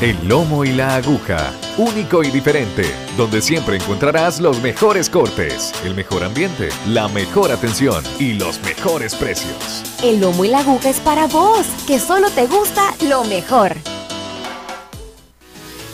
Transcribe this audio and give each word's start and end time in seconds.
El 0.00 0.28
lomo 0.28 0.64
y 0.64 0.70
la 0.70 0.94
aguja, 0.94 1.52
único 1.76 2.22
y 2.22 2.30
diferente, 2.30 2.84
donde 3.16 3.42
siempre 3.42 3.78
encontrarás 3.78 4.38
los 4.38 4.62
mejores 4.62 5.10
cortes, 5.10 5.72
el 5.84 5.96
mejor 5.96 6.22
ambiente, 6.22 6.68
la 6.86 7.08
mejor 7.08 7.50
atención 7.50 8.04
y 8.20 8.34
los 8.34 8.60
mejores 8.62 9.16
precios. 9.16 9.82
El 10.04 10.20
lomo 10.20 10.44
y 10.44 10.50
la 10.50 10.60
aguja 10.60 10.90
es 10.90 11.00
para 11.00 11.26
vos, 11.26 11.66
que 11.88 11.98
solo 11.98 12.30
te 12.30 12.46
gusta 12.46 12.94
lo 13.08 13.24
mejor. 13.24 13.74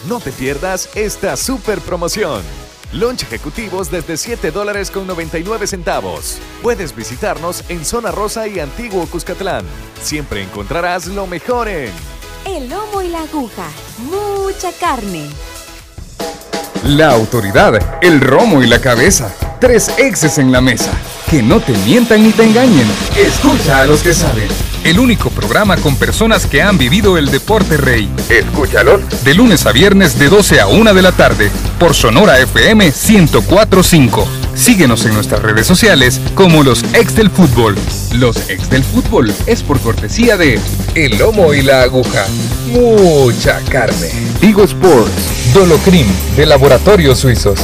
No 0.07 0.21
te 0.21 0.33
pierdas 0.33 0.91
esta 0.95 1.35
super 1.39 1.81
promoción. 1.81 2.43
Lunch 2.93 3.23
ejecutivos 3.23 3.91
desde 3.91 4.19
7 4.19 4.51
dólares 4.51 4.91
con 4.91 5.07
99 5.07 5.67
centavos. 5.67 6.39
Puedes 6.63 6.95
visitarnos 6.95 7.65
en 7.71 7.87
Zona 7.87 8.13
Rosa 8.13 8.47
y 8.49 8.61
Antiguo 8.61 9.07
Cuscatlán. 9.07 9.65
Siempre 10.03 10.43
encontrarás 10.43 11.07
lo 11.07 11.27
mejor 11.27 11.69
en 11.69 11.91
El 12.47 12.69
lomo 12.69 13.01
y 13.01 13.09
la 13.09 13.23
aguja, 13.23 13.67
mucha 13.99 14.71
carne. 14.79 15.27
La 16.85 17.11
autoridad, 17.13 17.81
el 18.03 18.21
romo 18.21 18.63
y 18.63 18.67
la 18.67 18.81
cabeza. 18.83 19.35
Tres 19.61 19.91
exes 19.97 20.37
en 20.37 20.53
la 20.53 20.61
mesa. 20.61 20.93
Que 21.31 21.43
no 21.43 21.61
te 21.61 21.73
mientan 21.87 22.23
ni 22.23 22.33
te 22.33 22.45
engañen. 22.45 22.87
Escucha 23.17 23.81
a 23.81 23.87
los 23.87 24.03
que 24.03 24.13
saben. 24.13 24.49
El 24.85 24.99
único 24.99 25.31
programa 25.31 25.79
con 25.79 25.97
personas 25.97 26.45
que 26.45 26.61
han 26.61 26.77
vivido 26.77 27.17
el 27.17 27.31
deporte 27.31 27.79
rey. 27.79 28.13
Escúchalo. 28.29 29.01
De 29.25 29.33
lunes 29.33 29.65
a 29.65 29.73
viernes 29.73 30.19
de 30.19 30.29
12 30.29 30.61
a 30.61 30.67
1 30.67 30.93
de 30.93 31.03
la 31.03 31.13
tarde. 31.13 31.51
Por 31.79 31.95
Sonora 31.95 32.39
FM 32.39 32.93
1045. 32.93 34.44
Síguenos 34.55 35.05
en 35.05 35.15
nuestras 35.15 35.43
redes 35.43 35.67
sociales 35.67 36.21
como 36.35 36.63
los 36.63 36.83
ex 36.95 37.15
del 37.17 37.31
fútbol. 37.31 37.77
Los 38.13 38.49
ex 38.49 38.71
del 38.71 38.85
fútbol 38.85 39.33
es 39.47 39.63
por 39.63 39.81
cortesía 39.81 40.37
de 40.37 40.61
El 40.95 41.19
Lomo 41.19 41.55
y 41.55 41.63
la 41.63 41.83
Aguja. 41.83 42.27
Mucha 42.69 43.61
carne. 43.71 44.11
Vigo 44.41 44.65
Sports. 44.65 45.53
Dolocrim 45.53 46.07
de 46.37 46.47
Laboratorios 46.47 47.19
Suizos. 47.19 47.61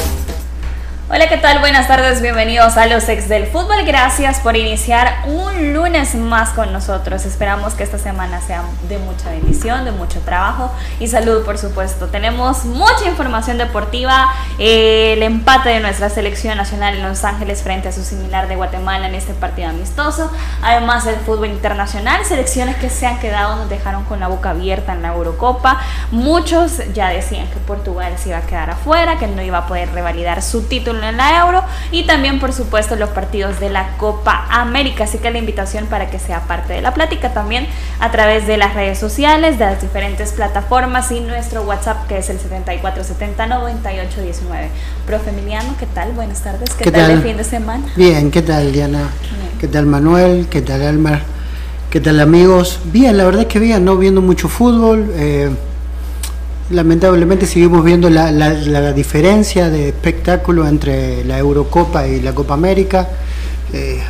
Hola, 1.12 1.28
¿qué 1.28 1.38
tal? 1.38 1.58
Buenas 1.58 1.88
tardes, 1.88 2.22
bienvenidos 2.22 2.76
a 2.76 2.86
los 2.86 3.08
ex 3.08 3.28
del 3.28 3.48
fútbol. 3.48 3.84
Gracias 3.84 4.38
por 4.38 4.56
iniciar 4.56 5.24
un 5.26 5.74
lunes 5.74 6.14
más 6.14 6.50
con 6.50 6.72
nosotros. 6.72 7.26
Esperamos 7.26 7.74
que 7.74 7.82
esta 7.82 7.98
semana 7.98 8.40
sea 8.40 8.62
de 8.88 8.96
mucha 8.98 9.28
bendición, 9.30 9.84
de 9.84 9.90
mucho 9.90 10.20
trabajo 10.20 10.70
y 11.00 11.08
salud, 11.08 11.44
por 11.44 11.58
supuesto. 11.58 12.06
Tenemos 12.06 12.64
mucha 12.64 13.06
información 13.08 13.58
deportiva, 13.58 14.32
eh, 14.60 15.14
el 15.14 15.24
empate 15.24 15.70
de 15.70 15.80
nuestra 15.80 16.10
selección 16.10 16.56
nacional 16.56 16.94
en 16.94 17.02
Los 17.02 17.24
Ángeles 17.24 17.64
frente 17.64 17.88
a 17.88 17.92
su 17.92 18.04
similar 18.04 18.46
de 18.46 18.54
Guatemala 18.54 19.08
en 19.08 19.16
este 19.16 19.34
partido 19.34 19.70
amistoso. 19.70 20.30
Además, 20.62 21.08
el 21.08 21.16
fútbol 21.16 21.48
internacional, 21.48 22.24
selecciones 22.24 22.76
que 22.76 22.88
se 22.88 23.08
han 23.08 23.18
quedado, 23.18 23.56
nos 23.56 23.68
dejaron 23.68 24.04
con 24.04 24.20
la 24.20 24.28
boca 24.28 24.50
abierta 24.50 24.92
en 24.92 25.02
la 25.02 25.08
Eurocopa. 25.08 25.80
Muchos 26.12 26.80
ya 26.94 27.08
decían 27.08 27.48
que 27.48 27.56
Portugal 27.56 28.12
se 28.16 28.28
iba 28.28 28.38
a 28.38 28.42
quedar 28.42 28.70
afuera, 28.70 29.18
que 29.18 29.26
no 29.26 29.42
iba 29.42 29.58
a 29.58 29.66
poder 29.66 29.90
revalidar 29.90 30.40
su 30.40 30.68
título 30.68 30.99
en 31.04 31.16
la 31.16 31.40
Euro 31.40 31.62
y 31.90 32.06
también 32.06 32.40
por 32.40 32.52
supuesto 32.52 32.96
los 32.96 33.10
partidos 33.10 33.60
de 33.60 33.70
la 33.70 33.96
Copa 33.96 34.46
América. 34.50 35.04
Así 35.04 35.18
que 35.18 35.30
la 35.30 35.38
invitación 35.38 35.86
para 35.86 36.10
que 36.10 36.18
sea 36.18 36.40
parte 36.40 36.74
de 36.74 36.82
la 36.82 36.92
plática 36.94 37.32
también 37.32 37.66
a 37.98 38.10
través 38.10 38.46
de 38.46 38.56
las 38.56 38.74
redes 38.74 38.98
sociales, 38.98 39.58
de 39.58 39.66
las 39.66 39.80
diferentes 39.80 40.32
plataformas 40.32 41.10
y 41.12 41.20
nuestro 41.20 41.62
WhatsApp 41.62 42.06
que 42.06 42.18
es 42.18 42.30
el 42.30 42.38
74709819. 42.38 44.68
Profe 45.06 45.30
Emiliano, 45.30 45.74
¿qué 45.78 45.86
tal? 45.86 46.12
Buenas 46.12 46.42
tardes. 46.42 46.70
¿Qué, 46.74 46.90
tal, 46.90 47.10
el 47.10 47.22
fin 47.22 47.36
de 47.36 47.44
semana? 47.44 47.84
Bien, 47.96 48.30
¿qué 48.30 48.42
tal 48.42 48.72
Diana? 48.72 49.10
¿Qué 49.58 49.68
tal 49.68 49.86
Manuel? 49.86 50.48
¿Qué 50.48 50.62
tal 50.62 50.82
Elmer? 50.82 51.22
¿Qué 51.90 52.00
tal 52.00 52.20
amigos? 52.20 52.80
Bien, 52.84 53.16
la 53.16 53.24
verdad 53.24 53.42
es 53.42 53.48
que 53.48 53.58
bien, 53.58 53.84
no 53.84 53.96
viendo 53.96 54.22
mucho 54.22 54.48
fútbol. 54.48 55.10
Eh, 55.14 55.50
lamentablemente 56.70 57.46
seguimos 57.46 57.84
viendo 57.84 58.08
la, 58.10 58.30
la, 58.30 58.92
diferencia 58.92 59.68
de 59.68 59.88
espectáculo 59.88 60.66
entre 60.66 61.24
la 61.24 61.38
Eurocopa 61.38 62.06
y 62.06 62.20
la 62.20 62.34
Copa 62.34 62.54
América. 62.54 63.08
Eh, 63.72 64.00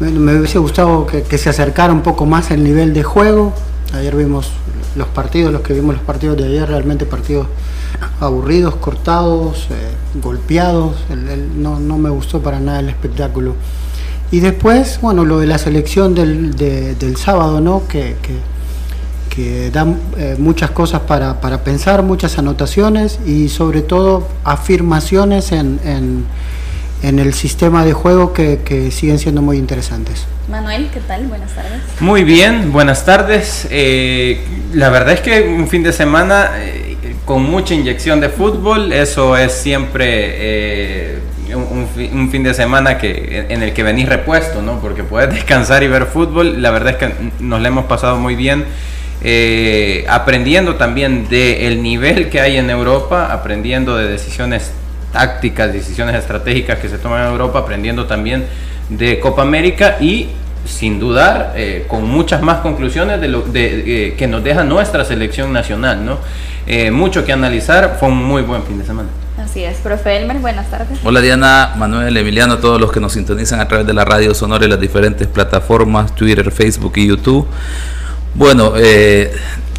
me, 0.00 0.36
hubiese 0.36 0.58
gustado 0.58 1.06
que, 1.06 1.38
se 1.38 1.48
acercara 1.50 1.92
un 1.92 2.02
poco 2.02 2.26
más 2.26 2.50
el 2.50 2.64
nivel 2.64 2.92
de 2.92 3.02
juego. 3.02 3.52
Ayer 3.94 4.16
vimos 4.16 4.50
los 4.96 5.06
partidos, 5.08 5.52
los 5.52 5.62
que 5.62 5.72
vimos 5.72 5.94
los 5.94 6.04
partidos 6.04 6.36
de 6.36 6.44
ayer, 6.44 6.68
realmente 6.68 7.06
partidos 7.06 7.46
aburridos, 8.20 8.74
cortados, 8.76 9.68
eh, 9.70 9.74
golpeados. 10.20 10.96
no, 11.56 11.78
no, 11.78 11.98
me 11.98 12.10
gustó 12.10 12.40
para 12.40 12.58
nada 12.58 12.80
el 12.80 12.88
espectáculo. 12.88 13.54
Y 14.32 14.40
después, 14.40 14.98
bueno, 15.00 15.24
lo 15.24 15.38
de 15.38 15.46
la 15.46 15.58
selección 15.58 16.14
del, 16.14 16.56
del 16.56 17.16
sábado, 17.16 17.60
¿no? 17.60 17.82
que 17.86 18.16
dan 19.72 19.98
eh, 20.18 20.36
muchas 20.38 20.70
cosas 20.70 21.00
para, 21.00 21.40
para, 21.40 21.64
pensar, 21.64 22.02
muchas 22.02 22.38
anotaciones 22.38 23.18
y 23.26 23.48
sobre 23.48 23.80
todo 23.80 24.28
afirmaciones 24.44 25.52
en, 25.52 25.80
en, 25.84 27.18
el 27.18 27.34
sistema 27.34 27.84
de 27.84 27.92
juego 27.94 28.32
que, 28.32 28.60
que, 28.64 28.90
siguen 28.90 29.18
siendo 29.18 29.42
muy 29.42 29.56
interesantes. 29.56 30.26
Manuel, 30.48 30.88
¿qué 30.92 31.00
tal? 31.00 31.26
Buenas 31.26 31.52
tardes. 31.54 31.80
Muy 32.00 32.24
bien, 32.24 32.72
buenas 32.72 33.04
tardes. 33.04 33.66
Eh, 33.70 34.44
la 34.72 34.88
verdad 34.90 35.14
es 35.14 35.20
que 35.20 35.42
un 35.42 35.66
fin 35.66 35.82
de 35.82 35.92
semana 35.92 36.50
eh, 36.58 36.96
con 37.24 37.42
mucha 37.42 37.74
inyección 37.74 38.20
de 38.20 38.28
fútbol, 38.28 38.92
eso 38.92 39.36
es 39.36 39.52
siempre... 39.52 41.20
Un, 41.52 41.86
un, 42.14 42.30
fin 42.30 42.42
de 42.42 42.54
semana 42.54 42.96
que, 42.96 43.44
en 43.50 43.62
el 43.62 43.74
que 43.74 43.82
venís 43.82 44.08
repuesto, 44.08 44.62
¿no? 44.62 44.80
Porque 44.80 45.04
puedes 45.04 45.28
descansar 45.34 45.82
y 45.82 45.88
ver 45.88 46.06
fútbol. 46.06 46.62
La 46.62 46.70
verdad 46.70 46.94
es 46.94 46.96
que 46.96 47.14
nos 47.40 47.60
la 47.60 47.68
hemos 47.68 47.84
pasado 47.84 48.16
muy 48.16 48.36
bien. 48.36 48.64
Eh, 49.24 50.04
aprendiendo 50.08 50.74
también 50.74 51.28
del 51.28 51.80
nivel 51.80 52.28
que 52.28 52.40
hay 52.40 52.56
en 52.56 52.70
Europa, 52.70 53.32
aprendiendo 53.32 53.96
de 53.96 54.08
decisiones 54.08 54.72
tácticas, 55.12 55.72
decisiones 55.72 56.16
estratégicas 56.16 56.80
que 56.80 56.88
se 56.88 56.98
toman 56.98 57.26
en 57.26 57.30
Europa, 57.30 57.60
aprendiendo 57.60 58.06
también 58.06 58.46
de 58.88 59.20
Copa 59.20 59.42
América 59.42 59.98
y 60.00 60.30
sin 60.64 60.98
dudar 60.98 61.52
eh, 61.54 61.84
con 61.86 62.04
muchas 62.08 62.42
más 62.42 62.58
conclusiones 62.58 63.20
de 63.20 63.28
lo 63.28 63.42
de, 63.42 64.08
eh, 64.08 64.14
que 64.14 64.26
nos 64.26 64.42
deja 64.42 64.64
nuestra 64.64 65.04
selección 65.04 65.52
nacional, 65.52 66.04
¿no? 66.04 66.18
mucho 66.92 67.24
que 67.24 67.32
analizar, 67.32 67.96
fue 67.98 68.08
un 68.08 68.24
muy 68.24 68.42
buen 68.42 68.62
fin 68.62 68.78
de 68.78 68.86
semana. 68.86 69.08
Así 69.36 69.64
es, 69.64 69.78
profe 69.78 70.16
Elmer, 70.16 70.38
buenas 70.38 70.70
tardes. 70.70 70.98
Hola 71.04 71.20
Diana, 71.20 71.74
Manuel, 71.76 72.16
Emiliano, 72.16 72.58
todos 72.58 72.80
los 72.80 72.92
que 72.92 73.00
nos 73.00 73.12
sintonizan 73.12 73.60
a 73.60 73.66
través 73.66 73.86
de 73.86 73.92
la 73.92 74.04
radio 74.04 74.32
sonora 74.32 74.64
y 74.64 74.68
las 74.68 74.80
diferentes 74.80 75.26
plataformas, 75.26 76.14
Twitter, 76.14 76.50
Facebook 76.50 76.92
y 76.96 77.08
YouTube. 77.08 77.46
Bueno, 78.34 78.72
eh, 78.76 79.32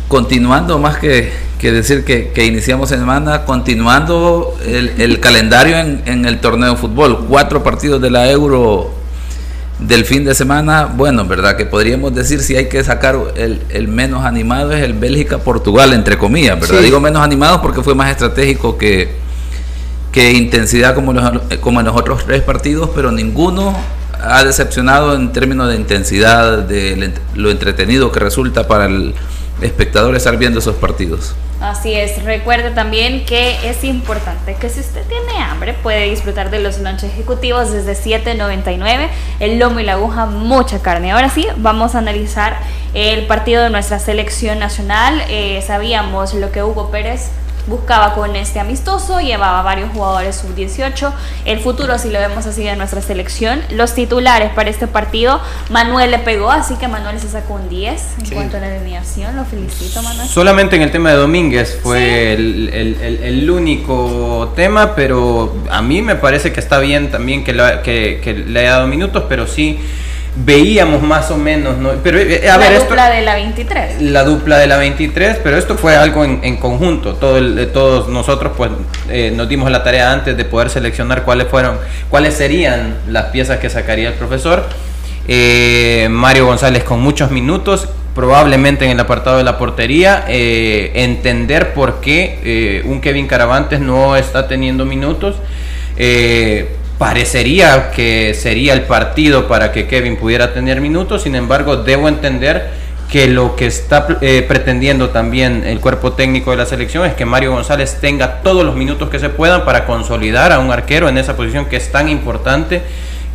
continuando 0.07 0.77
más 0.77 0.97
que, 0.97 1.31
decir 1.59 2.03
que, 2.03 2.45
iniciamos 2.45 2.89
semana, 2.89 3.45
continuando 3.45 4.55
el, 4.65 5.19
calendario 5.19 5.77
en, 5.77 6.25
el 6.25 6.39
torneo 6.39 6.71
de 6.71 6.77
fútbol, 6.77 7.25
cuatro 7.27 7.63
partidos 7.63 8.01
de 8.01 8.11
la 8.11 8.29
Euro 8.29 8.91
del 9.79 10.05
fin 10.05 10.23
de 10.23 10.35
semana, 10.35 10.85
bueno, 10.85 11.25
verdad 11.25 11.57
que 11.57 11.65
podríamos 11.65 12.13
decir 12.13 12.41
si 12.41 12.55
hay 12.55 12.69
que 12.69 12.83
sacar 12.83 13.17
el, 13.35 13.87
menos 13.87 14.23
animado 14.23 14.71
es 14.71 14.83
el 14.83 14.93
Bélgica-Portugal, 14.93 15.93
entre 15.93 16.17
comillas, 16.17 16.59
¿verdad? 16.59 16.81
Digo 16.81 16.99
menos 16.99 17.23
animado 17.23 17.61
porque 17.61 17.81
fue 17.81 17.95
más 17.95 18.11
estratégico 18.11 18.77
que, 18.77 19.15
que 20.11 20.31
intensidad 20.33 20.93
como, 20.93 21.13
como 21.59 21.79
en 21.79 21.85
los 21.87 21.95
otros 21.95 22.23
tres 22.25 22.43
partidos, 22.43 22.91
pero 22.93 23.11
ninguno 23.11 23.75
ha 24.23 24.43
decepcionado 24.43 25.15
en 25.15 25.31
términos 25.31 25.69
de 25.69 25.75
intensidad, 25.75 26.59
de 26.59 27.13
lo 27.35 27.51
entretenido 27.51 28.11
que 28.11 28.19
resulta 28.19 28.67
para 28.67 28.85
el 28.85 29.13
espectador 29.61 30.15
estar 30.15 30.37
viendo 30.37 30.59
esos 30.59 30.75
partidos. 30.75 31.35
Así 31.61 31.93
es, 31.93 32.21
recuerde 32.23 32.71
también 32.71 33.25
que 33.25 33.69
es 33.69 33.85
importante 33.85 34.55
que 34.55 34.69
si 34.69 34.81
usted 34.81 35.01
tiene 35.07 35.41
hambre 35.43 35.73
puede 35.73 36.09
disfrutar 36.09 36.49
de 36.49 36.59
los 36.59 36.79
lunch 36.79 37.03
ejecutivos 37.03 37.71
desde 37.71 37.93
7.99, 37.93 39.07
el 39.39 39.59
lomo 39.59 39.79
y 39.79 39.83
la 39.83 39.93
aguja, 39.93 40.25
mucha 40.25 40.81
carne. 40.81 41.11
Ahora 41.11 41.29
sí, 41.29 41.47
vamos 41.55 41.95
a 41.95 41.99
analizar 41.99 42.57
el 42.93 43.27
partido 43.27 43.63
de 43.63 43.69
nuestra 43.69 43.99
selección 43.99 44.59
nacional. 44.59 45.23
Eh, 45.29 45.63
sabíamos 45.65 46.33
lo 46.33 46.51
que 46.51 46.63
Hugo 46.63 46.91
Pérez 46.91 47.29
buscaba 47.67 48.13
con 48.13 48.35
este 48.35 48.59
amistoso, 48.59 49.19
llevaba 49.19 49.61
varios 49.61 49.91
jugadores 49.91 50.35
sub-18. 50.35 51.11
El 51.45 51.59
futuro, 51.59 51.97
si 51.97 52.09
lo 52.09 52.19
vemos 52.19 52.45
así, 52.45 52.63
de 52.63 52.75
nuestra 52.75 53.01
selección. 53.01 53.61
Los 53.71 53.93
titulares 53.93 54.51
para 54.51 54.69
este 54.69 54.87
partido, 54.87 55.41
Manuel 55.69 56.11
le 56.11 56.19
pegó, 56.19 56.51
así 56.51 56.75
que 56.75 56.87
Manuel 56.87 57.19
se 57.19 57.29
sacó 57.29 57.55
un 57.55 57.69
10 57.69 58.01
en 58.23 58.29
cuanto 58.31 58.57
a 58.57 58.59
la 58.59 58.67
alineación. 58.67 59.35
Lo 59.35 59.45
felicito, 59.45 60.01
Manuel. 60.01 60.27
Solamente 60.27 60.75
en 60.75 60.81
el 60.81 60.91
tema 60.91 61.11
de 61.11 61.15
Domínguez 61.17 61.79
fue 61.81 62.33
el, 62.33 62.69
el, 63.21 63.49
único 63.49 64.51
tema, 64.55 64.95
pero 64.95 65.55
a 65.69 65.81
mí 65.81 66.01
me 66.01 66.15
parece 66.15 66.51
que 66.51 66.59
está 66.59 66.79
bien 66.79 67.11
también 67.11 67.43
que, 67.43 67.53
que, 67.83 68.21
que 68.23 68.33
le 68.33 68.59
haya 68.61 68.71
dado 68.71 68.87
minutos, 68.87 69.25
pero 69.27 69.47
sí 69.47 69.79
veíamos 70.35 71.01
más 71.01 71.29
o 71.31 71.37
menos, 71.37 71.77
¿no? 71.77 71.91
Pero 72.03 72.19
eh, 72.19 72.49
a 72.49 72.57
la 72.57 72.69
ver, 72.69 72.79
dupla 72.79 73.09
de 73.09 73.21
la 73.21 73.35
23. 73.35 74.01
La 74.01 74.23
dupla 74.23 74.57
de 74.57 74.67
la 74.67 74.77
23, 74.77 75.37
pero 75.43 75.57
esto 75.57 75.75
fue 75.75 75.95
algo 75.95 76.23
en, 76.23 76.57
conjunto. 76.57 77.15
Todo 77.15 77.37
el, 77.37 77.69
todos 77.71 78.09
nosotros 78.09 78.53
pues 78.55 78.71
eh, 79.09 79.31
nos 79.35 79.47
dimos 79.47 79.69
la 79.71 79.83
tarea 79.83 80.11
antes 80.11 80.35
de 80.35 80.45
poder 80.45 80.69
seleccionar 80.69 81.23
cuáles 81.23 81.47
fueron, 81.47 81.77
cuáles 82.09 82.33
serían 82.33 82.97
las 83.07 83.25
piezas 83.25 83.59
que 83.59 83.69
sacaría 83.69 84.09
el 84.09 84.15
profesor. 84.15 84.63
Eh, 85.27 86.07
Mario 86.09 86.45
González 86.47 86.83
con 86.83 86.99
muchos 86.99 87.31
minutos 87.31 87.87
probablemente 88.13 88.85
en 88.85 88.91
el 88.91 88.99
apartado 88.99 89.37
de 89.37 89.43
la 89.43 89.57
portería, 89.57 90.25
eh, 90.27 90.91
entender 90.95 91.73
por 91.73 91.99
qué 91.99 92.39
eh, 92.43 92.83
un 92.85 93.01
Kevin 93.01 93.27
Caravantes 93.27 93.79
no 93.79 94.15
está 94.15 94.47
teniendo 94.47 94.85
minutos. 94.85 95.35
Eh, 95.97 96.75
parecería 96.97 97.91
que 97.91 98.33
sería 98.33 98.73
el 98.73 98.83
partido 98.83 99.47
para 99.47 99.71
que 99.71 99.87
Kevin 99.87 100.17
pudiera 100.17 100.53
tener 100.53 100.81
minutos, 100.81 101.23
sin 101.23 101.35
embargo 101.35 101.77
debo 101.77 102.07
entender 102.07 102.83
que 103.11 103.27
lo 103.27 103.55
que 103.55 103.67
está 103.67 104.07
pretendiendo 104.07 105.09
también 105.09 105.63
el 105.65 105.79
cuerpo 105.79 106.13
técnico 106.13 106.49
de 106.49 106.57
la 106.57 106.65
selección 106.65 107.05
es 107.05 107.13
que 107.13 107.25
Mario 107.25 107.51
González 107.51 107.99
tenga 108.01 108.41
todos 108.41 108.65
los 108.65 108.75
minutos 108.75 109.09
que 109.09 109.19
se 109.19 109.29
puedan 109.29 109.65
para 109.65 109.85
consolidar 109.85 110.51
a 110.51 110.57
un 110.57 110.71
arquero 110.71 111.07
en 111.09 111.19
esa 111.19 111.35
posición 111.35 111.65
que 111.65 111.75
es 111.75 111.91
tan 111.91 112.09
importante 112.09 112.81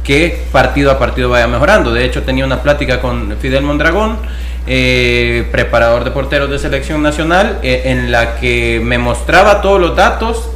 que 0.09 0.47
partido 0.51 0.91
a 0.91 0.99
partido 0.99 1.29
vaya 1.29 1.47
mejorando. 1.47 1.93
De 1.93 2.03
hecho, 2.03 2.23
tenía 2.23 2.47
una 2.47 2.63
plática 2.63 2.99
con 2.99 3.37
Fidel 3.39 3.63
Mondragón, 3.63 4.17
eh, 4.67 5.47
preparador 5.53 6.03
de 6.05 6.11
porteros 6.13 6.49
de 6.49 6.59
selección 6.59 7.03
nacional, 7.03 7.59
eh, 7.63 7.83
en 7.85 8.11
la 8.11 8.37
que 8.37 8.81
me 8.83 8.97
mostraba 8.97 9.61
todos 9.61 9.79
los 9.79 9.95
datos 9.95 10.49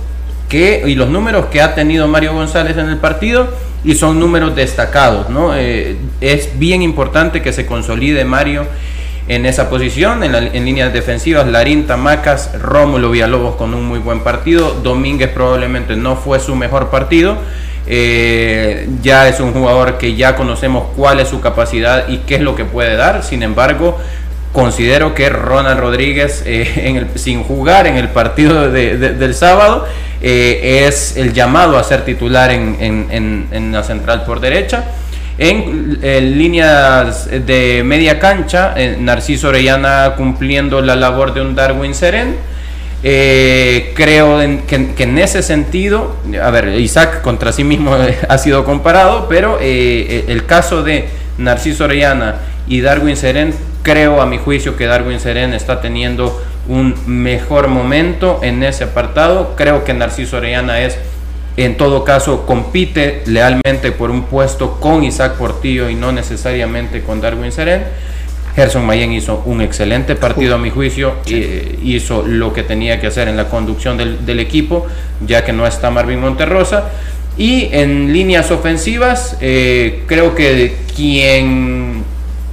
y 0.53 0.95
los 0.95 1.09
números 1.09 1.47
que 1.47 1.61
ha 1.61 1.75
tenido 1.75 2.09
Mario 2.09 2.35
González 2.35 2.77
en 2.77 2.89
el 2.89 2.99
partido 2.99 3.49
y 3.85 3.95
son 3.95 4.21
números 4.21 4.55
destacados. 4.55 5.29
¿no? 5.29 5.57
Eh, 5.57 5.97
es 6.21 6.59
bien 6.59 6.83
importante 6.83 7.43
que 7.43 7.53
se 7.53 7.67
consolide 7.67 8.25
Mario 8.25 8.67
en 9.29 9.47
esa 9.47 9.71
posición, 9.71 10.25
en, 10.25 10.35
en, 10.35 10.65
líneas 10.65 10.93
defensivas, 10.93 11.47
Larín, 11.47 11.87
Tamacas, 11.87 12.61
Rómulo 12.61 13.11
Villalobos 13.11 13.55
con 13.55 13.73
un 13.73 13.85
muy 13.87 14.01
buen 14.01 14.21
partido, 14.21 14.75
Domínguez 14.83 15.31
probablemente 15.31 15.95
no 15.95 16.17
fue 16.17 16.41
su 16.41 16.57
mejor 16.57 16.91
partido, 16.91 17.39
eh, 17.87 18.89
ya 19.03 19.29
es 19.29 19.41
un 19.41 19.53
jugador 19.53 19.99
que 19.99 20.15
ya 20.15 20.37
conocemos 20.37 20.87
cuál 20.97 21.21
es 21.21 21.29
su 21.29 21.41
capacidad 21.41 22.09
y 22.09 22.19
qué 22.19 22.37
es 22.37 22.41
lo 22.41 22.55
que 22.55 22.65
puede 22.65 22.97
dar. 22.97 23.23
Sin 23.25 23.43
embargo, 23.43 23.99
considero 24.53 25.15
que 25.15 25.29
Ronald 25.29 25.81
Rodríguez, 25.81 26.43
eh, 26.47 27.07
sin 27.17 27.43
jugar 27.43 27.87
en 27.87 27.97
el 27.97 28.09
partido 28.09 28.71
del 28.71 29.35
sábado, 29.35 29.87
eh, 30.23 30.87
es 30.87 31.17
el 31.17 31.33
llamado 31.33 31.77
a 31.77 31.85
ser 31.85 32.05
titular 32.05 32.51
en, 32.51 33.73
la 33.73 33.83
central 33.83 34.25
por 34.25 34.41
derecha. 34.41 34.85
En, 35.39 35.99
líneas 36.39 37.29
de 37.29 37.83
media 37.85 38.19
cancha, 38.19 38.75
Narciso 38.99 39.49
Orellana 39.49 40.15
cumpliendo 40.17 40.81
la 40.81 40.97
labor 40.97 41.35
de 41.35 41.41
un 41.41 41.55
Darwin 41.55 41.95
Seren 41.95 42.53
eh, 43.05 43.93
creo 43.97 44.39
que, 44.69 45.03
en 45.03 45.19
ese 45.19 45.43
sentido, 45.43 46.17
a 46.41 46.51
ver, 46.51 46.69
Isaac 46.79 47.21
contra 47.23 47.53
sí 47.53 47.65
mismo 47.65 47.97
ha 48.29 48.39
sido 48.39 48.65
comparado, 48.65 49.27
pero 49.29 49.59
eh, 49.61 50.25
el 50.29 50.47
caso 50.47 50.83
de 50.83 51.09
Narciso 51.39 51.85
Orellana 51.85 52.37
y 52.69 52.81
Darwin 52.81 53.17
Seren, 53.17 53.55
creo 53.83 54.23
a 54.23 54.27
mi 54.27 54.39
juicio 54.39 54.77
que 54.77 54.87
Darwin 54.87 55.19
Seren 55.19 55.53
está 55.53 55.81
teniendo 55.81 56.41
un 56.69 56.95
mejor 57.07 57.69
momento 57.69 58.41
en 58.43 58.63
ese 58.63 58.85
apartado. 58.85 59.55
Creo 59.57 59.85
que 59.85 59.95
Narciso 59.95 60.37
Orellana 60.37 60.81
es, 60.81 60.99
en 61.57 61.77
todo 61.77 62.05
caso, 62.05 62.47
compite 62.47 63.23
lealmente 63.27 63.93
por 63.93 64.11
un 64.11 64.25
puesto 64.25 64.81
con 64.81 65.05
Isaac 65.05 65.35
Portillo 65.35 65.89
y 65.89 65.95
no 65.95 66.13
necesariamente 66.13 67.03
con 67.03 67.21
Darwin 67.21 67.53
Seren 67.53 67.83
Gerson 68.55 68.85
Mayen 68.85 69.13
hizo 69.13 69.43
un 69.47 69.63
excelente 69.63 70.15
partido 70.15 70.57
a 70.57 70.59
mi 70.59 70.71
juicio, 70.71 71.15
eh, 71.27 71.79
hizo 71.83 72.23
lo 72.23 72.53
que 72.53 72.63
tenía 72.63 73.01
que 73.01 73.07
hacer 73.07 73.29
en 73.29 73.37
la 73.37 73.49
conducción 73.49 73.97
del, 73.97 74.41
equipo, 74.41 74.87
ya 75.27 75.45
que 75.45 75.53
no 75.53 75.67
está 75.67 75.91
Marvin 75.91 76.21
Monterrosa. 76.21 76.91
Y 77.39 77.71
en 77.73 78.13
líneas 78.13 78.51
ofensivas, 78.51 79.39
eh, 79.41 80.03
creo 80.07 80.35
que 80.35 80.77
quien, 80.95 82.05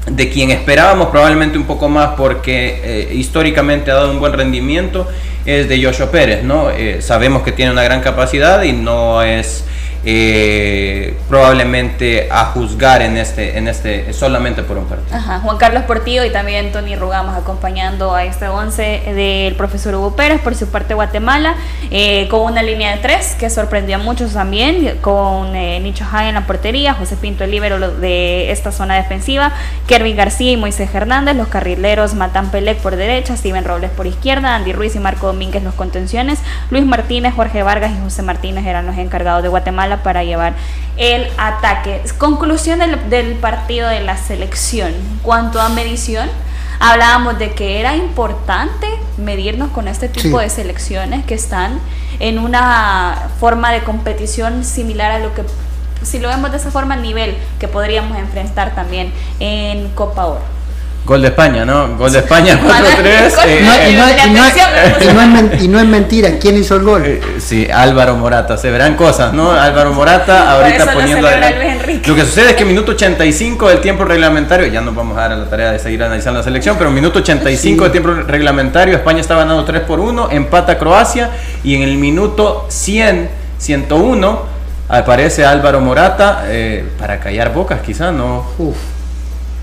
de 0.09 0.29
quien 0.29 0.51
esperábamos 0.51 1.07
probablemente 1.07 1.57
un 1.57 1.65
poco 1.65 1.89
más 1.89 2.11
porque 2.17 2.81
eh, 2.83 3.13
históricamente 3.13 3.91
ha 3.91 3.95
dado 3.95 4.11
un 4.11 4.19
buen 4.19 4.33
rendimiento, 4.33 5.07
es 5.45 5.69
de 5.69 5.83
Joshua 5.83 6.11
Pérez. 6.11 6.43
¿no? 6.43 6.67
sabemos 6.99 7.43
que 7.43 7.51
tiene 7.51 7.71
una 7.71 7.83
gran 7.83 8.01
capacidad 8.01 8.61
y 8.63 8.73
no 8.73 9.21
es 9.23 9.63
eh, 10.11 11.17
probablemente 11.27 12.29
a 12.31 12.45
juzgar 12.45 13.03
en 13.03 13.15
este, 13.15 13.59
en 13.59 13.67
este 13.67 14.11
solamente 14.11 14.63
por 14.63 14.79
un 14.79 14.85
partido. 14.85 15.19
Juan 15.43 15.57
Carlos 15.57 15.83
Portillo 15.83 16.25
y 16.25 16.31
también 16.31 16.71
Tony 16.71 16.95
Rugamos 16.95 17.37
acompañando 17.37 18.15
a 18.15 18.23
este 18.23 18.47
11 18.47 19.13
del 19.13 19.55
profesor 19.55 19.93
Hugo 19.93 20.15
Pérez 20.15 20.41
por 20.41 20.55
su 20.55 20.67
parte 20.67 20.95
Guatemala, 20.95 21.53
eh, 21.91 22.27
con 22.27 22.41
una 22.41 22.63
línea 22.63 22.95
de 22.95 23.03
tres 23.03 23.35
que 23.39 23.51
sorprendió 23.51 23.97
a 23.97 23.99
muchos 23.99 24.33
también, 24.33 24.97
con 25.01 25.55
eh, 25.55 25.79
Nicho 25.79 26.05
Han 26.11 26.25
en 26.25 26.35
la 26.35 26.47
portería, 26.47 26.95
José 26.95 27.15
Pinto 27.15 27.43
el 27.43 27.51
libero 27.51 27.91
de 27.91 28.49
esta 28.49 28.71
zona 28.71 28.95
defensiva, 28.95 29.51
Kervin 29.85 30.17
García 30.17 30.51
y 30.53 30.57
Moisés 30.57 30.89
Hernández, 30.91 31.35
los 31.35 31.49
carrileros 31.49 32.15
Matán 32.15 32.49
Pelec 32.49 32.79
por 32.79 32.95
derecha, 32.95 33.37
Steven 33.37 33.63
Robles 33.63 33.91
por 33.91 34.07
izquierda, 34.07 34.55
Andy 34.55 34.73
Ruiz 34.73 34.95
y 34.95 34.99
Marco 34.99 35.27
Domínguez 35.27 35.61
los 35.61 35.75
contenciones, 35.75 36.39
Luis 36.71 36.85
Martínez, 36.85 37.35
Jorge 37.35 37.61
Vargas 37.61 37.91
y 37.95 38.01
José 38.01 38.23
Martínez 38.23 38.65
eran 38.65 38.87
los 38.87 38.97
encargados 38.97 39.43
de 39.43 39.49
Guatemala 39.49 39.98
para 40.03 40.23
llevar 40.23 40.53
el 40.97 41.27
ataque. 41.37 42.01
Conclusión 42.17 42.79
del, 43.09 43.35
partido 43.35 43.87
de 43.87 44.01
la 44.01 44.17
selección. 44.17 44.93
Cuanto 45.21 45.61
a 45.61 45.69
medición, 45.69 46.29
hablábamos 46.79 47.39
de 47.39 47.51
que 47.51 47.79
era 47.79 47.95
importante 47.95 48.87
medirnos 49.17 49.71
con 49.71 49.87
este 49.87 50.09
tipo 50.09 50.39
de 50.39 50.49
selecciones 50.49 51.25
que 51.25 51.35
están 51.35 51.79
en 52.19 52.39
una 52.39 53.29
forma 53.39 53.71
de 53.71 53.83
competición 53.83 54.63
similar 54.63 55.11
a 55.11 55.19
lo 55.19 55.33
que, 55.33 55.43
si 56.03 56.19
lo 56.19 56.27
vemos 56.27 56.51
de 56.51 56.57
esa 56.57 56.71
forma, 56.71 56.95
nivel 56.95 57.37
que 57.59 57.67
podríamos 57.67 58.17
enfrentar 58.17 58.75
también 58.75 59.13
en 59.39 59.89
Copa 59.89 60.25
Oro. 60.25 60.58
Gol 61.09 61.23
de 61.23 61.29
España, 61.29 61.65
¿no? 61.65 61.97
Gol 61.97 62.11
de 62.11 62.19
España 62.19 62.59
4-3. 62.63 63.31
Y 65.59 65.67
no 65.67 65.79
es 65.79 65.87
mentira, 65.87 66.37
¿quién 66.39 66.55
hizo 66.55 66.75
el 66.75 66.83
gol? 66.83 67.03
Eh, 67.03 67.19
sí, 67.39 67.67
Álvaro 67.73 68.15
Morata. 68.15 68.57
Se 68.57 68.69
verán 68.69 68.95
cosas, 68.95 69.33
¿no? 69.33 69.51
Álvaro 69.51 69.91
Morata 69.91 70.51
ahorita 70.51 70.93
poniendo. 70.93 71.27
Lo 72.05 72.15
que 72.15 72.21
sucede 72.21 72.51
es 72.51 72.55
que 72.55 72.63
minuto 72.63 72.91
85 72.91 73.69
del 73.69 73.81
tiempo 73.81 74.05
reglamentario, 74.05 74.67
ya 74.67 74.81
nos 74.81 74.93
vamos 74.93 75.17
a 75.17 75.21
dar 75.21 75.31
a 75.31 75.37
la 75.37 75.49
tarea 75.49 75.71
de 75.71 75.79
seguir 75.79 76.03
analizando 76.03 76.41
la 76.41 76.43
selección, 76.43 76.75
pero 76.77 76.91
minuto 76.91 77.17
85 77.17 77.85
del 77.85 77.91
tiempo 77.91 78.11
reglamentario, 78.11 78.95
España 78.95 79.21
está 79.21 79.35
ganando 79.35 79.65
3 79.65 79.81
por 79.81 79.99
1, 79.99 80.29
empata 80.29 80.77
Croacia 80.77 81.31
y 81.63 81.73
en 81.73 81.81
el 81.81 81.97
minuto 81.97 82.67
100, 82.69 83.29
101 83.57 84.43
aparece 84.89 85.43
Álvaro 85.43 85.81
Morata 85.81 86.43
eh, 86.45 86.87
para 86.99 87.19
callar 87.19 87.51
bocas, 87.51 87.81
quizá, 87.81 88.11
¿no? 88.11 88.45
Uf 88.59 88.98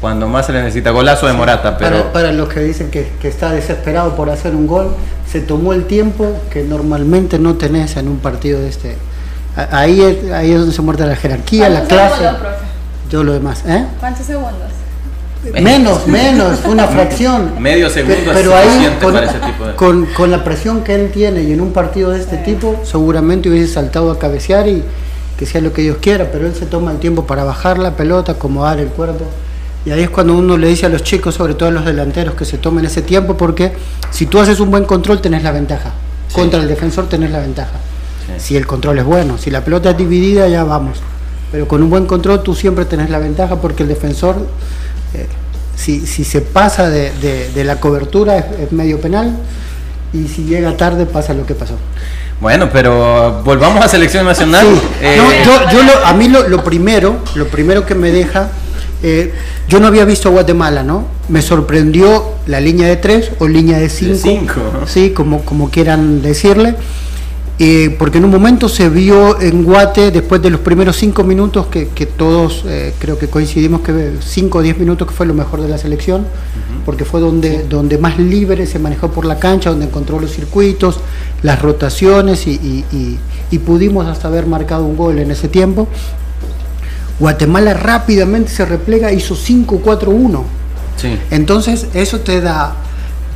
cuando 0.00 0.28
más 0.28 0.46
se 0.46 0.52
le 0.52 0.62
necesita. 0.62 0.90
Golazo 0.90 1.26
de 1.26 1.32
Morata, 1.32 1.76
pero... 1.78 2.12
Para, 2.12 2.32
los 2.32 2.48
que 2.48 2.60
dicen 2.60 2.90
que, 2.90 3.08
está 3.22 3.52
desesperado 3.52 4.14
por 4.14 4.30
hacer 4.30 4.54
un 4.54 4.66
gol, 4.66 4.94
se 5.30 5.40
tomó 5.40 5.72
el 5.72 5.86
tiempo 5.86 6.38
que 6.50 6.62
normalmente 6.62 7.38
no 7.38 7.54
tenés 7.54 7.96
en 7.96 8.08
un 8.08 8.18
partido 8.18 8.60
de 8.60 8.68
este... 8.68 8.96
Ahí 9.70 10.02
es, 10.02 10.30
ahí 10.32 10.52
es 10.52 10.58
donde 10.58 10.74
se 10.74 10.82
muerde 10.82 11.06
la 11.06 11.16
jerarquía, 11.16 11.70
la 11.70 11.84
clase. 11.84 12.24
Yo 13.10 13.24
lo 13.24 13.32
demás, 13.32 13.64
¿eh? 13.66 13.86
¿Cuántos 14.00 14.26
segundos? 14.26 14.52
Menos, 15.54 16.06
menos, 16.08 16.60
una 16.66 16.86
fracción. 16.88 17.52
Medio 17.60 17.88
segundo 17.88 18.32
pero, 18.34 18.54
ahí, 18.54 18.98
con, 19.76 20.06
con, 20.06 20.30
la 20.30 20.44
presión 20.44 20.82
que 20.82 20.94
él 20.94 21.10
tiene 21.10 21.42
y 21.44 21.52
en 21.52 21.60
un 21.60 21.72
partido 21.72 22.10
de 22.10 22.20
este 22.20 22.36
tipo, 22.38 22.80
seguramente 22.84 23.48
hubiese 23.48 23.72
saltado 23.72 24.10
a 24.10 24.18
cabecear 24.18 24.68
y 24.68 24.82
que 25.38 25.46
sea 25.46 25.60
lo 25.60 25.72
que 25.72 25.82
Dios 25.82 25.98
quiera, 26.00 26.28
pero 26.32 26.46
él 26.46 26.54
se 26.54 26.66
toma 26.66 26.90
el 26.90 26.98
tiempo 26.98 27.26
para 27.26 27.44
bajar 27.44 27.78
la 27.78 27.92
pelota, 27.92 28.32
acomodar 28.32 28.78
el 28.78 28.88
cuerpo. 28.88 29.24
Y 29.86 29.92
ahí 29.92 30.02
es 30.02 30.10
cuando 30.10 30.34
uno 30.34 30.56
le 30.58 30.66
dice 30.66 30.84
a 30.86 30.88
los 30.88 31.04
chicos, 31.04 31.36
sobre 31.36 31.54
todo 31.54 31.68
a 31.68 31.72
los 31.72 31.84
delanteros, 31.84 32.34
que 32.34 32.44
se 32.44 32.58
tomen 32.58 32.84
ese 32.84 33.02
tiempo 33.02 33.36
porque 33.36 33.72
si 34.10 34.26
tú 34.26 34.40
haces 34.40 34.58
un 34.58 34.68
buen 34.68 34.84
control 34.84 35.20
tenés 35.20 35.44
la 35.44 35.52
ventaja. 35.52 35.92
Contra 36.32 36.60
el 36.60 36.66
defensor 36.66 37.08
tenés 37.08 37.30
la 37.30 37.38
ventaja. 37.38 37.78
Si 38.36 38.56
el 38.56 38.66
control 38.66 38.98
es 38.98 39.04
bueno, 39.04 39.38
si 39.38 39.48
la 39.48 39.64
pelota 39.64 39.90
es 39.90 39.96
dividida 39.96 40.48
ya 40.48 40.64
vamos. 40.64 40.98
Pero 41.52 41.68
con 41.68 41.84
un 41.84 41.88
buen 41.88 42.06
control 42.06 42.42
tú 42.42 42.56
siempre 42.56 42.84
tenés 42.84 43.10
la 43.10 43.20
ventaja 43.20 43.60
porque 43.60 43.84
el 43.84 43.88
defensor, 43.88 44.34
eh, 45.14 45.28
si, 45.76 46.04
se 46.04 46.40
pasa 46.40 46.90
de, 46.90 47.62
la 47.64 47.78
cobertura 47.78 48.38
es, 48.38 48.72
medio 48.72 49.00
penal 49.00 49.36
y 50.12 50.26
si 50.26 50.46
llega 50.46 50.76
tarde 50.76 51.06
pasa 51.06 51.32
lo 51.32 51.46
que 51.46 51.54
pasó. 51.54 51.74
Bueno, 52.40 52.70
pero 52.72 53.40
volvamos 53.44 53.84
a 53.84 53.88
selección 53.88 54.26
nacional. 54.26 54.66
Eh, 55.00 55.44
yo, 55.44 55.80
a 56.04 56.12
mí 56.12 56.26
lo, 56.28 56.48
lo 56.48 56.64
primero, 56.64 57.18
lo 57.36 57.46
primero 57.46 57.86
que 57.86 57.94
me 57.94 58.10
deja 58.10 58.50
eh, 59.02 59.32
yo 59.68 59.80
no 59.80 59.86
había 59.86 60.04
visto 60.04 60.30
Guatemala, 60.30 60.82
¿no? 60.82 61.04
Me 61.28 61.42
sorprendió 61.42 62.24
la 62.46 62.60
línea 62.60 62.88
de 62.88 62.96
tres 62.96 63.30
o 63.38 63.48
línea 63.48 63.78
de 63.78 63.88
cinco. 63.88 64.62
Sí, 64.86 65.10
como, 65.10 65.44
como 65.44 65.70
quieran 65.70 66.22
decirle. 66.22 66.76
Eh, 67.58 67.96
porque 67.98 68.18
en 68.18 68.26
un 68.26 68.30
momento 68.30 68.68
se 68.68 68.90
vio 68.90 69.40
en 69.40 69.64
Guate, 69.64 70.10
después 70.10 70.42
de 70.42 70.50
los 70.50 70.60
primeros 70.60 70.96
cinco 70.96 71.24
minutos, 71.24 71.66
que, 71.68 71.86
todos 72.04 72.64
eh, 72.66 72.92
creo 72.98 73.18
que 73.18 73.28
coincidimos 73.28 73.80
que 73.80 74.16
cinco 74.20 74.58
o 74.58 74.62
diez 74.62 74.76
minutos 74.78 75.08
que 75.08 75.14
fue 75.14 75.24
lo 75.24 75.32
mejor 75.32 75.62
de 75.62 75.68
la 75.68 75.78
selección, 75.78 76.26
porque 76.84 77.06
fue 77.06 77.20
donde, 77.20 77.64
donde 77.64 77.96
más 77.96 78.18
libre 78.18 78.66
se 78.66 78.78
manejó 78.78 79.10
por 79.10 79.24
la 79.24 79.38
cancha, 79.38 79.70
donde 79.70 79.86
encontró 79.86 80.20
los 80.20 80.32
circuitos, 80.32 81.00
las 81.42 81.62
rotaciones 81.62 82.46
y, 82.46 82.84
y 83.50 83.58
pudimos 83.58 84.06
hasta 84.06 84.28
haber 84.28 84.46
marcado 84.46 84.84
un 84.84 84.96
gol 84.96 85.18
en 85.18 85.30
ese 85.30 85.48
tiempo. 85.48 85.88
Guatemala 87.18 87.74
rápidamente 87.74 88.50
se 88.50 88.64
replega, 88.64 89.12
hizo 89.12 89.34
5-4-1. 89.34 90.42
Entonces, 91.30 91.86
eso 91.94 92.20
te 92.20 92.40
da, 92.40 92.74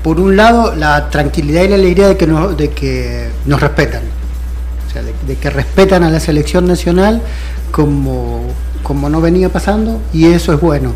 por 0.02 0.18
un 0.18 0.36
lado, 0.36 0.74
la 0.74 1.08
tranquilidad 1.10 1.62
y 1.62 1.68
la 1.68 1.74
alegría 1.76 2.08
de 2.08 2.16
que 2.16 2.26
nos, 2.26 2.56
de 2.56 2.70
que 2.70 3.28
nos 3.46 3.60
respetan. 3.60 4.02
O 4.88 4.92
sea, 4.92 5.02
de, 5.02 5.36
que 5.36 5.50
respetan 5.50 6.02
a 6.02 6.10
la 6.10 6.20
selección 6.20 6.66
nacional 6.66 7.22
como, 7.70 8.42
como 8.82 9.08
no 9.08 9.20
venía 9.20 9.50
pasando, 9.50 10.00
y 10.12 10.26
eso 10.26 10.52
es 10.52 10.60
bueno. 10.60 10.94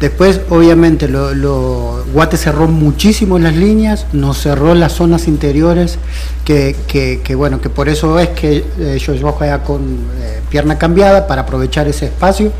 Después, 0.00 0.40
obviamente, 0.50 1.08
lo, 1.08 2.04
Guate 2.12 2.36
cerró 2.36 2.66
muchísimo 2.66 3.38
las 3.38 3.54
líneas, 3.54 4.06
nos 4.12 4.38
cerró 4.38 4.74
las 4.74 4.92
zonas 4.92 5.28
interiores, 5.28 5.98
que, 6.44 7.34
bueno, 7.36 7.60
que 7.60 7.70
por 7.70 7.88
eso 7.88 8.18
es 8.18 8.30
que 8.30 8.64
eh, 8.78 8.98
yo 8.98 9.14
juega 9.32 9.62
con 9.62 9.80
eh, 10.20 10.40
pierna 10.50 10.78
cambiada 10.78 11.26
para 11.26 11.42
aprovechar 11.42 11.88
ese 11.88 12.06
espacio. 12.06 12.52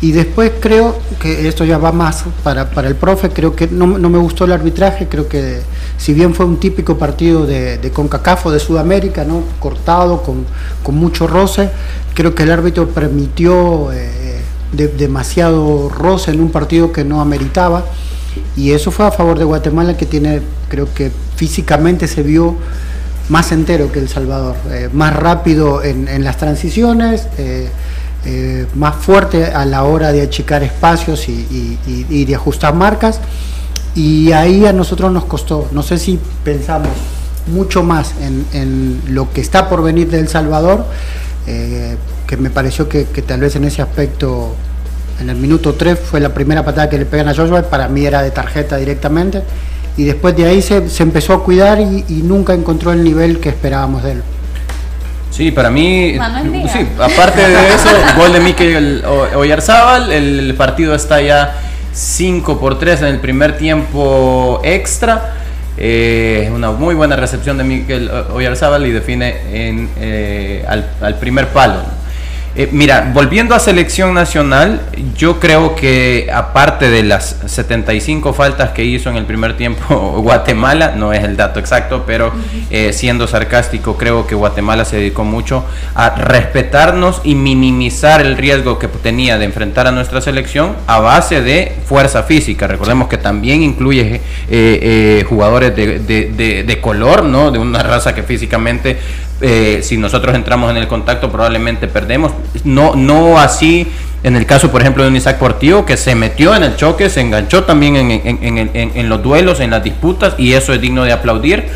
Y 0.00 0.12
después 0.12 0.52
creo 0.60 0.96
que 1.20 1.48
esto 1.48 1.64
ya 1.64 1.76
va 1.76 1.90
más 1.90 2.24
para, 2.44 2.70
para 2.70 2.86
el 2.86 2.94
profe, 2.94 3.30
creo 3.30 3.56
que 3.56 3.66
no, 3.66 3.98
no, 3.98 4.08
me 4.08 4.18
gustó 4.18 4.44
el 4.44 4.52
arbitraje, 4.52 5.08
creo 5.08 5.28
que 5.28 5.60
si 5.96 6.14
bien 6.14 6.34
fue 6.34 6.46
un 6.46 6.60
típico 6.60 6.96
partido 6.96 7.46
de, 7.46 7.78
de 7.78 7.90
CONCACAF 7.90 8.46
de 8.46 8.60
Sudamérica, 8.60 9.24
¿no? 9.24 9.42
cortado, 9.58 10.22
con, 10.22 10.44
con 10.84 10.94
mucho 10.94 11.26
roce, 11.26 11.70
creo 12.14 12.32
que 12.32 12.44
el 12.44 12.52
árbitro 12.52 12.88
permitió 12.88 13.92
eh, 13.92 14.17
demasiado 14.72 15.88
roce 15.88 16.30
en 16.30 16.40
un 16.40 16.50
partido 16.50 16.92
que 16.92 17.04
no 17.04 17.20
ameritaba 17.20 17.84
y 18.56 18.72
eso 18.72 18.90
fue 18.90 19.06
a 19.06 19.10
favor 19.10 19.38
de 19.38 19.44
Guatemala 19.44 19.96
que 19.96 20.06
tiene, 20.06 20.42
creo 20.68 20.92
que 20.92 21.10
físicamente 21.36 22.06
se 22.06 22.22
vio 22.22 22.56
más 23.28 23.52
entero 23.52 23.90
que 23.92 23.98
El 23.98 24.08
Salvador, 24.08 24.56
eh, 24.70 24.88
más 24.92 25.14
rápido 25.14 25.82
en, 25.82 26.08
en 26.08 26.24
las 26.24 26.36
transiciones. 26.36 27.26
Eh, 27.38 27.68
eh, 28.24 28.66
más 28.74 28.96
fuerte 28.96 29.46
a 29.46 29.64
la 29.64 29.84
hora 29.84 30.10
de 30.12 30.22
achicar 30.22 30.62
espacios 30.64 31.28
y, 31.28 32.24
de 32.24 32.34
ajustar 32.34 32.74
marcas. 32.74 33.20
Y 33.94 34.32
ahí 34.32 34.66
a 34.66 34.72
nosotros 34.72 35.12
nos 35.12 35.24
costó, 35.24 35.68
no 35.72 35.82
sé 35.82 35.98
si 35.98 36.18
pensamos 36.44 36.90
mucho 37.46 37.82
más 37.82 38.12
en, 38.52 39.00
lo 39.08 39.32
que 39.32 39.40
está 39.40 39.68
por 39.68 39.82
venir 39.82 40.10
de 40.10 40.18
El 40.18 40.28
Salvador, 40.28 40.84
que 42.28 42.36
me 42.36 42.50
pareció 42.50 42.88
que, 42.88 43.04
tal 43.04 43.40
vez 43.40 43.56
en 43.56 43.64
ese 43.64 43.82
aspecto, 43.82 44.54
en 45.20 45.30
el 45.30 45.36
minuto 45.36 45.74
3 45.74 45.98
fue 45.98 46.20
la 46.20 46.28
primera 46.28 46.64
patada 46.64 46.88
que 46.88 46.98
le 46.98 47.06
pegan 47.06 47.28
a 47.28 47.34
Joshua, 47.34 47.62
para 47.62 47.88
mí 47.88 48.06
era 48.06 48.22
de 48.22 48.30
tarjeta 48.30 48.76
directamente, 48.76 49.42
y 49.96 50.04
después 50.04 50.36
de 50.36 50.46
ahí 50.46 50.62
se, 50.62 50.84
empezó 51.02 51.32
a 51.32 51.42
cuidar 51.42 51.80
y 51.80 52.22
nunca 52.22 52.54
encontró 52.54 52.92
el 52.92 53.02
nivel 53.02 53.40
que 53.40 53.48
esperábamos 53.48 54.04
de 54.04 54.12
él. 54.12 54.22
Sí, 55.30 55.52
para 55.52 55.70
mí, 55.70 56.18
sí, 56.72 56.88
aparte 56.98 57.48
de 57.48 57.74
eso, 57.74 57.88
gol 58.16 58.32
de 58.32 58.40
Mikel 58.40 59.04
Oyarzábal, 59.36 60.10
el 60.10 60.54
partido 60.56 60.96
está 60.96 61.20
ya 61.20 61.54
5 61.92 62.58
por 62.58 62.78
3 62.78 63.02
en 63.02 63.06
el 63.06 63.20
primer 63.20 63.56
tiempo 63.56 64.60
extra. 64.64 65.34
Eh, 65.76 66.50
una 66.52 66.72
muy 66.72 66.96
buena 66.96 67.14
recepción 67.14 67.56
de 67.56 67.62
Mikel 67.62 68.10
Oyarzábal 68.32 68.84
y 68.86 68.90
define 68.90 69.36
en, 69.52 69.88
eh, 70.00 70.64
al, 70.66 70.90
al, 71.00 71.14
primer 71.20 71.48
palo. 71.50 71.82
Eh, 72.58 72.68
mira, 72.72 73.12
volviendo 73.14 73.54
a 73.54 73.60
selección 73.60 74.14
nacional, 74.14 74.80
yo 75.16 75.38
creo 75.38 75.76
que 75.76 76.28
aparte 76.34 76.90
de 76.90 77.04
las 77.04 77.36
75 77.46 78.32
faltas 78.32 78.70
que 78.70 78.84
hizo 78.84 79.08
en 79.08 79.16
el 79.16 79.26
primer 79.26 79.56
tiempo 79.56 79.94
Guatemala, 80.22 80.94
no 80.96 81.12
es 81.12 81.22
el 81.22 81.36
dato 81.36 81.60
exacto, 81.60 82.02
pero 82.04 82.32
eh, 82.70 82.92
siendo 82.92 83.28
sarcástico, 83.28 83.96
creo 83.96 84.26
que 84.26 84.34
Guatemala 84.34 84.84
se 84.84 84.96
dedicó 84.96 85.22
mucho 85.22 85.64
a 85.94 86.10
respetarnos 86.16 87.20
y 87.22 87.36
minimizar 87.36 88.20
el 88.22 88.36
riesgo 88.36 88.80
que 88.80 88.88
tenía 88.88 89.38
de 89.38 89.44
enfrentar 89.44 89.86
a 89.86 89.92
nuestra 89.92 90.20
selección 90.20 90.74
a 90.88 90.98
base 90.98 91.42
de 91.42 91.76
fuerza 91.86 92.24
física. 92.24 92.66
Recordemos 92.66 93.06
que 93.06 93.18
también 93.18 93.62
incluye 93.62 94.20
eh, 94.50 95.24
jugadores 95.28 95.76
de, 95.76 96.00
de, 96.00 96.80
color, 96.80 97.22
¿no? 97.22 97.52
De 97.52 97.60
una 97.60 97.84
raza 97.84 98.16
que 98.16 98.24
físicamente 98.24 98.98
eh, 99.40 99.80
si 99.82 99.96
nosotros 99.96 100.34
entramos 100.34 100.70
en 100.70 100.76
el 100.76 100.88
contacto 100.88 101.30
probablemente 101.30 101.86
perdemos. 101.86 102.32
No, 102.64 102.94
no 102.96 103.38
así 103.38 103.86
en 104.24 104.34
el 104.34 104.46
caso, 104.46 104.70
por 104.72 104.80
ejemplo, 104.80 105.04
de 105.04 105.10
un 105.10 105.16
Isaac 105.16 105.38
Portillo, 105.38 105.86
que 105.86 105.96
se 105.96 106.14
metió 106.16 106.54
en 106.54 106.64
el 106.64 106.76
choque, 106.76 107.08
se 107.08 107.20
enganchó 107.20 107.64
también 107.64 107.96
en, 107.96 109.08
los 109.08 109.22
duelos, 109.22 109.60
en 109.60 109.70
las 109.70 109.84
disputas, 109.84 110.34
y 110.38 110.54
eso 110.54 110.72
es 110.74 110.80
digno 110.80 111.04
de 111.04 111.12
aplaudir. 111.12 111.66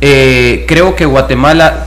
Eh, 0.00 0.64
creo 0.66 0.96
que 0.96 1.04
Guatemala, 1.04 1.86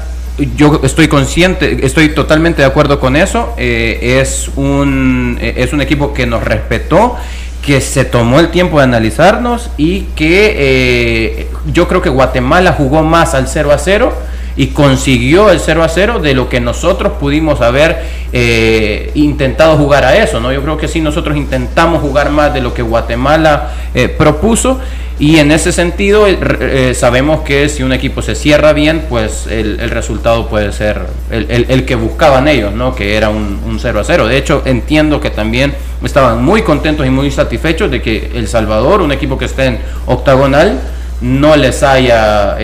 yo 0.55 0.79
estoy 0.83 1.09
consciente, 1.09 1.85
estoy 1.85 2.09
totalmente 2.09 2.61
de 2.61 2.67
acuerdo 2.67 2.99
con 3.01 3.17
eso, 3.17 3.53
eh, 3.57 4.19
es, 4.21 4.49
un, 4.55 5.37
es 5.41 5.73
un 5.73 5.81
equipo 5.81 6.13
que 6.13 6.25
nos 6.25 6.43
respetó 6.43 7.17
que 7.61 7.81
se 7.81 8.05
tomó 8.05 8.39
el 8.39 8.51
tiempo 8.51 8.77
de 8.77 8.85
analizarnos 8.85 9.69
y 9.75 10.03
que 10.15 11.49
yo 11.73 11.89
creo 11.89 12.01
que 12.01 12.07
Guatemala 12.09 12.71
jugó 12.71 13.03
más 13.03 13.33
al 13.35 13.49
0 13.49 13.73
a 13.73 13.77
0 13.77 14.13
y 14.55 14.67
consiguió 14.67 15.49
el 15.51 15.59
0 15.59 15.83
a 15.83 15.89
0 15.89 16.19
de 16.19 16.33
lo 16.33 16.49
que 16.49 16.59
nosotros 16.59 17.13
pudimos 17.19 17.61
haber 17.61 17.97
eh, 18.33 19.11
intentado 19.15 19.77
jugar 19.77 20.05
a 20.05 20.17
eso. 20.17 20.39
¿no? 20.39 20.51
Yo 20.51 20.61
creo 20.61 20.77
que 20.77 20.87
sí, 20.87 21.01
nosotros 21.01 21.37
intentamos 21.37 22.01
jugar 22.01 22.29
más 22.29 22.53
de 22.53 22.61
lo 22.61 22.73
que 22.73 22.81
Guatemala 22.81 23.71
eh, 23.93 24.09
propuso 24.09 24.79
y 25.17 25.37
en 25.37 25.51
ese 25.51 25.71
sentido 25.71 26.27
eh, 26.27 26.93
sabemos 26.93 27.41
que 27.41 27.67
si 27.67 27.83
un 27.83 27.91
equipo 27.91 28.21
se 28.21 28.35
cierra 28.35 28.71
bien, 28.71 29.05
pues 29.09 29.47
el, 29.47 29.77
resultado 29.89 30.47
puede 30.47 30.71
ser 30.71 31.07
el, 31.29 31.85
que 31.85 31.95
buscaban 31.95 32.47
ellos, 32.47 32.73
¿no? 32.73 32.95
que 32.95 33.17
era 33.17 33.29
un, 33.29 33.59
un 33.65 33.79
0 33.79 33.99
a 33.99 34.03
0. 34.03 34.27
De 34.27 34.37
hecho, 34.37 34.61
entiendo 34.65 35.19
que 35.19 35.29
también 35.29 35.73
estaban 36.03 36.43
muy 36.43 36.61
contentos 36.61 37.05
y 37.05 37.09
muy 37.09 37.31
satisfechos 37.31 37.91
de 37.91 38.01
que 38.01 38.31
El 38.35 38.47
Salvador, 38.47 39.01
un 39.01 39.11
equipo 39.11 39.37
que 39.37 39.45
esté 39.45 39.65
en 39.65 39.79
octagonal, 40.05 40.79
no 41.19 41.57
les 41.57 41.83
haya 41.83 42.55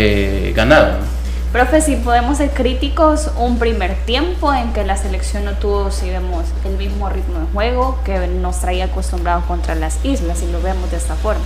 ganado. 0.54 1.15
Profe, 1.56 1.80
si 1.80 1.96
podemos 1.96 2.40
ser 2.40 2.50
críticos, 2.50 3.30
un 3.38 3.58
primer 3.58 3.96
tiempo 4.06 4.54
en 4.54 4.74
que 4.74 4.84
la 4.84 4.98
selección 4.98 5.46
no 5.46 5.54
tuvo, 5.54 5.90
si 5.90 6.10
vemos, 6.10 6.44
el 6.66 6.76
mismo 6.76 7.08
ritmo 7.08 7.40
de 7.40 7.46
juego 7.54 7.98
que 8.04 8.28
nos 8.28 8.60
traía 8.60 8.84
acostumbrados 8.84 9.46
contra 9.46 9.74
las 9.74 10.04
islas, 10.04 10.44
y 10.44 10.52
lo 10.52 10.62
vemos 10.62 10.92
de 10.92 10.98
esta 10.98 11.16
forma. 11.16 11.46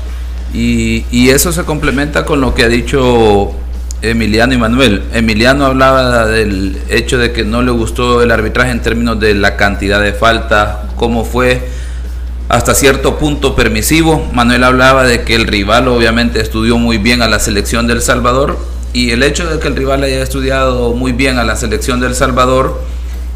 Y, 0.52 1.30
eso 1.30 1.52
se 1.52 1.64
complementa 1.64 2.26
con 2.26 2.42
lo 2.42 2.56
que 2.56 2.64
ha 2.64 2.68
dicho 2.68 3.52
Emiliano 4.02 4.52
y 4.56 4.58
Manuel. 4.58 5.04
Emiliano 5.14 5.68
hablaba 5.68 6.26
del 6.26 6.82
hecho 6.90 7.20
de 7.20 7.32
que 7.32 7.44
no 7.44 7.62
le 7.62 7.70
gustó 7.70 8.24
el 8.24 8.32
arbitraje 8.32 8.72
en 8.72 8.82
términos 8.82 9.20
de 9.20 9.36
la 9.36 9.58
cantidad 9.58 10.02
de 10.02 10.14
faltas, 10.14 10.78
cómo 10.96 11.24
fue 11.24 11.70
hasta 12.48 12.74
cierto 12.74 13.20
punto 13.20 13.56
permisivo. 13.56 14.28
Manuel 14.34 14.64
hablaba 14.64 15.04
de 15.04 15.22
que 15.22 15.36
el 15.36 15.46
rival 15.46 15.88
obviamente 15.88 16.42
estudió 16.42 16.80
muy 16.80 16.98
bien 16.98 17.22
a 17.22 17.28
la 17.28 17.38
selección 17.38 17.86
del 17.86 18.02
Salvador 18.02 18.58
y 18.94 19.12
el 19.12 19.24
hecho 19.24 19.48
de 19.48 19.60
que 19.60 19.68
el 19.68 19.76
rival 19.76 20.04
haya 20.04 20.22
estudiado 20.22 20.94
muy 20.94 21.12
bien 21.12 21.38
a 21.38 21.44
la 21.44 21.56
selección 21.56 22.00
del 22.00 22.16
Salvador 22.16 22.82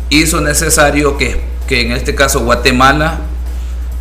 hizo 0.09 0.41
necesario 0.41 1.17
que, 1.17 1.41
que 1.67 1.81
en 1.81 1.91
este 1.91 2.15
caso 2.15 2.41
Guatemala, 2.41 3.19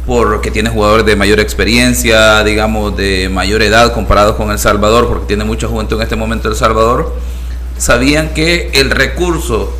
porque 0.07 0.51
tiene 0.51 0.71
jugadores 0.71 1.07
de 1.07 1.15
mayor 1.15 1.41
experiencia, 1.41 2.43
digamos 2.43 2.97
de 2.97 3.29
mayor 3.29 3.63
edad 3.63 3.93
comparados 3.93 4.37
con 4.37 4.51
El 4.51 4.59
Salvador, 4.59 5.09
porque 5.09 5.27
tiene 5.27 5.45
mucha 5.45 5.69
juventud 5.69 5.97
en 5.97 6.03
este 6.03 6.17
momento 6.17 6.49
El 6.49 6.57
Salvador, 6.57 7.15
sabían 7.79 8.31
que 8.35 8.71
el 8.75 8.91
recurso 8.91 9.73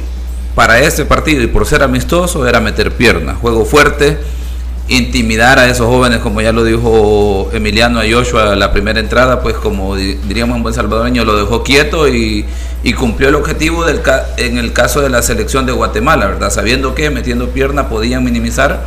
para 0.55 0.81
este 0.81 1.05
partido 1.05 1.43
y 1.43 1.47
por 1.47 1.67
ser 1.67 1.83
amistoso 1.83 2.47
era 2.47 2.61
meter 2.61 2.93
piernas, 2.93 3.39
juego 3.39 3.65
fuerte, 3.65 4.19
intimidar 4.89 5.59
a 5.59 5.69
esos 5.69 5.87
jóvenes, 5.87 6.19
como 6.19 6.41
ya 6.41 6.53
lo 6.53 6.65
dijo 6.65 7.51
Emiliano 7.53 8.01
a 8.01 8.05
Joshua 8.11 8.57
la 8.57 8.73
primera 8.73 9.01
entrada, 9.01 9.41
pues 9.41 9.55
como 9.55 9.97
diríamos 9.97 10.57
en 10.57 10.63
buen 10.63 10.75
salvadoreño, 10.75 11.25
lo 11.25 11.37
dejó 11.37 11.63
quieto 11.63 12.09
y, 12.09 12.47
cumplió 12.99 13.29
el 13.29 13.37
objetivo 13.37 13.85
del 13.85 14.01
en 14.37 14.59
el 14.59 14.73
caso 14.73 15.01
de 15.01 15.09
la 15.09 15.23
selección 15.23 15.67
de 15.67 15.73
Guatemala, 15.73 16.27
¿verdad? 16.27 16.51
Sabiendo 16.51 16.95
que 16.95 17.11
metiendo 17.11 17.51
pierna 17.51 17.89
podían 17.89 18.25
minimizar 18.25 18.85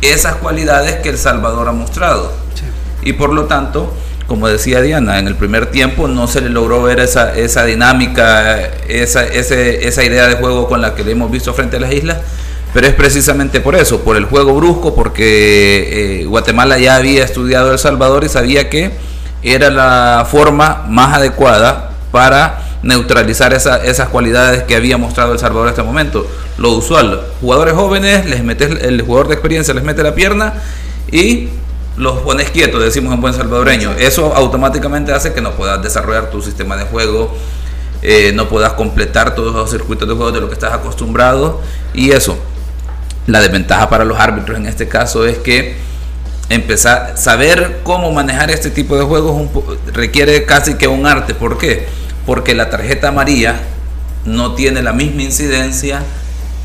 esas 0.00 0.36
cualidades 0.36 0.96
que 0.96 1.10
El 1.10 1.18
Salvador 1.18 1.68
ha 1.68 1.72
mostrado. 1.72 2.32
Y 3.02 3.12
por 3.12 3.32
lo 3.32 3.44
tanto, 3.44 3.92
como 4.26 4.48
decía 4.48 4.80
Diana, 4.80 5.18
en 5.18 5.28
el 5.28 5.36
primer 5.36 5.66
tiempo 5.66 6.08
no 6.08 6.26
se 6.26 6.40
le 6.40 6.48
logró 6.48 6.82
ver 6.82 6.98
esa, 6.98 7.36
esa 7.36 7.64
dinámica, 7.64 8.58
esa, 8.88 9.24
esa 9.24 10.04
idea 10.04 10.26
de 10.26 10.36
juego 10.36 10.66
con 10.66 10.80
la 10.80 10.94
que 10.94 11.04
le 11.04 11.12
hemos 11.12 11.30
visto 11.30 11.52
frente 11.54 11.76
a 11.76 11.80
las 11.80 11.92
islas 11.92 12.18
pero 12.76 12.88
es 12.88 12.92
precisamente 12.94 13.62
por 13.62 13.74
eso, 13.74 14.02
por 14.02 14.18
el 14.18 14.26
juego 14.26 14.52
brusco, 14.52 14.94
porque 14.94 16.20
eh, 16.20 16.26
Guatemala 16.26 16.78
ya 16.78 16.96
había 16.96 17.24
estudiado 17.24 17.72
El 17.72 17.78
Salvador 17.78 18.22
y 18.24 18.28
sabía 18.28 18.68
que 18.68 18.90
era 19.42 19.70
la 19.70 20.28
forma 20.30 20.84
más 20.86 21.14
adecuada 21.14 21.92
para 22.12 22.76
neutralizar 22.82 23.54
esas 23.54 24.08
cualidades 24.10 24.64
que 24.64 24.76
había 24.76 24.98
mostrado 24.98 25.32
El 25.32 25.38
Salvador 25.38 25.68
en 25.68 25.70
este 25.70 25.82
momento. 25.82 26.26
Lo 26.58 26.72
usual, 26.72 27.22
jugadores 27.40 27.72
jóvenes, 27.72 28.26
les 28.26 28.44
metes, 28.44 28.68
el 28.82 29.00
jugador 29.00 29.28
de 29.28 29.34
experiencia 29.36 29.72
les 29.72 29.82
mete 29.82 30.02
la 30.02 30.14
pierna 30.14 30.52
y 31.10 31.48
los 31.96 32.18
pones 32.18 32.50
quietos, 32.50 32.84
decimos 32.84 33.14
en 33.14 33.22
buen 33.22 33.32
salvadoreño. 33.32 33.92
Eso 33.92 34.34
automáticamente 34.36 35.14
hace 35.14 35.32
que 35.32 35.40
no 35.40 35.52
puedas 35.52 35.82
desarrollar 35.82 36.28
tu 36.28 36.42
sistema 36.42 36.76
de 36.76 36.84
juego, 36.84 37.34
eh, 38.02 38.32
no 38.34 38.50
puedas 38.50 38.74
completar 38.74 39.34
todos 39.34 39.54
los 39.54 39.70
circuitos 39.70 40.06
de 40.06 40.14
juego 40.14 40.30
de 40.30 40.42
lo 40.42 40.48
que 40.48 40.52
estás 40.52 40.74
acostumbrado 40.74 41.62
y 41.94 42.10
eso 42.10 42.36
la 43.26 43.40
desventaja 43.40 43.88
para 43.90 44.04
los 44.04 44.18
árbitros 44.18 44.56
en 44.56 44.66
este 44.66 44.88
caso 44.88 45.26
es 45.26 45.38
que 45.38 45.76
empezar, 46.48 47.14
saber 47.16 47.80
cómo 47.82 48.12
manejar 48.12 48.50
este 48.50 48.70
tipo 48.70 48.96
de 48.96 49.04
juegos 49.04 49.48
requiere 49.92 50.44
casi 50.44 50.74
que 50.74 50.86
un 50.86 51.06
arte. 51.06 51.34
¿Por 51.34 51.58
qué? 51.58 51.86
Porque 52.24 52.54
la 52.54 52.70
tarjeta 52.70 53.08
amarilla 53.08 53.60
no 54.24 54.54
tiene 54.54 54.82
la 54.82 54.92
misma 54.92 55.22
incidencia 55.22 56.02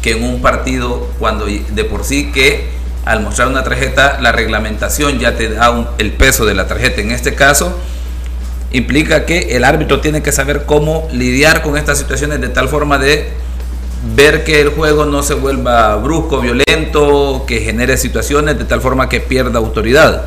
que 0.01 0.11
en 0.11 0.23
un 0.23 0.41
partido 0.41 1.09
cuando 1.19 1.45
de 1.45 1.83
por 1.83 2.03
sí 2.03 2.31
que 2.31 2.69
al 3.05 3.21
mostrar 3.21 3.47
una 3.47 3.63
tarjeta 3.63 4.19
la 4.19 4.31
reglamentación 4.31 5.19
ya 5.19 5.35
te 5.35 5.49
da 5.49 5.93
el 5.97 6.11
peso 6.11 6.45
de 6.45 6.53
la 6.53 6.67
tarjeta. 6.67 7.01
En 7.01 7.11
este 7.11 7.33
caso 7.33 7.77
implica 8.71 9.25
que 9.25 9.55
el 9.55 9.63
árbitro 9.63 9.99
tiene 9.99 10.21
que 10.21 10.31
saber 10.31 10.65
cómo 10.65 11.07
lidiar 11.11 11.61
con 11.61 11.77
estas 11.77 11.97
situaciones 11.97 12.39
de 12.41 12.49
tal 12.49 12.69
forma 12.69 12.97
de 12.97 13.40
ver 14.15 14.43
que 14.43 14.61
el 14.61 14.69
juego 14.69 15.05
no 15.05 15.23
se 15.23 15.35
vuelva 15.35 15.95
brusco, 15.97 16.41
violento, 16.41 17.45
que 17.47 17.59
genere 17.59 17.97
situaciones 17.97 18.57
de 18.57 18.65
tal 18.65 18.81
forma 18.81 19.09
que 19.09 19.19
pierda 19.19 19.59
autoridad. 19.59 20.25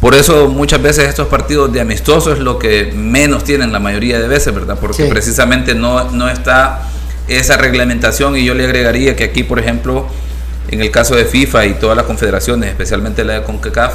Por 0.00 0.14
eso 0.14 0.48
muchas 0.48 0.82
veces 0.82 1.08
estos 1.08 1.28
partidos 1.28 1.72
de 1.72 1.80
amistosos 1.80 2.34
es 2.34 2.40
lo 2.40 2.58
que 2.58 2.92
menos 2.94 3.44
tienen 3.44 3.72
la 3.72 3.78
mayoría 3.78 4.18
de 4.18 4.28
veces, 4.28 4.54
¿verdad? 4.54 4.76
Porque 4.80 5.06
precisamente 5.06 5.74
no, 5.74 6.10
no 6.10 6.28
está 6.28 6.82
esa 7.28 7.56
reglamentación 7.56 8.36
y 8.36 8.44
yo 8.44 8.54
le 8.54 8.64
agregaría 8.64 9.16
que 9.16 9.24
aquí, 9.24 9.44
por 9.44 9.58
ejemplo, 9.58 10.06
en 10.68 10.80
el 10.80 10.90
caso 10.90 11.14
de 11.14 11.24
FIFA 11.24 11.66
y 11.66 11.74
todas 11.74 11.96
las 11.96 12.06
confederaciones, 12.06 12.68
especialmente 12.68 13.24
la 13.24 13.34
de 13.34 13.42
CONCACAF, 13.44 13.94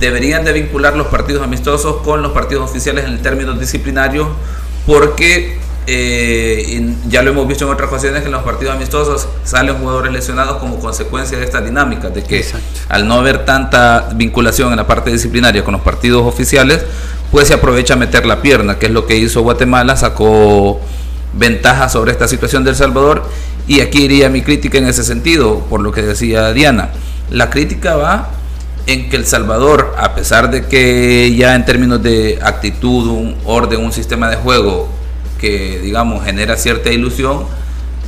deberían 0.00 0.44
de 0.44 0.52
vincular 0.52 0.96
los 0.96 1.06
partidos 1.08 1.42
amistosos 1.42 2.02
con 2.02 2.22
los 2.22 2.32
partidos 2.32 2.68
oficiales 2.68 3.04
en 3.04 3.22
términos 3.22 3.60
disciplinarios 3.60 4.26
porque 4.86 5.58
eh, 5.86 6.94
ya 7.08 7.22
lo 7.22 7.30
hemos 7.30 7.46
visto 7.46 7.64
en 7.64 7.70
otras 7.70 7.88
ocasiones 7.88 8.20
que 8.20 8.26
en 8.26 8.32
los 8.32 8.42
partidos 8.42 8.74
amistosos 8.74 9.28
salen 9.44 9.76
jugadores 9.76 10.12
lesionados 10.12 10.56
como 10.56 10.78
consecuencia 10.78 11.38
de 11.38 11.44
esta 11.44 11.60
dinámica, 11.60 12.08
de 12.08 12.22
que 12.22 12.44
al 12.88 13.06
no 13.06 13.14
haber 13.14 13.44
tanta 13.44 14.08
vinculación 14.14 14.70
en 14.70 14.76
la 14.76 14.86
parte 14.86 15.10
disciplinaria 15.10 15.62
con 15.62 15.72
los 15.72 15.82
partidos 15.82 16.22
oficiales, 16.26 16.84
pues 17.30 17.48
se 17.48 17.54
aprovecha 17.54 17.94
a 17.94 17.96
meter 17.96 18.24
la 18.24 18.40
pierna, 18.40 18.78
que 18.78 18.86
es 18.86 18.92
lo 18.92 19.06
que 19.06 19.16
hizo 19.16 19.42
Guatemala, 19.42 19.96
sacó 19.96 20.80
ventaja 21.34 21.88
sobre 21.88 22.12
esta 22.12 22.28
situación 22.28 22.64
del 22.64 22.76
Salvador 22.76 23.24
y 23.66 23.80
aquí 23.80 24.04
iría 24.04 24.28
mi 24.28 24.42
crítica 24.42 24.78
en 24.78 24.86
ese 24.86 25.04
sentido, 25.04 25.60
por 25.68 25.80
lo 25.80 25.92
que 25.92 26.02
decía 26.02 26.52
Diana. 26.52 26.90
La 27.30 27.50
crítica 27.50 27.96
va 27.96 28.30
en 28.86 29.08
que 29.08 29.16
El 29.16 29.26
Salvador, 29.26 29.94
a 29.98 30.14
pesar 30.14 30.50
de 30.50 30.66
que 30.66 31.34
ya 31.34 31.54
en 31.54 31.64
términos 31.64 32.02
de 32.02 32.38
actitud, 32.42 33.08
un 33.08 33.36
orden, 33.44 33.80
un 33.80 33.92
sistema 33.92 34.28
de 34.28 34.36
juego 34.36 34.88
que 35.44 35.78
digamos 35.78 36.24
genera 36.24 36.56
cierta 36.56 36.90
ilusión, 36.90 37.44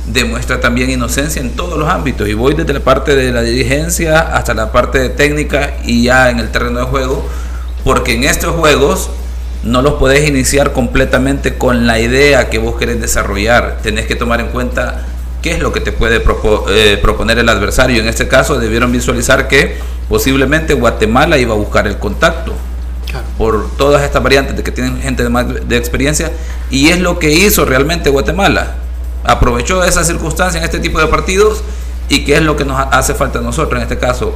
demuestra 0.07 0.59
también 0.59 0.89
inocencia 0.89 1.39
en 1.39 1.51
todos 1.51 1.77
los 1.77 1.87
ámbitos. 1.87 2.27
Y 2.27 2.33
voy 2.33 2.55
desde 2.55 2.73
la 2.73 2.79
parte 2.79 3.15
de 3.15 3.31
la 3.31 3.43
dirigencia 3.43 4.19
hasta 4.19 4.55
la 4.55 4.71
parte 4.71 4.97
de 4.97 5.09
técnica 5.09 5.75
y 5.85 6.01
ya 6.01 6.31
en 6.31 6.39
el 6.39 6.49
terreno 6.49 6.79
de 6.79 6.85
juego, 6.85 7.29
porque 7.83 8.15
en 8.15 8.23
estos 8.23 8.55
juegos 8.55 9.11
no 9.63 9.83
los 9.83 9.93
podés 9.93 10.27
iniciar 10.27 10.73
completamente 10.73 11.59
con 11.59 11.85
la 11.85 11.99
idea 11.99 12.49
que 12.49 12.57
vos 12.57 12.75
querés 12.75 12.99
desarrollar. 12.99 13.77
Tenés 13.83 14.07
que 14.07 14.15
tomar 14.15 14.39
en 14.39 14.47
cuenta 14.47 15.05
qué 15.43 15.51
es 15.51 15.59
lo 15.59 15.71
que 15.71 15.79
te 15.79 15.91
puede 15.91 16.23
eh, 16.69 16.99
proponer 16.99 17.37
el 17.37 17.49
adversario. 17.49 18.01
En 18.01 18.07
este 18.07 18.27
caso 18.27 18.59
debieron 18.59 18.91
visualizar 18.91 19.47
que 19.47 19.77
posiblemente 20.09 20.73
Guatemala 20.73 21.37
iba 21.37 21.53
a 21.53 21.57
buscar 21.57 21.85
el 21.85 21.97
contacto 21.97 22.55
por 23.37 23.69
todas 23.77 24.03
estas 24.03 24.23
variantes 24.23 24.55
de 24.55 24.63
que 24.63 24.71
tienen 24.71 25.01
gente 25.01 25.23
de, 25.23 25.29
más 25.29 25.45
de 25.67 25.77
experiencia 25.77 26.31
y 26.69 26.89
es 26.89 26.99
lo 26.99 27.19
que 27.19 27.31
hizo 27.31 27.65
realmente 27.65 28.09
Guatemala. 28.09 28.75
Aprovechó 29.23 29.83
esa 29.83 30.03
circunstancia 30.03 30.59
en 30.59 30.63
este 30.63 30.79
tipo 30.79 30.99
de 30.99 31.07
partidos 31.07 31.63
y 32.09 32.23
qué 32.23 32.35
es 32.35 32.41
lo 32.41 32.55
que 32.55 32.65
nos 32.65 32.79
hace 32.91 33.13
falta 33.13 33.39
a 33.39 33.41
nosotros 33.41 33.77
en 33.77 33.83
este 33.83 33.97
caso. 33.97 34.35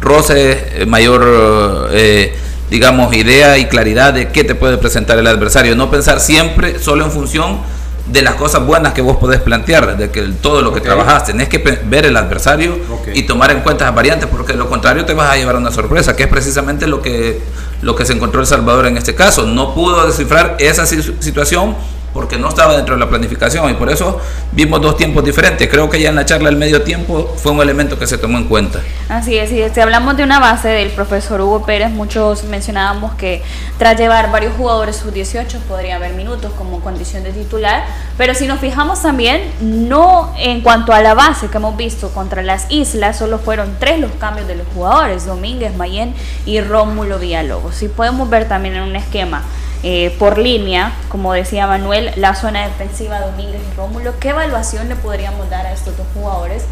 Roce, 0.00 0.82
eh, 0.82 0.86
mayor, 0.86 1.88
eh, 1.92 2.34
digamos, 2.70 3.14
idea 3.14 3.58
y 3.58 3.66
claridad 3.66 4.14
de 4.14 4.28
qué 4.28 4.44
te 4.44 4.54
puede 4.54 4.78
presentar 4.78 5.18
el 5.18 5.26
adversario. 5.26 5.76
No 5.76 5.90
pensar 5.90 6.20
siempre 6.20 6.78
solo 6.78 7.04
en 7.04 7.10
función 7.10 7.60
de 8.06 8.22
las 8.22 8.34
cosas 8.34 8.66
buenas 8.66 8.92
que 8.94 9.02
vos 9.02 9.16
podés 9.16 9.40
plantear, 9.40 9.96
de 9.96 10.10
que 10.10 10.22
todo 10.40 10.60
lo 10.62 10.72
que 10.72 10.80
trabajaste, 10.80 11.32
tenés 11.32 11.48
que 11.48 11.58
ver 11.58 12.04
el 12.04 12.16
adversario 12.16 12.76
y 13.14 13.22
tomar 13.22 13.52
en 13.52 13.60
cuenta 13.60 13.84
las 13.84 13.94
variantes, 13.94 14.28
porque 14.28 14.52
de 14.52 14.58
lo 14.58 14.68
contrario 14.68 15.04
te 15.04 15.14
vas 15.14 15.30
a 15.30 15.36
llevar 15.36 15.56
una 15.56 15.70
sorpresa, 15.70 16.16
que 16.16 16.24
es 16.24 16.28
precisamente 16.28 16.86
lo 16.86 17.00
que, 17.00 17.40
lo 17.82 17.94
que 17.94 18.06
se 18.06 18.14
encontró 18.14 18.40
El 18.40 18.46
Salvador 18.46 18.86
en 18.86 18.96
este 18.96 19.14
caso. 19.14 19.44
No 19.44 19.74
pudo 19.74 20.06
descifrar 20.06 20.56
esa 20.58 20.86
situación 20.86 21.76
porque 22.12 22.36
no 22.36 22.48
estaba 22.48 22.76
dentro 22.76 22.94
de 22.94 23.00
la 23.00 23.08
planificación 23.08 23.70
y 23.70 23.74
por 23.74 23.90
eso 23.90 24.20
vimos 24.52 24.80
dos 24.80 24.96
tiempos 24.96 25.24
diferentes. 25.24 25.68
Creo 25.68 25.88
que 25.88 26.00
ya 26.00 26.10
en 26.10 26.16
la 26.16 26.26
charla 26.26 26.50
del 26.50 26.58
medio 26.58 26.82
tiempo 26.82 27.34
fue 27.36 27.52
un 27.52 27.60
elemento 27.60 27.98
que 27.98 28.06
se 28.06 28.18
tomó 28.18 28.38
en 28.38 28.44
cuenta. 28.44 28.80
Así 29.08 29.36
es, 29.36 29.50
si 29.50 29.80
hablamos 29.80 30.16
de 30.16 30.24
una 30.24 30.38
base 30.40 30.68
del 30.68 30.90
profesor 30.90 31.40
Hugo 31.40 31.64
Pérez, 31.64 31.90
muchos 31.90 32.44
mencionábamos 32.44 33.14
que 33.14 33.42
tras 33.78 33.98
llevar 33.98 34.30
varios 34.30 34.54
jugadores 34.56 34.96
sub-18 34.96 35.58
podría 35.68 35.96
haber 35.96 36.14
minutos 36.14 36.52
como 36.56 36.80
condición 36.80 37.22
de 37.22 37.32
titular, 37.32 37.84
pero 38.18 38.34
si 38.34 38.46
nos 38.46 38.60
fijamos 38.60 39.02
también, 39.02 39.42
no 39.60 40.32
en 40.38 40.60
cuanto 40.60 40.92
a 40.92 41.00
la 41.00 41.14
base 41.14 41.48
que 41.48 41.56
hemos 41.56 41.76
visto 41.76 42.10
contra 42.10 42.42
las 42.42 42.66
islas, 42.70 43.18
solo 43.18 43.38
fueron 43.38 43.76
tres 43.78 44.00
los 44.00 44.12
cambios 44.12 44.46
de 44.48 44.56
los 44.56 44.66
jugadores, 44.74 45.26
Domínguez, 45.26 45.74
Mayen 45.76 46.14
y 46.46 46.60
Rómulo 46.60 47.18
Villalobos. 47.18 47.74
Si 47.74 47.88
podemos 47.88 48.28
ver 48.28 48.48
también 48.48 48.76
en 48.76 48.82
un 48.82 48.96
esquema 48.96 49.42
eh, 49.82 50.14
por 50.18 50.38
línea, 50.38 50.92
como 51.08 51.32
decía 51.32 51.66
Manuel, 51.66 52.12
la 52.16 52.34
zona 52.34 52.66
defensiva 52.68 53.20
Domínguez 53.20 53.60
y 53.72 53.76
Rómulo. 53.76 54.18
¿Qué 54.20 54.28
evaluación 54.28 54.88
le 54.88 54.96
podríamos 54.96 55.50
dar 55.50 55.66
a 55.66 55.72
estos 55.72 55.96
dos 55.96 56.06
jugadores? 56.14 56.64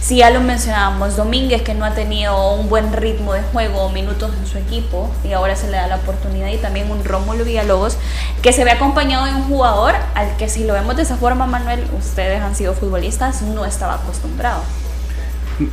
Si 0.00 0.16
ya 0.16 0.30
lo 0.30 0.40
mencionábamos, 0.40 1.16
Domínguez 1.16 1.62
que 1.62 1.74
no 1.74 1.84
ha 1.84 1.94
tenido 1.94 2.54
un 2.54 2.68
buen 2.68 2.92
ritmo 2.92 3.34
de 3.34 3.42
juego 3.42 3.82
o 3.82 3.88
minutos 3.88 4.32
en 4.36 4.46
su 4.46 4.58
equipo 4.58 5.08
y 5.22 5.32
ahora 5.32 5.54
se 5.54 5.70
le 5.70 5.76
da 5.76 5.86
la 5.86 5.96
oportunidad 5.96 6.48
y 6.48 6.56
también 6.56 6.90
un 6.90 7.04
Rómulo 7.04 7.44
Villalobos 7.44 7.96
que 8.42 8.52
se 8.52 8.64
ve 8.64 8.72
acompañado 8.72 9.26
de 9.26 9.34
un 9.34 9.44
jugador 9.44 9.94
al 10.14 10.36
que 10.36 10.48
si 10.48 10.64
lo 10.64 10.74
vemos 10.74 10.96
de 10.96 11.02
esa 11.02 11.16
forma, 11.16 11.46
Manuel, 11.46 11.86
ustedes 11.96 12.42
han 12.42 12.56
sido 12.56 12.74
futbolistas, 12.74 13.42
no 13.42 13.64
estaba 13.64 13.94
acostumbrado. 13.94 14.62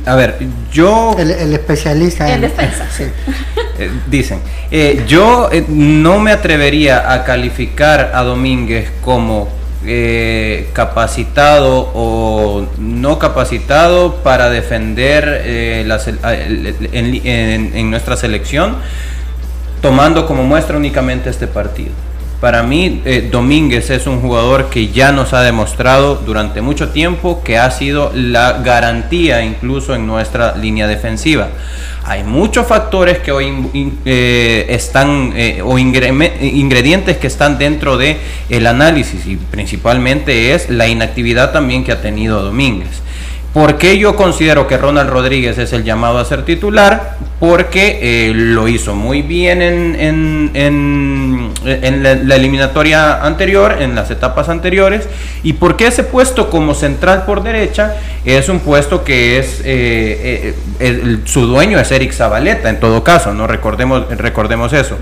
A 0.06 0.14
ver, 0.14 0.38
yo... 0.72 1.16
El, 1.18 1.52
especialista 1.52 2.32
en, 2.32 2.40
defensa. 2.42 2.86
Sí. 2.96 3.04
Eh, 3.78 3.90
dicen, 4.08 4.40
eh, 4.70 5.04
yo 5.06 5.48
eh, 5.50 5.64
no 5.68 6.18
me 6.18 6.32
atrevería 6.32 7.12
a 7.12 7.24
calificar 7.24 8.12
a 8.14 8.22
Domínguez 8.22 8.90
como 9.02 9.48
capacitado 10.74 11.90
o 11.94 12.66
no 12.76 13.18
capacitado 13.18 14.16
para 14.16 14.50
defender 14.50 15.42
en 16.92 17.90
nuestra 17.90 18.18
selección, 18.18 18.76
tomando 19.80 20.26
como 20.26 20.42
muestra 20.42 20.76
únicamente 20.76 21.30
este 21.30 21.46
partido. 21.46 21.92
Para 22.40 22.62
mí, 22.62 23.02
eh, 23.04 23.28
Domínguez 23.30 23.90
es 23.90 24.06
un 24.06 24.22
jugador 24.22 24.70
que 24.70 24.88
ya 24.88 25.12
nos 25.12 25.34
ha 25.34 25.42
demostrado 25.42 26.16
durante 26.16 26.62
mucho 26.62 26.88
tiempo 26.88 27.42
que 27.44 27.58
ha 27.58 27.70
sido 27.70 28.12
la 28.14 28.62
garantía 28.64 29.44
incluso 29.44 29.94
en 29.94 30.06
nuestra 30.06 30.56
línea 30.56 30.86
defensiva. 30.86 31.48
Hay 32.02 32.24
muchos 32.24 32.66
factores 32.66 33.18
que 33.18 33.30
hoy 33.30 33.52
eh, 34.06 34.66
están 34.70 35.34
eh, 35.36 35.60
o 35.62 35.78
ingredientes 35.78 37.18
que 37.18 37.26
están 37.26 37.58
dentro 37.58 37.98
de 37.98 38.16
análisis 38.66 39.26
y 39.26 39.36
principalmente 39.36 40.54
es 40.54 40.70
la 40.70 40.88
inactividad 40.88 41.52
también 41.52 41.84
que 41.84 41.92
ha 41.92 42.00
tenido 42.00 42.42
Domínguez. 42.42 43.02
¿Por 43.52 43.78
qué 43.78 43.98
yo 43.98 44.14
considero 44.14 44.68
que 44.68 44.78
Ronald 44.78 45.10
Rodríguez 45.10 45.58
es 45.58 45.72
el 45.72 45.82
llamado 45.82 46.18
a 46.18 46.24
ser 46.24 46.44
titular? 46.44 47.16
Porque 47.40 47.98
eh, 48.28 48.32
lo 48.32 48.68
hizo 48.68 48.94
muy 48.94 49.22
bien 49.22 49.60
en, 49.60 50.52
la, 52.02 52.36
eliminatoria 52.36 53.24
anterior, 53.24 53.78
en 53.80 53.96
las 53.96 54.08
etapas 54.12 54.48
anteriores. 54.48 55.08
¿Y 55.42 55.54
porque 55.54 55.88
ese 55.88 56.04
puesto 56.04 56.48
como 56.48 56.74
central 56.74 57.24
por 57.24 57.42
derecha 57.42 57.96
es 58.24 58.48
un 58.48 58.60
puesto 58.60 59.02
que 59.02 59.40
es, 59.40 59.62
eh, 59.64 60.54
eh, 60.78 61.18
su 61.24 61.46
dueño 61.46 61.80
es 61.80 61.90
Eric 61.90 62.12
Zabaleta, 62.12 62.70
en 62.70 62.78
todo 62.78 63.02
caso, 63.02 63.34
¿no? 63.34 63.48
Recordemos, 63.48 64.16
recordemos 64.16 64.72
eso. 64.72 64.96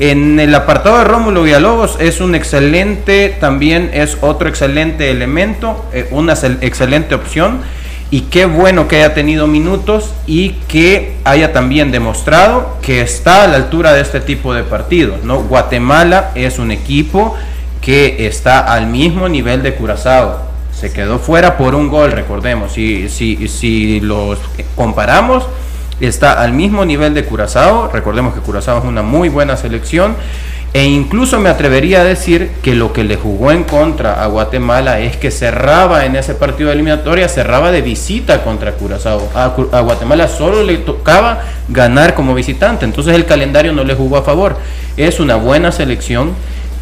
En 0.00 0.40
el 0.40 0.52
apartado 0.56 0.98
de 0.98 1.04
Rómulo 1.04 1.44
Villalobos 1.44 1.98
es 2.00 2.20
un 2.20 2.34
excelente, 2.34 3.36
también 3.38 3.90
es 3.94 4.18
otro 4.22 4.48
excelente 4.48 5.08
elemento, 5.08 5.88
una 6.10 6.32
excelente 6.32 7.14
opción 7.14 7.60
y 8.12 8.20
qué 8.20 8.44
bueno 8.44 8.88
que 8.88 8.96
haya 8.96 9.14
tenido 9.14 9.46
minutos 9.46 10.12
y 10.26 10.50
que 10.68 11.16
haya 11.24 11.54
también 11.54 11.90
demostrado 11.90 12.76
que 12.82 13.00
está 13.00 13.44
a 13.44 13.46
la 13.48 13.56
altura 13.56 13.94
de 13.94 14.02
este 14.02 14.20
tipo 14.20 14.52
de 14.52 14.64
partidos. 14.64 15.24
¿no? 15.24 15.38
Guatemala 15.44 16.30
es 16.34 16.58
un 16.58 16.72
equipo 16.72 17.34
que 17.80 18.26
está 18.26 18.60
al 18.60 18.86
mismo 18.86 19.30
nivel 19.30 19.62
de 19.62 19.74
Curazao. 19.74 20.42
Se 20.78 20.92
quedó 20.92 21.18
fuera 21.18 21.56
por 21.56 21.74
un 21.74 21.88
gol, 21.88 22.12
recordemos. 22.12 22.72
Si, 22.72 23.08
si, 23.08 23.48
si 23.48 24.00
los 24.00 24.38
comparamos, 24.76 25.46
está 25.98 26.34
al 26.34 26.52
mismo 26.52 26.84
nivel 26.84 27.14
de 27.14 27.24
Curazao. 27.24 27.88
Recordemos 27.90 28.34
que 28.34 28.40
Curazao 28.40 28.80
es 28.80 28.84
una 28.84 29.00
muy 29.00 29.30
buena 29.30 29.56
selección 29.56 30.16
E 30.74 30.84
incluso 30.84 31.38
me 31.38 31.50
atrevería 31.50 32.00
a 32.00 32.04
decir 32.04 32.50
que 32.62 32.74
lo 32.74 32.94
que 32.94 33.04
le 33.04 33.16
jugó 33.16 33.52
en 33.52 33.64
contra 33.64 34.24
a 34.24 34.26
Guatemala 34.26 35.00
es 35.00 35.18
que 35.18 35.30
cerraba 35.30 36.06
en 36.06 36.16
ese 36.16 36.34
partido 36.34 36.68
de 36.68 36.74
eliminatoria, 36.74 37.28
cerraba 37.28 37.70
de 37.70 37.82
visita 37.82 38.42
contra 38.42 38.72
Curazao. 38.72 39.28
A, 39.34 39.48
Guatemala 39.80 40.28
solo 40.28 40.62
le 40.62 40.78
tocaba 40.78 41.42
ganar 41.68 42.14
como 42.14 42.34
visitante, 42.34 42.86
entonces 42.86 43.14
el 43.14 43.26
calendario 43.26 43.74
no 43.74 43.84
le 43.84 43.94
jugó 43.94 44.16
a 44.16 44.22
favor. 44.22 44.56
Es 44.96 45.20
una 45.20 45.36
buena 45.36 45.72
selección. 45.72 46.32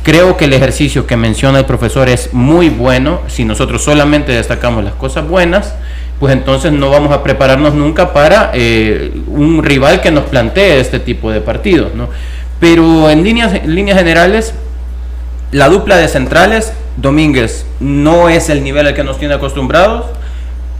Creo 0.05 0.37
que 0.37 0.45
el 0.45 0.53
ejercicio 0.53 1.05
que 1.07 1.17
menciona 1.17 1.59
el 1.59 1.67
profesor 1.67 2.09
es 2.09 2.33
muy 2.33 2.69
bueno. 2.69 3.23
Si 3.27 3.45
nosotros 3.45 3.83
solamente 3.83 4.31
destacamos 4.31 4.85
las 4.85 4.95
cosas 4.95 5.27
buenas, 5.27 5.75
pues 6.21 6.33
entonces 6.33 6.71
no 6.71 6.91
vamos 6.91 7.11
a 7.13 7.25
prepararnos 7.25 7.75
nunca 7.75 8.13
para 8.13 8.53
eh, 8.55 9.11
un 9.27 9.65
rival 9.65 10.01
que 10.01 10.13
nos 10.13 10.25
plantee 10.25 10.79
este 10.79 11.01
tipo 11.01 11.31
de 11.31 11.41
partidos. 11.41 11.95
¿no? 11.95 12.09
Pero 12.61 13.11
en 13.11 13.25
líneas, 13.25 13.55
en 13.55 13.75
líneas 13.75 13.99
generales, 13.99 14.55
la 15.51 15.69
dupla 15.69 15.97
de 15.97 16.07
centrales, 16.09 16.73
Domínguez 16.97 17.65
no 17.81 18.29
es 18.29 18.51
el 18.51 18.63
nivel 18.63 18.87
al 18.87 18.95
que 18.95 19.03
nos 19.03 19.19
tiene 19.19 19.35
acostumbrados, 19.35 20.07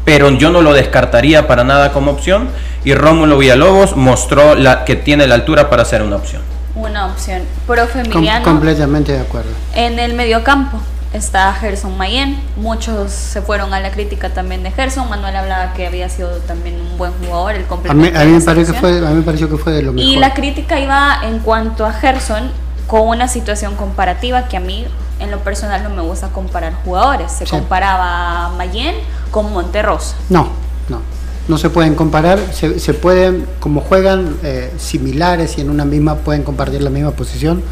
pero 0.05 0.31
yo 0.31 0.51
no 0.51 0.61
lo 0.61 0.75
descartaría 0.75 1.47
para 1.49 1.65
nada 1.65 1.93
como 1.93 2.11
opción. 2.11 2.49
Y 2.85 2.95
Rómulo 2.95 3.39
Villalobos 3.39 3.97
mostró 3.97 4.55
la, 4.55 4.85
que 4.85 4.97
tiene 4.97 5.27
la 5.27 5.35
altura 5.35 5.69
para 5.71 5.85
ser 5.85 6.03
una 6.03 6.17
opción. 6.17 6.43
Una 6.75 7.07
opción. 7.07 7.43
Profe 7.67 8.01
Emiliano. 8.01 8.45
Com 8.45 8.55
completamente 8.55 9.13
de 9.13 9.21
acuerdo. 9.21 9.51
En 9.75 9.99
el 9.99 10.15
mediocampo 10.15 10.81
está 11.13 11.53
Gerson 11.55 11.97
Mayen. 11.97 12.39
Muchos 12.57 13.11
se 13.11 13.43
fueron 13.43 13.75
a 13.75 13.81
la 13.81 13.91
crítica 13.91 14.31
también 14.31 14.63
de 14.63 14.71
Gerson. 14.71 15.09
Manuel 15.09 15.37
hablaba 15.37 15.73
que 15.75 15.87
había 15.87 16.09
sido 16.09 16.31
también 16.39 16.77
un 16.81 16.99
buen 16.99 17.13
jugador, 17.13 17.55
el 17.55 17.65
a 17.89 17.95
mí, 17.95 18.09
a 18.15 18.25
mí 18.25 18.33
me, 18.33 18.41
pareció 18.41 18.75
que 18.75 18.81
fue, 18.81 18.99
a 18.99 19.11
mí 19.11 19.17
me 19.17 19.23
pareció 19.23 19.49
que 19.49 19.57
fue 19.57 19.73
de 19.73 19.83
lo 19.83 19.93
mejor. 19.93 20.11
Y 20.11 20.17
la 20.17 20.35
crítica 20.35 20.79
iba 20.79 21.21
en 21.25 21.41
cuanto 21.41 21.85
a 21.85 21.93
Gerson 21.93 22.51
con 22.87 23.09
una 23.09 23.29
situación 23.29 23.77
comparativa 23.77 24.49
que 24.49 24.57
a 24.57 24.61
mí 24.61 24.87
en 25.21 25.31
lo 25.31 25.39
personal 25.41 25.83
no 25.83 25.91
me 25.91 26.03
gusta 26.03 26.29
comparar 26.29 26.75
jugadores. 26.85 27.31
Se 27.33 27.45
sí. 27.45 27.51
comparaba 27.51 28.47
a 28.47 28.49
Mayen 28.51 28.95
con 29.31 29.53
Monterrosa. 29.53 30.17
No, 30.29 30.49
no. 30.89 31.01
No 31.49 31.59
se 31.59 31.69
pueden 31.69 31.95
comparar, 31.95 32.39
se, 32.53 32.79
se 32.79 32.95
pueden, 32.95 33.47
como 33.59 33.81
juegan 33.81 34.37
eh, 34.43 34.73
similares 34.79 35.59
y 35.59 35.63
en 35.63 35.71
una 35.71 35.85
misma 35.85 36.17
pueden 36.17 36.45
compartir 36.45 36.81
la 36.81 36.91
misma 36.91 37.11
posición, 37.11 37.63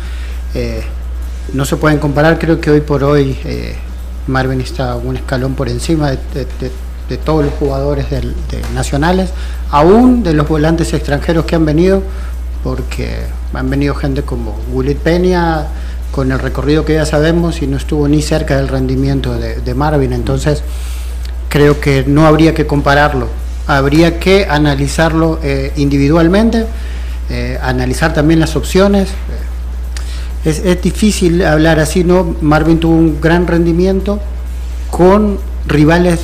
eh, 0.54 0.82
no 1.52 1.64
se 1.64 1.76
pueden 1.76 1.98
comparar. 1.98 2.38
Creo 2.38 2.60
que 2.60 2.70
hoy 2.70 2.80
por 2.80 3.04
hoy 3.04 3.38
eh, 3.44 3.76
Marvin 4.26 4.60
está 4.60 4.96
un 4.96 5.16
escalón 5.16 5.54
por 5.54 5.68
encima 5.68 6.10
de, 6.10 7.16
todos 7.24 7.44
los 7.44 7.54
jugadores 7.54 8.06
nacionales, 8.74 9.30
aún 9.70 10.22
de 10.22 10.34
los 10.34 10.46
volantes 10.46 10.92
extranjeros 10.92 11.46
que 11.46 11.56
han 11.56 11.64
venido, 11.64 12.02
porque 12.62 13.22
han 13.54 13.70
venido 13.70 13.94
gente 13.94 14.22
como 14.22 14.58
Gulit 14.70 14.98
Peña, 14.98 15.68
con 16.10 16.32
el 16.32 16.38
recorrido 16.38 16.84
que 16.84 16.94
ya 16.94 17.06
sabemos, 17.06 17.62
y 17.62 17.66
no 17.66 17.78
estuvo 17.78 18.06
ni 18.08 18.20
cerca 18.20 18.56
del 18.56 18.68
rendimiento 18.68 19.34
de, 19.38 19.74
Marvin. 19.74 20.12
Entonces, 20.12 20.62
creo 21.48 21.80
que 21.80 22.04
no 22.06 22.26
habría 22.26 22.54
que 22.54 22.66
compararlo, 22.66 23.28
habría 23.66 24.18
que 24.18 24.46
analizarlo 24.48 25.40
eh, 25.42 25.72
individualmente, 25.76 26.66
eh, 27.30 27.58
analizar 27.62 28.12
también 28.12 28.38
las 28.38 28.54
opciones 28.54 29.08
es, 30.48 30.82
difícil 30.82 31.44
hablar 31.44 31.78
así, 31.78 32.04
¿no? 32.04 32.36
Marvin 32.40 32.80
tuvo 32.80 32.94
un 32.94 33.20
gran 33.20 33.46
rendimiento 33.46 34.20
con 34.90 35.38
rivales 35.66 36.20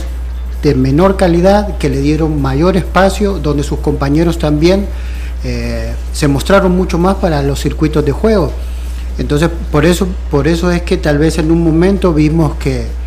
de 0.62 0.74
menor 0.74 1.16
calidad 1.16 1.76
que 1.78 1.90
le 1.90 2.00
dieron 2.00 2.40
mayor 2.40 2.76
espacio, 2.76 3.38
donde 3.38 3.62
sus 3.62 3.80
compañeros 3.80 4.38
también 4.38 4.86
eh, 5.44 5.92
se 6.12 6.26
mostraron 6.26 6.74
mucho 6.74 6.98
más 6.98 7.16
para 7.16 7.42
los 7.42 7.60
circuitos 7.60 8.04
de 8.04 8.12
juego. 8.12 8.50
Entonces, 9.18 9.50
por 9.70 9.84
eso, 9.84 10.08
por 10.30 10.48
eso 10.48 10.70
es 10.70 10.82
que 10.82 10.96
tal 10.96 11.18
vez 11.18 11.38
en 11.38 11.50
un 11.50 11.62
momento 11.62 12.12
vimos 12.12 12.54
que, 12.56 13.04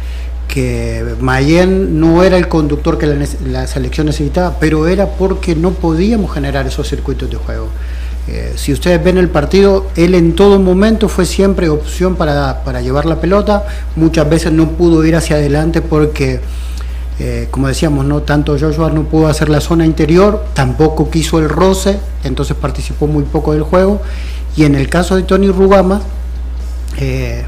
Mayen 1.19 1.99
no 1.99 2.23
era 2.23 2.35
el 2.35 2.47
conductor 2.47 2.97
que 2.97 3.05
la 3.45 3.67
selección 3.67 4.07
necesitaba, 4.07 4.57
pero 4.59 4.87
era 4.87 5.05
porque 5.05 5.55
no 5.55 5.69
podíamos 5.69 6.33
generar 6.33 6.65
esos 6.65 6.89
circuitos 6.89 7.29
de 7.29 7.37
juego. 7.37 7.67
Eh, 8.29 8.53
si 8.57 8.73
ustedes 8.73 9.01
ven 9.01 9.17
el 9.17 9.29
partido, 9.29 9.87
él 9.95 10.13
en 10.13 10.35
todo 10.35 10.59
momento 10.59 11.07
fue 11.07 11.25
siempre 11.25 11.69
opción 11.69 12.15
para, 12.15 12.63
para 12.65 12.81
llevar 12.81 13.05
la 13.05 13.21
pelota, 13.21 13.65
muchas 13.95 14.29
veces 14.29 14.51
no 14.51 14.71
pudo 14.71 15.05
ir 15.05 15.15
hacia 15.15 15.37
adelante 15.37 15.81
porque, 15.81 16.41
eh, 17.19 17.47
como 17.51 17.69
decíamos, 17.69 18.05
no 18.05 18.23
tanto 18.23 18.57
Joshua 18.59 18.91
no 18.91 19.03
pudo 19.03 19.27
hacer 19.27 19.47
la 19.47 19.61
zona 19.61 19.85
interior, 19.85 20.43
tampoco 20.53 21.09
quiso 21.09 21.39
el 21.39 21.47
roce, 21.47 21.99
entonces 22.25 22.57
participó 22.57 23.07
muy 23.07 23.23
poco 23.23 23.53
del 23.53 23.63
juego, 23.63 24.01
y 24.57 24.65
en 24.65 24.75
el 24.75 24.89
caso 24.89 25.15
de 25.15 25.23
Tony 25.23 25.49
Rugama, 25.49 26.01
eh, 26.97 27.45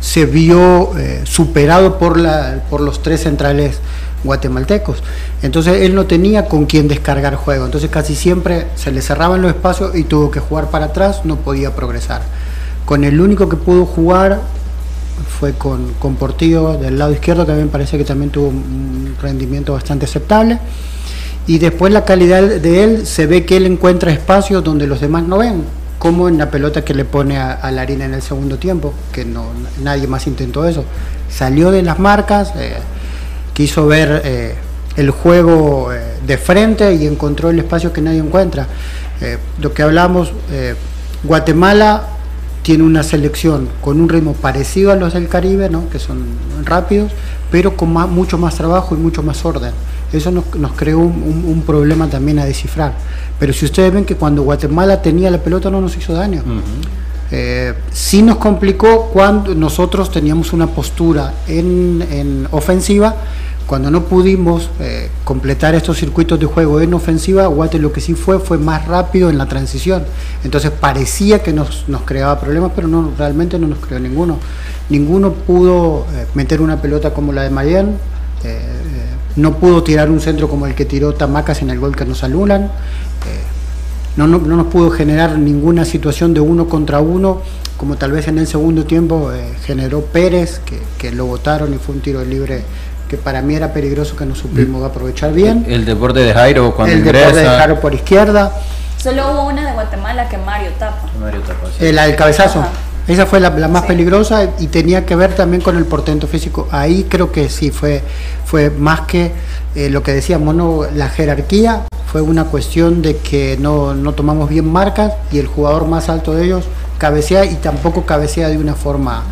se 0.00 0.24
vio 0.24 0.90
superado 1.24 1.98
por, 1.98 2.18
la, 2.18 2.64
por 2.68 2.80
los 2.80 3.02
tres 3.02 3.22
centrales 3.22 3.78
guatemaltecos. 4.24 5.02
Entonces 5.42 5.82
él 5.82 5.94
no 5.94 6.06
tenía 6.06 6.46
con 6.46 6.66
quién 6.66 6.88
descargar 6.88 7.34
juego. 7.34 7.64
Entonces 7.64 7.90
casi 7.90 8.14
siempre 8.14 8.66
se 8.74 8.92
le 8.92 9.02
cerraban 9.02 9.42
los 9.42 9.50
espacios 9.50 9.94
y 9.96 10.04
tuvo 10.04 10.30
que 10.30 10.40
jugar 10.40 10.70
para 10.70 10.86
atrás, 10.86 11.22
no 11.24 11.36
podía 11.36 11.74
progresar. 11.74 12.22
Con 12.84 13.04
el 13.04 13.20
único 13.20 13.48
que 13.48 13.56
pudo 13.56 13.86
jugar 13.86 14.40
fue 15.38 15.52
con, 15.52 15.94
con 15.94 16.16
Portillo 16.16 16.78
del 16.78 16.98
lado 16.98 17.12
izquierdo, 17.12 17.46
que 17.46 17.52
a 17.52 17.54
mí 17.54 17.62
me 17.62 17.68
parece 17.68 17.98
que 17.98 18.04
también 18.04 18.30
tuvo 18.30 18.48
un 18.48 19.16
rendimiento 19.20 19.72
bastante 19.72 20.06
aceptable. 20.06 20.58
Y 21.46 21.58
después 21.58 21.92
la 21.92 22.04
calidad 22.04 22.42
de 22.42 22.84
él, 22.84 23.06
se 23.06 23.26
ve 23.26 23.44
que 23.44 23.56
él 23.56 23.66
encuentra 23.66 24.12
espacios 24.12 24.62
donde 24.62 24.86
los 24.86 25.00
demás 25.00 25.24
no 25.24 25.38
ven, 25.38 25.64
como 25.98 26.28
en 26.28 26.38
la 26.38 26.50
pelota 26.50 26.84
que 26.84 26.94
le 26.94 27.04
pone 27.04 27.38
a, 27.38 27.70
la 27.72 27.82
harina 27.82 28.04
en 28.04 28.14
el 28.14 28.22
segundo 28.22 28.58
tiempo, 28.58 28.94
que 29.12 29.24
no, 29.24 29.46
nadie 29.82 30.06
más 30.06 30.26
intentó 30.26 30.66
eso. 30.66 30.84
Salió 31.28 31.70
de 31.70 31.82
las 31.82 31.98
marcas. 31.98 32.52
Eh, 32.56 32.74
quiso 33.54 33.86
ver 33.86 34.22
eh, 34.24 34.54
el 34.96 35.10
juego 35.10 35.92
eh, 35.92 36.18
de 36.26 36.38
frente 36.38 36.94
y 36.94 37.06
encontró 37.06 37.50
el 37.50 37.58
espacio 37.58 37.92
que 37.92 38.00
nadie 38.00 38.18
encuentra. 38.18 38.66
Eh, 39.20 39.38
lo 39.60 39.72
que 39.72 39.82
hablamos, 39.82 40.32
eh, 40.50 40.74
Guatemala 41.22 42.08
tiene 42.62 42.84
una 42.84 43.02
selección 43.02 43.68
con 43.80 44.00
un 44.00 44.08
ritmo 44.08 44.34
parecido 44.34 44.92
a 44.92 44.96
los 44.96 45.14
del 45.14 45.28
Caribe, 45.28 45.68
¿no? 45.68 45.88
que 45.90 45.98
son 45.98 46.24
rápidos, 46.64 47.12
pero 47.50 47.76
con 47.76 47.90
mucho 47.90 48.38
más 48.38 48.54
trabajo 48.54 48.94
y 48.94 48.98
mucho 48.98 49.22
más 49.22 49.44
orden. 49.44 49.72
Eso 50.12 50.30
nos, 50.30 50.54
nos 50.56 50.72
creó 50.72 50.98
un, 50.98 51.62
problema 51.66 52.08
también 52.08 52.38
a 52.38 52.44
descifrar. 52.44 52.92
Pero 53.38 53.52
si 53.52 53.64
ustedes 53.64 53.92
ven 53.92 54.04
que 54.04 54.14
cuando 54.14 54.42
Guatemala 54.42 55.00
tenía 55.00 55.30
la 55.30 55.38
pelota 55.38 55.70
no 55.70 55.80
nos 55.80 55.96
hizo 55.96 56.12
daño. 56.12 56.42
Eh, 57.32 57.74
sí 57.92 58.22
nos 58.22 58.36
complicó 58.36 59.08
cuando 59.12 59.54
nosotros 59.54 60.10
teníamos 60.10 60.52
una 60.52 60.66
postura 60.66 61.32
en, 61.48 62.06
en 62.10 62.46
ofensiva, 62.50 63.16
cuando 63.66 63.90
no 63.90 64.04
pudimos 64.04 64.68
eh, 64.80 65.08
completar 65.24 65.74
estos 65.74 65.96
circuitos 65.96 66.38
de 66.38 66.44
juego 66.44 66.78
en 66.82 66.92
ofensiva, 66.92 67.46
Guate 67.46 67.78
lo 67.78 67.90
que 67.90 68.02
sí 68.02 68.12
fue 68.12 68.38
fue 68.38 68.58
más 68.58 68.86
rápido 68.86 69.30
en 69.30 69.38
la 69.38 69.46
transición. 69.46 70.04
Entonces 70.44 70.70
parecía 70.70 71.42
que 71.42 71.54
nos, 71.54 71.86
creaba 72.04 72.38
problemas, 72.38 72.72
pero 72.74 72.86
no 72.86 73.12
realmente 73.16 73.58
no 73.58 73.68
nos 73.68 73.78
creó 73.78 73.98
ninguno. 73.98 74.38
Ninguno 74.90 75.32
pudo 75.32 76.06
eh, 76.12 76.26
meter 76.34 76.60
una 76.60 76.82
pelota 76.82 77.14
como 77.14 77.32
la 77.32 77.44
de 77.44 77.48
Mayen, 77.50 77.96
eh, 78.44 78.60
no 79.36 79.56
pudo 79.56 79.82
tirar 79.82 80.10
un 80.10 80.20
centro 80.20 80.50
como 80.50 80.66
el 80.66 80.74
que 80.74 80.84
tiró 80.84 81.14
Tamacas 81.14 81.62
en 81.62 81.70
el 81.70 81.78
gol 81.78 81.96
que 81.96 82.04
nos 82.04 82.22
anulan 82.24 82.70
no, 84.16 84.26
no, 84.26 84.38
no, 84.38 84.56
nos 84.56 84.66
pudo 84.66 84.90
generar 84.90 85.38
ninguna 85.38 85.84
situación 85.84 86.34
de 86.34 86.40
uno 86.40 86.68
contra 86.68 87.00
uno, 87.00 87.42
como 87.76 87.96
tal 87.96 88.12
vez 88.12 88.28
en 88.28 88.38
el 88.38 88.46
segundo 88.46 88.84
tiempo 88.84 89.32
eh, 89.32 89.54
generó 89.64 90.02
Pérez, 90.02 90.60
que, 90.64 90.80
que, 90.98 91.12
lo 91.12 91.26
votaron 91.26 91.72
y 91.74 91.78
fue 91.78 91.94
un 91.94 92.00
tiro 92.00 92.24
libre 92.24 92.62
que 93.08 93.16
para 93.16 93.42
mí 93.42 93.54
era 93.54 93.72
peligroso 93.72 94.16
que 94.16 94.24
no 94.24 94.34
supimos 94.34 94.84
aprovechar 94.84 95.32
bien. 95.32 95.64
El, 95.66 95.74
el 95.74 95.84
deporte 95.84 96.20
de 96.20 96.32
Jairo 96.32 96.74
cuando 96.74 96.94
El 96.94 97.00
ingresa. 97.00 97.26
deporte 97.26 97.48
de 97.48 97.56
Jairo 97.58 97.80
por 97.80 97.94
izquierda. 97.94 98.52
Solo 98.98 99.32
hubo 99.32 99.48
una 99.48 99.66
de 99.66 99.72
Guatemala 99.72 100.28
que 100.28 100.38
Mario 100.38 100.70
tapa. 100.78 101.10
Mario 101.20 101.40
tapa 101.40 101.66
sí. 101.78 101.92
la 101.92 102.06
del 102.06 102.16
cabezazo. 102.16 102.60
Ajá. 102.60 102.70
Esa 103.08 103.26
fue 103.26 103.40
la, 103.40 103.50
la 103.50 103.68
más 103.68 103.82
sí. 103.82 103.88
peligrosa 103.88 104.50
y 104.58 104.68
tenía 104.68 105.04
que 105.04 105.16
ver 105.16 105.34
también 105.34 105.62
con 105.62 105.76
el 105.76 105.84
portento 105.84 106.26
físico. 106.26 106.68
Ahí 106.70 107.06
creo 107.08 107.32
que 107.32 107.48
sí 107.48 107.70
fue, 107.70 108.02
fue 108.44 108.70
más 108.70 109.02
que 109.02 109.32
eh, 109.74 109.90
lo 109.90 110.02
que 110.02 110.12
decíamos, 110.12 110.54
¿no? 110.54 110.82
la 110.94 111.08
jerarquía 111.08 111.82
fue 112.12 112.20
una 112.20 112.44
cuestión 112.44 113.00
de 113.00 113.16
que 113.16 113.56
no, 113.58 113.94
no, 113.94 114.12
tomamos 114.12 114.50
bien 114.50 114.70
marcas 114.70 115.14
y 115.32 115.38
el 115.38 115.46
jugador 115.46 115.88
más 115.88 116.10
alto 116.10 116.34
de 116.34 116.44
ellos 116.44 116.66
cabecea 116.98 117.46
y 117.46 117.54
tampoco 117.54 118.04
cabecea 118.04 118.48
de 118.48 118.58
una 118.58 118.74
forma, 118.74 119.24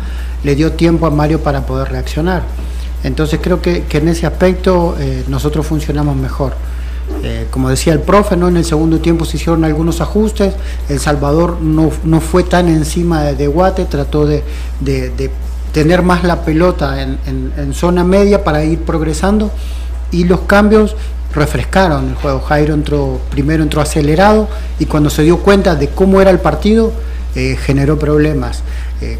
le 0.43 0.55
dio 0.55 0.71
tiempo 0.71 1.05
a 1.05 1.11
Mario 1.11 1.41
para 1.41 1.65
poder 1.67 1.89
reaccionar. 1.89 2.41
Entonces 3.03 3.39
creo 3.41 3.61
que, 3.61 3.83
que 3.83 3.99
en 3.99 4.07
ese 4.07 4.25
aspecto 4.25 4.95
eh, 4.99 5.23
nosotros 5.27 5.65
funcionamos 5.65 6.15
mejor. 6.15 6.53
Eh, 7.23 7.47
como 7.51 7.69
decía 7.69 7.93
el 7.93 7.99
profe, 7.99 8.35
¿no? 8.35 8.47
en 8.47 8.57
el 8.57 8.65
segundo 8.65 8.99
tiempo 8.99 9.25
se 9.25 9.37
hicieron 9.37 9.63
algunos 9.63 10.01
ajustes, 10.01 10.53
El 10.89 10.99
Salvador 10.99 11.61
no, 11.61 11.91
no 12.03 12.19
fue 12.19 12.43
tan 12.43 12.67
encima 12.67 13.23
de, 13.23 13.47
Guate, 13.47 13.85
trató 13.85 14.25
de, 14.25 14.43
de, 14.79 15.31
tener 15.71 16.01
más 16.01 16.23
la 16.23 16.43
pelota 16.43 17.01
en, 17.01 17.17
en, 17.25 17.53
en, 17.57 17.73
zona 17.73 18.03
media 18.03 18.43
para 18.43 18.63
ir 18.63 18.79
progresando 18.79 19.51
y 20.11 20.25
los 20.25 20.41
cambios 20.41 20.95
refrescaron 21.33 22.09
el 22.09 22.15
juego. 22.15 22.41
Jairo 22.41 22.73
entró, 22.73 23.19
primero 23.29 23.63
entró 23.63 23.81
acelerado 23.81 24.49
y 24.79 24.85
cuando 24.85 25.09
se 25.09 25.23
dio 25.23 25.37
cuenta 25.37 25.75
de 25.75 25.87
cómo 25.89 26.21
era 26.21 26.31
el 26.31 26.39
partido, 26.39 26.91
eh, 27.35 27.57
generó 27.61 27.97
problemas. 27.97 28.61
Eh, 29.01 29.17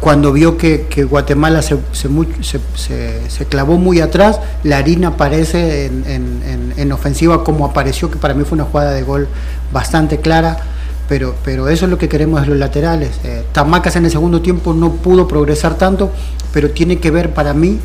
cuando 0.00 0.32
vio 0.32 0.56
que, 0.56 1.06
Guatemala 1.08 1.60
se, 1.62 1.76
se, 1.92 3.46
clavó 3.46 3.76
muy 3.76 4.00
atrás, 4.00 4.40
la 4.64 4.78
harina 4.78 5.08
aparece 5.08 5.86
en, 5.86 6.92
ofensiva 6.92 7.44
como 7.44 7.66
apareció, 7.66 8.10
que 8.10 8.16
para 8.16 8.32
mí 8.32 8.44
fue 8.44 8.56
una 8.56 8.64
jugada 8.64 8.92
de 8.92 9.02
gol 9.02 9.28
bastante 9.72 10.18
clara, 10.18 10.56
pero, 11.08 11.34
pero 11.44 11.68
eso 11.68 11.84
es 11.84 11.90
lo 11.90 11.98
que 11.98 12.08
queremos 12.08 12.40
de 12.40 12.46
los 12.46 12.56
laterales. 12.56 13.10
Eh, 13.24 13.44
Tamacas 13.52 13.96
en 13.96 14.06
el 14.06 14.10
segundo 14.10 14.40
tiempo 14.40 14.72
no 14.72 14.92
pudo 14.92 15.28
progresar 15.28 15.76
tanto, 15.76 16.10
pero 16.52 16.70
tiene 16.70 16.98
que 16.98 17.10
ver 17.10 17.34
para 17.34 17.52
mí 17.52 17.78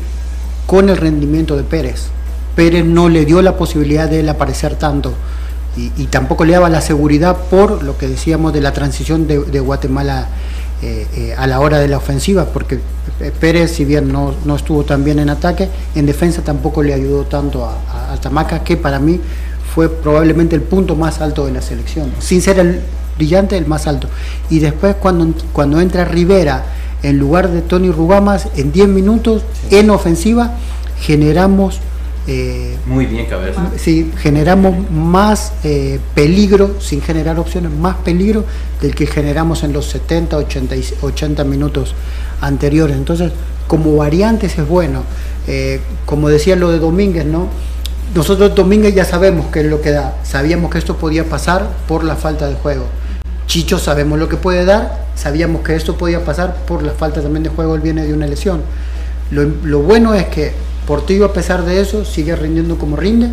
con 0.66 0.88
el 0.88 0.96
rendimiento 0.96 1.56
de 1.56 1.64
Pérez. 1.64 2.06
Pérez 2.54 2.86
no 2.86 3.10
le 3.10 3.26
dio 3.26 3.42
la 3.42 3.56
posibilidad 3.56 4.08
de 4.08 4.20
él 4.20 4.28
aparecer 4.28 4.76
tanto. 4.76 5.12
Y, 5.76 6.06
tampoco 6.06 6.46
le 6.46 6.54
daba 6.54 6.70
la 6.70 6.80
seguridad 6.80 7.36
por 7.50 7.82
lo 7.82 7.98
que 7.98 8.08
decíamos 8.08 8.54
de 8.54 8.62
la 8.62 8.72
transición 8.72 9.26
de, 9.26 9.40
de 9.40 9.60
Guatemala 9.60 10.28
eh, 10.82 11.06
eh, 11.14 11.34
a 11.36 11.46
la 11.46 11.60
hora 11.60 11.78
de 11.78 11.88
la 11.88 11.98
ofensiva, 11.98 12.46
porque 12.46 12.80
Pérez, 13.40 13.72
si 13.72 13.84
bien 13.84 14.12
no, 14.12 14.34
estuvo 14.56 14.84
tan 14.84 15.04
bien 15.04 15.18
en 15.18 15.30
ataque, 15.30 15.68
en 15.94 16.06
defensa 16.06 16.42
tampoco 16.42 16.82
le 16.82 16.94
ayudó 16.94 17.24
tanto 17.24 17.64
a, 17.64 18.12
a, 18.12 18.16
Tamaca, 18.20 18.62
que 18.62 18.76
para 18.76 18.98
mí 18.98 19.20
fue 19.74 19.88
probablemente 19.88 20.54
el 20.54 20.62
punto 20.62 20.96
más 20.96 21.20
alto 21.20 21.46
de 21.46 21.52
la 21.52 21.62
selección, 21.62 22.12
sin 22.18 22.40
ser 22.40 22.58
el 22.58 22.80
brillante, 23.16 23.56
el 23.56 23.66
más 23.66 23.86
alto. 23.86 24.08
Y 24.50 24.58
después 24.58 24.96
cuando, 24.96 25.34
cuando 25.52 25.80
entra 25.80 26.04
Rivera 26.04 26.64
en 27.02 27.18
lugar 27.18 27.50
de 27.50 27.62
Tony 27.62 27.90
Rugamas, 27.90 28.48
en 28.56 28.72
10 28.72 28.88
minutos, 28.88 29.42
en 29.70 29.90
ofensiva, 29.90 30.52
generamos 31.00 31.80
eh, 32.26 32.76
Muy 32.86 33.06
bien, 33.06 33.26
cabeza. 33.26 33.70
Sí, 33.76 34.12
generamos 34.16 34.90
más 34.90 35.52
eh, 35.62 36.00
peligro, 36.14 36.80
sin 36.80 37.00
generar 37.00 37.38
opciones, 37.38 37.70
más 37.70 37.96
peligro 37.96 38.44
del 38.80 38.94
que 38.94 39.06
generamos 39.06 39.62
en 39.62 39.72
los 39.72 39.86
70, 39.86 40.36
80, 40.36 40.74
80 41.02 41.44
minutos 41.44 41.94
anteriores. 42.40 42.96
Entonces, 42.96 43.32
como 43.68 43.96
variantes 43.96 44.58
es 44.58 44.68
bueno. 44.68 45.04
Eh, 45.46 45.80
como 46.04 46.28
decía 46.28 46.56
lo 46.56 46.70
de 46.70 46.80
Domínguez, 46.80 47.24
¿no? 47.24 47.48
Nosotros 48.14 48.54
Domínguez 48.54 48.94
ya 48.94 49.04
sabemos 49.04 49.46
qué 49.52 49.60
es 49.60 49.66
lo 49.66 49.80
que 49.80 49.92
da. 49.92 50.16
Sabíamos 50.24 50.70
que 50.70 50.78
esto 50.78 50.96
podía 50.96 51.24
pasar 51.24 51.68
por 51.86 52.02
la 52.02 52.16
falta 52.16 52.48
de 52.48 52.54
juego. 52.54 52.86
Chicho 53.46 53.78
sabemos 53.78 54.18
lo 54.18 54.28
que 54.28 54.36
puede 54.36 54.64
dar, 54.64 55.06
sabíamos 55.14 55.62
que 55.62 55.76
esto 55.76 55.96
podía 55.96 56.24
pasar 56.24 56.56
por 56.66 56.82
la 56.82 56.92
falta 56.92 57.22
también 57.22 57.44
de 57.44 57.48
juego, 57.50 57.76
él 57.76 57.80
viene 57.80 58.04
de 58.04 58.12
una 58.12 58.26
lesión. 58.26 58.62
lo 59.30 59.82
bueno 59.82 60.14
es 60.14 60.26
que 60.26 60.65
Portillo, 60.86 61.24
a 61.24 61.32
pesar 61.32 61.64
de 61.64 61.80
eso, 61.80 62.04
sigue 62.04 62.34
rindiendo 62.36 62.78
como 62.78 62.96
rinde. 62.96 63.28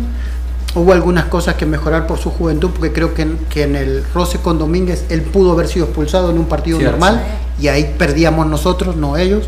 Hubo 0.74 0.92
algunas 0.92 1.26
cosas 1.26 1.54
que 1.54 1.66
mejorar 1.66 2.06
por 2.06 2.18
su 2.18 2.30
juventud, 2.30 2.70
porque 2.70 2.92
creo 2.92 3.14
que 3.14 3.22
en, 3.22 3.38
que 3.48 3.62
en 3.62 3.76
el 3.76 4.04
roce 4.12 4.38
con 4.38 4.58
Domínguez 4.58 5.04
él 5.08 5.22
pudo 5.22 5.52
haber 5.52 5.68
sido 5.68 5.86
expulsado 5.86 6.30
en 6.30 6.38
un 6.38 6.46
partido 6.46 6.80
normal 6.80 7.22
y 7.60 7.68
ahí 7.68 7.94
perdíamos 7.96 8.46
nosotros, 8.46 8.96
no 8.96 9.16
ellos. 9.16 9.44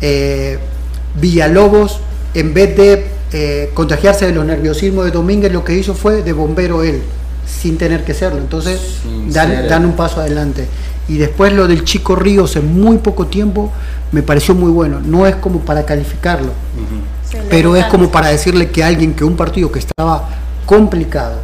Eh, 0.00 0.58
Villalobos, 1.18 2.00
en 2.34 2.54
vez 2.54 2.76
de 2.76 3.06
eh, 3.32 3.70
contagiarse 3.74 4.26
de 4.26 4.32
los 4.32 4.44
nerviosismos 4.44 5.04
de 5.04 5.10
Domínguez, 5.10 5.52
lo 5.52 5.64
que 5.64 5.74
hizo 5.74 5.94
fue 5.94 6.22
de 6.22 6.32
bombero 6.32 6.82
él, 6.82 7.02
sin 7.46 7.78
tener 7.78 8.04
que 8.04 8.14
serlo. 8.14 8.38
Entonces, 8.38 8.98
dan, 9.28 9.84
un 9.84 9.92
paso 9.92 10.20
adelante. 10.20 10.66
Y 11.10 11.18
después 11.18 11.52
lo 11.52 11.66
del 11.66 11.84
Chico 11.84 12.16
Ríos 12.16 12.56
en 12.56 12.80
muy 12.80 12.98
poco 12.98 13.26
tiempo 13.26 13.70
me 14.12 14.22
pareció 14.22 14.54
muy 14.54 14.70
bueno. 14.70 15.00
No 15.00 15.26
es 15.26 15.36
como 15.36 15.60
para 15.60 15.84
calificarlo 15.84 16.52
pero 17.48 17.76
es 17.76 17.84
como 17.86 18.10
para 18.10 18.28
decirle 18.28 18.70
que 18.70 18.82
alguien 18.82 19.14
que 19.14 19.24
un 19.24 19.36
partido 19.36 19.70
que 19.70 19.78
estaba 19.78 20.28
complicado, 20.66 21.38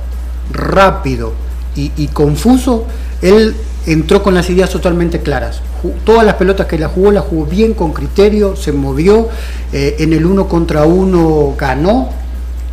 rápido 0.52 1.32
y, 1.74 2.08
confuso, 2.08 2.86
él 3.20 3.54
entró 3.86 4.22
con 4.22 4.34
las 4.34 4.48
ideas 4.48 4.70
totalmente 4.70 5.20
claras. 5.20 5.60
Todas 6.04 6.24
las 6.24 6.36
pelotas 6.36 6.66
que 6.66 6.78
la 6.78 6.88
jugó, 6.88 7.12
la 7.12 7.20
jugó 7.20 7.44
bien, 7.44 7.74
con 7.74 7.92
criterio, 7.92 8.56
se 8.56 8.72
movió, 8.72 9.28
eh, 9.72 9.96
en 9.98 10.12
el 10.12 10.24
uno 10.24 10.48
contra 10.48 10.84
uno 10.84 11.54
ganó, 11.56 12.08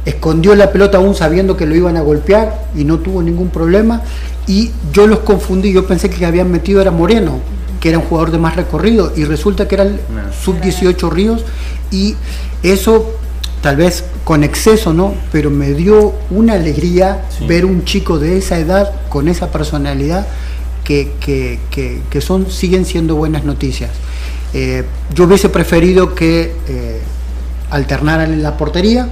escondió 0.05 0.55
la 0.55 0.71
pelota 0.71 0.97
aún 0.97 1.15
sabiendo 1.15 1.55
que 1.55 1.65
lo 1.65 1.75
iban 1.75 1.97
a 1.97 2.01
golpear 2.01 2.67
y 2.75 2.83
no 2.83 2.99
tuvo 2.99 3.21
ningún 3.21 3.49
problema. 3.49 4.01
Y 4.47 4.71
yo 4.91 5.07
los 5.07 5.19
confundí, 5.19 5.71
yo 5.71 5.87
pensé 5.87 6.09
que 6.09 6.25
habían 6.25 6.51
metido 6.51 6.81
era 6.81 6.91
Moreno, 6.91 7.39
que 7.79 7.89
era 7.89 7.99
un 7.99 8.05
jugador 8.05 8.31
de 8.31 8.37
más 8.37 8.55
recorrido, 8.55 9.13
y 9.15 9.25
resulta 9.25 9.67
que 9.67 9.75
era 9.75 9.83
el 9.83 9.99
sub-18 10.43 11.09
Ríos, 11.11 11.45
y 11.91 12.15
eso 12.61 13.13
tal 13.61 13.77
vez 13.77 14.03
con 14.25 14.43
exceso, 14.43 14.93
¿no? 14.93 15.15
Pero 15.31 15.49
me 15.49 15.73
dio 15.73 16.13
una 16.29 16.53
alegría 16.53 17.25
ver 17.47 17.65
un 17.65 17.85
chico 17.85 18.19
de 18.19 18.37
esa 18.37 18.59
edad 18.59 18.91
con 19.09 19.29
esa 19.29 19.51
personalidad 19.51 20.27
que, 20.83 22.19
son, 22.19 22.51
siguen 22.51 22.85
siendo 22.85 23.15
buenas 23.15 23.45
noticias. 23.45 23.91
Eh, 24.53 24.83
yo 25.15 25.23
hubiese 25.23 25.49
preferido 25.49 26.13
que 26.13 26.53
eh, 26.67 26.99
alternaran 27.69 28.33
en 28.33 28.43
la 28.43 28.57
portería, 28.57 29.07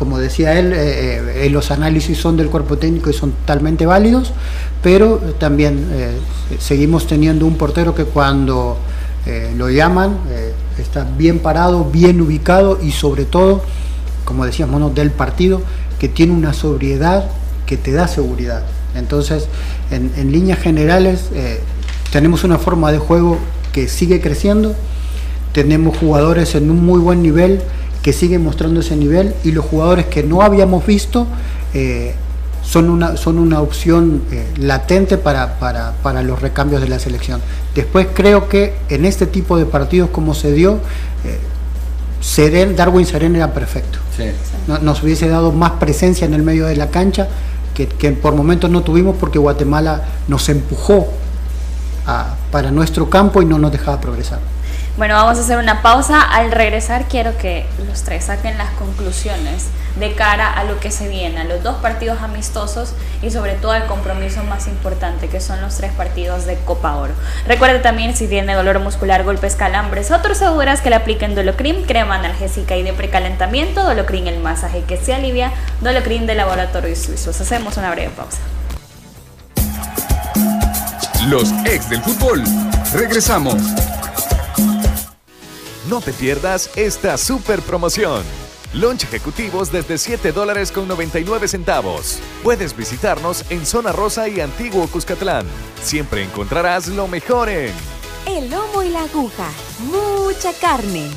como 0.00 0.16
decía 0.18 0.58
él, 0.58 0.72
eh, 0.74 1.46
los 1.50 1.70
análisis 1.70 2.16
son 2.16 2.38
del 2.38 2.48
cuerpo 2.48 2.78
técnico 2.78 3.10
y 3.10 3.12
son 3.12 3.32
totalmente 3.32 3.84
válidos, 3.84 4.32
pero 4.82 5.18
también 5.38 5.84
seguimos 6.58 7.06
teniendo 7.06 7.44
un 7.44 7.58
portero 7.58 7.94
que 7.94 8.06
cuando 8.06 8.78
lo 9.58 9.68
llaman 9.68 10.16
está 10.78 11.06
bien 11.18 11.40
parado, 11.40 11.84
bien 11.84 12.18
ubicado 12.22 12.78
y 12.82 12.92
sobre 12.92 13.26
todo, 13.26 13.62
como 14.24 14.46
decíamos, 14.46 14.94
del 14.94 15.10
partido, 15.10 15.60
que 15.98 16.08
tiene 16.08 16.32
una 16.32 16.54
sobriedad 16.54 17.26
que 17.66 17.76
te 17.76 17.92
da 17.92 18.08
seguridad. 18.08 18.64
Entonces, 18.94 19.48
en, 19.90 20.32
líneas 20.32 20.58
generales, 20.58 21.30
eh, 21.34 21.60
tenemos 22.10 22.42
una 22.42 22.58
forma 22.58 22.90
de 22.90 22.98
juego 22.98 23.38
que 23.72 23.86
sigue 23.86 24.20
creciendo, 24.20 24.74
tenemos 25.52 25.96
jugadores 25.96 26.54
en 26.54 26.70
un 26.70 26.84
muy 26.84 27.00
buen 27.00 27.22
nivel 27.22 27.60
que 28.02 28.12
siguen 28.12 28.42
mostrando 28.42 28.80
ese 28.80 28.96
nivel 28.96 29.34
y 29.44 29.52
los 29.52 29.64
jugadores 29.64 30.06
que 30.06 30.22
no 30.22 30.42
habíamos 30.42 30.86
visto 30.86 31.26
eh, 31.74 32.14
son 32.62 32.88
una, 32.88 33.16
son 33.16 33.38
una 33.38 33.60
opción 33.60 34.22
eh, 34.30 34.46
latente 34.58 35.18
para, 35.18 35.58
para, 35.58 36.22
los 36.22 36.40
recambios 36.40 36.80
de 36.80 36.88
la 36.88 36.98
selección. 36.98 37.40
Después 37.74 38.08
creo 38.14 38.48
que 38.48 38.74
en 38.88 39.04
este 39.04 39.26
tipo 39.26 39.56
de 39.56 39.66
partidos 39.66 40.10
como 40.10 40.34
se 40.34 40.52
dio, 40.52 40.78
eh, 41.24 42.74
Darwin 42.76 43.06
Seren 43.06 43.34
era 43.36 43.52
perfecto. 43.52 43.98
nos 44.82 45.02
hubiese 45.02 45.28
dado 45.28 45.52
más 45.52 45.72
presencia 45.72 46.26
en 46.26 46.34
el 46.34 46.42
medio 46.42 46.66
de 46.66 46.76
la 46.76 46.90
cancha 46.90 47.28
que, 47.74 48.12
por 48.12 48.34
momentos 48.34 48.70
no 48.70 48.82
tuvimos 48.82 49.16
porque 49.16 49.38
Guatemala 49.38 50.04
nos 50.28 50.48
empujó 50.48 51.08
para 52.50 52.70
nuestro 52.70 53.08
campo 53.08 53.40
y 53.40 53.44
no 53.44 53.58
nos 53.58 53.72
dejaba 53.72 54.00
progresar. 54.00 54.40
Bueno, 55.00 55.14
vamos 55.14 55.38
a 55.38 55.40
hacer 55.40 55.56
una 55.56 55.80
pausa. 55.80 56.20
Al 56.20 56.52
regresar 56.52 57.08
quiero 57.08 57.34
que 57.38 57.64
los 57.88 58.02
tres 58.02 58.24
saquen 58.24 58.58
las 58.58 58.68
conclusiones 58.72 59.68
de 59.98 60.14
cara 60.14 60.52
a 60.52 60.64
lo 60.64 60.78
que 60.78 60.90
se 60.90 61.08
viene, 61.08 61.40
a 61.40 61.44
los 61.44 61.62
dos 61.62 61.76
partidos 61.76 62.20
amistosos 62.20 62.92
y 63.22 63.30
sobre 63.30 63.54
todo 63.54 63.72
al 63.72 63.86
compromiso 63.86 64.44
más 64.44 64.66
importante 64.66 65.28
que 65.28 65.40
son 65.40 65.62
los 65.62 65.78
tres 65.78 65.90
partidos 65.92 66.44
de 66.44 66.56
Copa 66.66 66.96
Oro. 66.96 67.14
Recuerde 67.46 67.78
también 67.78 68.14
si 68.14 68.28
tiene 68.28 68.52
dolor 68.52 68.78
muscular, 68.80 69.24
golpes, 69.24 69.56
calambres, 69.56 70.10
otros 70.10 70.36
seguras 70.36 70.82
que 70.82 70.90
le 70.90 70.96
apliquen 70.96 71.34
Dolocrim, 71.34 71.86
crema 71.86 72.16
analgésica 72.16 72.76
y 72.76 72.82
de 72.82 72.92
precalentamiento, 72.92 73.82
Dolocrim 73.82 74.26
el 74.26 74.40
masaje 74.40 74.84
que 74.86 74.98
se 74.98 75.14
alivia, 75.14 75.50
Dolocrim 75.80 76.26
de 76.26 76.34
laboratorio 76.34 76.94
suizos. 76.94 77.40
Hacemos 77.40 77.78
una 77.78 77.90
breve 77.90 78.10
pausa. 78.10 78.40
Los 81.26 81.52
ex 81.64 81.88
del 81.88 82.02
fútbol. 82.02 82.44
Regresamos. 82.92 83.56
No 85.90 86.00
te 86.00 86.12
pierdas 86.12 86.70
esta 86.76 87.18
super 87.18 87.60
promoción. 87.62 88.22
Lunch 88.74 89.02
ejecutivos 89.02 89.72
desde 89.72 89.98
7 89.98 90.30
dólares 90.30 90.70
con 90.70 90.86
99 90.86 91.48
centavos. 91.48 92.20
Puedes 92.44 92.76
visitarnos 92.76 93.44
en 93.50 93.66
Zona 93.66 93.90
Rosa 93.90 94.28
y 94.28 94.40
Antiguo 94.40 94.86
Cuscatlán. 94.86 95.44
Siempre 95.82 96.22
encontrarás 96.22 96.86
lo 96.86 97.08
mejor 97.08 97.48
en... 97.48 97.74
El 98.24 98.48
lomo 98.48 98.84
y 98.84 98.90
la 98.90 99.00
aguja. 99.00 99.48
Mucha 99.80 100.52
carne. 100.52 101.10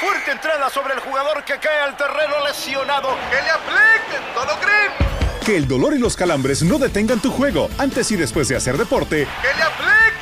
Fuerte 0.00 0.30
entrada 0.30 0.70
sobre 0.70 0.94
el 0.94 1.00
jugador 1.00 1.44
que 1.44 1.58
cae 1.58 1.80
al 1.80 1.96
terreno 1.96 2.34
lesionado. 2.46 3.08
¡Que 3.30 3.42
le 3.42 3.50
apliquen 3.50 4.22
Dolocrim! 4.32 5.44
Que 5.44 5.56
el 5.56 5.66
dolor 5.66 5.96
y 5.96 5.98
los 5.98 6.14
calambres 6.14 6.62
no 6.62 6.78
detengan 6.78 7.18
tu 7.18 7.32
juego 7.32 7.68
antes 7.78 8.12
y 8.12 8.16
después 8.16 8.46
de 8.46 8.54
hacer 8.54 8.78
deporte. 8.78 9.26
¡Que 9.42 9.56
le 9.56 9.62
apliquen! 9.64 10.13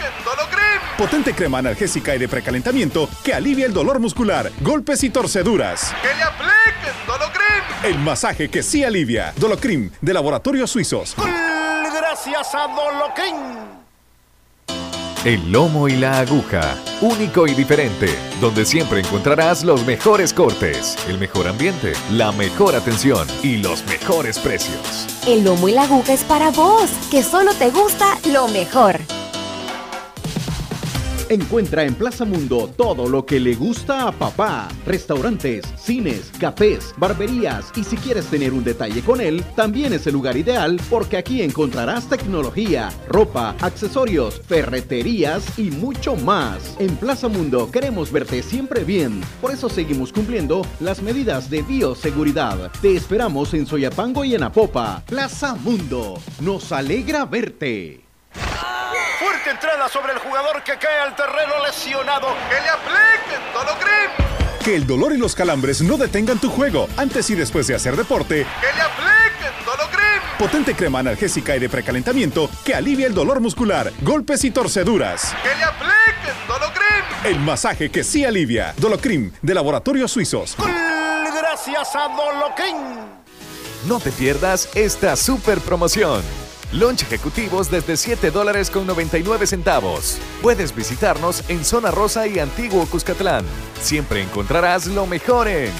Potente 0.98 1.34
crema 1.34 1.58
analgésica 1.58 2.14
y 2.14 2.18
de 2.18 2.28
precalentamiento 2.28 3.08
que 3.24 3.34
alivia 3.34 3.66
el 3.66 3.72
dolor 3.72 3.98
muscular, 3.98 4.50
golpes 4.60 5.02
y 5.04 5.10
torceduras. 5.10 5.94
¡Que 6.02 6.14
le 6.14 6.22
apliquen 6.22 7.06
Dolocrim! 7.06 7.62
El 7.84 7.98
masaje 7.98 8.48
que 8.48 8.62
sí 8.62 8.84
alivia. 8.84 9.32
Dolocrim, 9.36 9.90
de 10.00 10.12
Laboratorios 10.12 10.70
Suizos. 10.70 11.16
Gracias 11.16 12.54
a 12.54 12.68
Dolocrim. 12.68 13.72
El 15.24 15.52
lomo 15.52 15.86
y 15.86 15.92
la 15.96 16.18
aguja, 16.18 16.76
único 17.00 17.46
y 17.46 17.54
diferente, 17.54 18.08
donde 18.40 18.64
siempre 18.64 18.98
encontrarás 18.98 19.62
los 19.62 19.86
mejores 19.86 20.34
cortes, 20.34 20.96
el 21.06 21.16
mejor 21.18 21.46
ambiente, 21.46 21.92
la 22.10 22.32
mejor 22.32 22.74
atención 22.74 23.28
y 23.40 23.58
los 23.58 23.84
mejores 23.84 24.40
precios. 24.40 25.06
El 25.24 25.44
lomo 25.44 25.68
y 25.68 25.74
la 25.74 25.84
aguja 25.84 26.12
es 26.12 26.24
para 26.24 26.50
vos, 26.50 26.90
que 27.08 27.22
solo 27.22 27.54
te 27.54 27.70
gusta 27.70 28.18
lo 28.32 28.48
mejor. 28.48 28.98
Encuentra 31.32 31.84
en 31.84 31.94
Plaza 31.94 32.26
Mundo 32.26 32.70
todo 32.76 33.08
lo 33.08 33.24
que 33.24 33.40
le 33.40 33.54
gusta 33.54 34.06
a 34.06 34.12
papá. 34.12 34.68
Restaurantes, 34.84 35.64
cines, 35.78 36.30
cafés, 36.38 36.92
barberías 36.98 37.72
y 37.74 37.84
si 37.84 37.96
quieres 37.96 38.26
tener 38.26 38.52
un 38.52 38.62
detalle 38.62 39.00
con 39.00 39.18
él, 39.18 39.42
también 39.56 39.94
es 39.94 40.06
el 40.06 40.12
lugar 40.12 40.36
ideal 40.36 40.78
porque 40.90 41.16
aquí 41.16 41.40
encontrarás 41.40 42.06
tecnología, 42.06 42.92
ropa, 43.08 43.56
accesorios, 43.62 44.42
ferreterías 44.46 45.58
y 45.58 45.70
mucho 45.70 46.16
más. 46.16 46.76
En 46.78 46.96
Plaza 46.96 47.28
Mundo 47.28 47.70
queremos 47.70 48.12
verte 48.12 48.42
siempre 48.42 48.84
bien, 48.84 49.22
por 49.40 49.52
eso 49.52 49.70
seguimos 49.70 50.12
cumpliendo 50.12 50.66
las 50.80 51.00
medidas 51.00 51.48
de 51.48 51.62
bioseguridad. 51.62 52.70
Te 52.82 52.94
esperamos 52.94 53.54
en 53.54 53.64
Soyapango 53.64 54.22
y 54.22 54.34
en 54.34 54.42
Apopa. 54.42 55.02
Plaza 55.06 55.54
Mundo, 55.54 56.20
nos 56.42 56.72
alegra 56.72 57.24
verte. 57.24 58.02
Fuerte 59.22 59.50
entrada 59.50 59.88
sobre 59.88 60.12
el 60.14 60.18
jugador 60.18 60.64
que 60.64 60.76
cae 60.78 60.98
al 60.98 61.14
terreno 61.14 61.64
lesionado. 61.64 62.34
Que 62.48 62.60
le 62.60 62.68
apliquen 62.68 63.52
Dolocrim. 63.54 64.10
Que 64.64 64.74
el 64.74 64.84
dolor 64.84 65.12
y 65.12 65.16
los 65.16 65.36
calambres 65.36 65.80
no 65.80 65.96
detengan 65.96 66.40
tu 66.40 66.50
juego 66.50 66.88
antes 66.96 67.30
y 67.30 67.36
después 67.36 67.68
de 67.68 67.76
hacer 67.76 67.94
deporte. 67.94 68.44
Que 68.60 68.72
le 68.74 68.82
apliquen 68.82 69.64
Dolocrim. 69.64 70.38
Potente 70.40 70.74
crema 70.74 70.98
analgésica 70.98 71.54
y 71.54 71.60
de 71.60 71.68
precalentamiento 71.68 72.50
que 72.64 72.74
alivia 72.74 73.06
el 73.06 73.14
dolor 73.14 73.40
muscular, 73.40 73.92
golpes 74.00 74.42
y 74.42 74.50
torceduras. 74.50 75.36
Que 75.40 75.54
le 75.54 75.64
apliquen 75.64 76.46
Dolocrim. 76.48 77.04
El 77.24 77.38
masaje 77.38 77.92
que 77.92 78.02
sí 78.02 78.24
alivia. 78.24 78.74
Dolocrim 78.78 79.30
de 79.40 79.54
Laboratorios 79.54 80.10
Suizos. 80.10 80.56
Gracias 80.58 81.94
a 81.94 82.08
Dolocrim. 82.08 82.76
No 83.86 84.00
te 84.00 84.10
pierdas 84.10 84.68
esta 84.74 85.14
super 85.14 85.60
promoción. 85.60 86.22
Lunch 86.72 87.02
ejecutivos 87.02 87.70
desde 87.70 87.98
7 87.98 88.30
dólares 88.30 88.70
con 88.70 88.86
99 88.86 89.46
centavos. 89.46 90.18
Puedes 90.40 90.74
visitarnos 90.74 91.44
en 91.50 91.66
Zona 91.66 91.90
Rosa 91.90 92.26
y 92.26 92.38
Antiguo 92.38 92.86
Cuscatlán. 92.86 93.44
Siempre 93.80 94.22
encontrarás 94.22 94.86
lo 94.86 95.06
mejor 95.06 95.48
en 95.48 95.70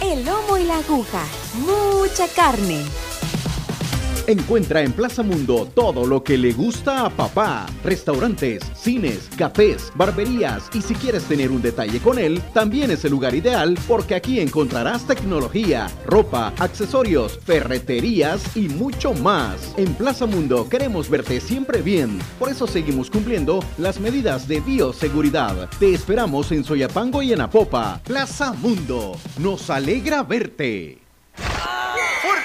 El 0.00 0.24
lomo 0.24 0.56
y 0.56 0.64
la 0.64 0.78
aguja. 0.78 1.22
Mucha 1.54 2.26
carne. 2.28 2.82
Encuentra 4.28 4.82
en 4.82 4.92
Plaza 4.92 5.22
Mundo 5.22 5.66
todo 5.74 6.04
lo 6.04 6.22
que 6.22 6.36
le 6.36 6.52
gusta 6.52 7.06
a 7.06 7.08
papá. 7.08 7.64
Restaurantes, 7.82 8.62
cines, 8.74 9.26
cafés, 9.38 9.90
barberías 9.94 10.68
y 10.74 10.82
si 10.82 10.94
quieres 10.94 11.24
tener 11.24 11.50
un 11.50 11.62
detalle 11.62 11.98
con 11.98 12.18
él, 12.18 12.42
también 12.52 12.90
es 12.90 13.02
el 13.06 13.12
lugar 13.12 13.34
ideal 13.34 13.78
porque 13.88 14.14
aquí 14.14 14.38
encontrarás 14.38 15.06
tecnología, 15.06 15.88
ropa, 16.04 16.52
accesorios, 16.58 17.38
ferreterías 17.38 18.54
y 18.54 18.68
mucho 18.68 19.14
más. 19.14 19.72
En 19.78 19.94
Plaza 19.94 20.26
Mundo 20.26 20.68
queremos 20.68 21.08
verte 21.08 21.40
siempre 21.40 21.80
bien, 21.80 22.18
por 22.38 22.50
eso 22.50 22.66
seguimos 22.66 23.08
cumpliendo 23.08 23.64
las 23.78 23.98
medidas 23.98 24.46
de 24.46 24.60
bioseguridad. 24.60 25.70
Te 25.80 25.94
esperamos 25.94 26.52
en 26.52 26.64
Soyapango 26.64 27.22
y 27.22 27.32
en 27.32 27.40
Apopa. 27.40 28.02
Plaza 28.04 28.52
Mundo, 28.52 29.16
nos 29.38 29.70
alegra 29.70 30.22
verte. 30.22 30.98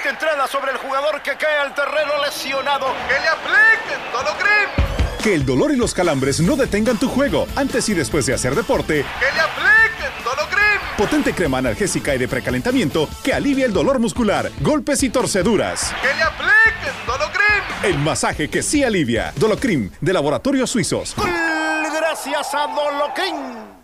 Fuerte 0.04 0.26
entrada 0.26 0.46
sobre 0.48 0.72
el 0.72 0.76
jugador 0.76 1.22
que 1.22 1.34
cae 1.36 1.58
al 1.58 1.74
terreno 1.74 2.12
lesionado. 2.22 2.88
Que 3.08 3.14
le 3.20 3.28
apliquen 3.28 4.12
Dolocrim. 4.12 5.22
Que 5.22 5.34
el 5.34 5.46
dolor 5.46 5.72
y 5.72 5.76
los 5.76 5.94
calambres 5.94 6.40
no 6.40 6.56
detengan 6.56 6.98
tu 6.98 7.08
juego 7.08 7.46
antes 7.56 7.88
y 7.88 7.94
después 7.94 8.26
de 8.26 8.34
hacer 8.34 8.54
deporte. 8.54 9.06
Que 9.18 9.32
le 9.34 9.40
apliquen 9.40 10.24
Dolocrim. 10.24 10.96
Potente 10.98 11.32
crema 11.32 11.58
analgésica 11.58 12.14
y 12.14 12.18
de 12.18 12.28
precalentamiento 12.28 13.08
que 13.22 13.32
alivia 13.32 13.64
el 13.64 13.72
dolor 13.72 13.98
muscular, 13.98 14.50
golpes 14.60 15.02
y 15.02 15.08
torceduras. 15.08 15.94
Que 16.02 16.14
le 16.14 16.22
apliquen 16.22 17.06
Dolocrim. 17.06 17.62
El 17.84 17.98
masaje 17.98 18.50
que 18.50 18.62
sí 18.62 18.84
alivia. 18.84 19.32
Dolocrim 19.36 19.90
de 20.02 20.12
Laboratorios 20.12 20.70
Suizos. 20.70 21.14
Gracias 21.16 22.52
a 22.52 22.66
Dolocrim. 22.66 23.83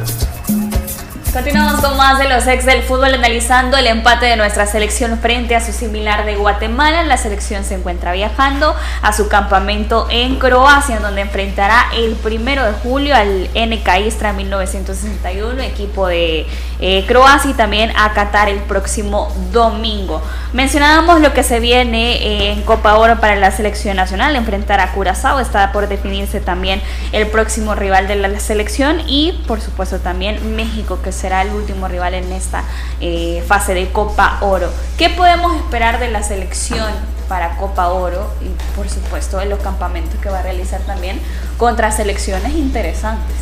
Continuamos 1.33 1.79
con 1.79 1.95
más 1.95 2.19
de 2.19 2.27
los 2.27 2.45
ex 2.45 2.65
del 2.65 2.83
fútbol 2.83 3.13
analizando 3.13 3.77
el 3.77 3.87
empate 3.87 4.25
de 4.25 4.35
nuestra 4.35 4.65
selección 4.65 5.17
frente 5.17 5.55
a 5.55 5.65
su 5.65 5.71
similar 5.71 6.25
de 6.25 6.35
Guatemala. 6.35 7.03
La 7.03 7.15
selección 7.15 7.63
se 7.63 7.75
encuentra 7.75 8.11
viajando 8.11 8.75
a 9.01 9.13
su 9.13 9.29
campamento 9.29 10.07
en 10.09 10.39
Croacia, 10.39 10.99
donde 10.99 11.21
enfrentará 11.21 11.85
el 11.95 12.15
primero 12.15 12.65
de 12.65 12.73
julio 12.73 13.15
al 13.15 13.47
NK 13.55 14.05
Istra 14.05 14.33
1961, 14.33 15.61
equipo 15.61 16.07
de 16.07 16.47
eh, 16.81 17.05
Croacia, 17.07 17.51
y 17.51 17.53
también 17.53 17.93
a 17.95 18.11
Qatar 18.11 18.49
el 18.49 18.59
próximo 18.59 19.33
domingo. 19.53 20.21
Mencionábamos 20.51 21.21
lo 21.21 21.33
que 21.33 21.43
se 21.43 21.61
viene 21.61 22.17
eh, 22.17 22.51
en 22.51 22.61
Copa 22.63 22.97
Oro 22.97 23.21
para 23.21 23.37
la 23.37 23.51
selección 23.51 23.95
nacional, 23.95 24.35
enfrentar 24.35 24.81
a 24.81 24.91
Curazao. 24.91 25.39
Está 25.39 25.71
por 25.71 25.87
definirse 25.87 26.41
también 26.41 26.81
el 27.13 27.27
próximo 27.27 27.73
rival 27.73 28.09
de 28.09 28.17
la 28.17 28.37
selección 28.41 29.01
y, 29.07 29.31
por 29.47 29.61
supuesto, 29.61 29.99
también 29.99 30.57
México, 30.57 30.99
que 31.01 31.13
será 31.21 31.43
el 31.43 31.51
último 31.53 31.87
rival 31.87 32.15
en 32.15 32.31
esta 32.31 32.63
eh, 32.99 33.43
fase 33.47 33.75
de 33.75 33.89
Copa 33.89 34.39
Oro. 34.41 34.69
¿Qué 34.97 35.09
podemos 35.11 35.55
esperar 35.55 35.99
de 35.99 36.09
la 36.09 36.23
selección 36.23 36.91
para 37.29 37.57
Copa 37.57 37.89
Oro 37.89 38.27
y 38.41 38.75
por 38.75 38.89
supuesto 38.89 39.37
de 39.37 39.45
los 39.45 39.59
campamentos 39.59 40.19
que 40.19 40.29
va 40.29 40.39
a 40.39 40.41
realizar 40.41 40.81
también 40.81 41.19
contra 41.57 41.91
selecciones 41.91 42.55
interesantes? 42.55 43.35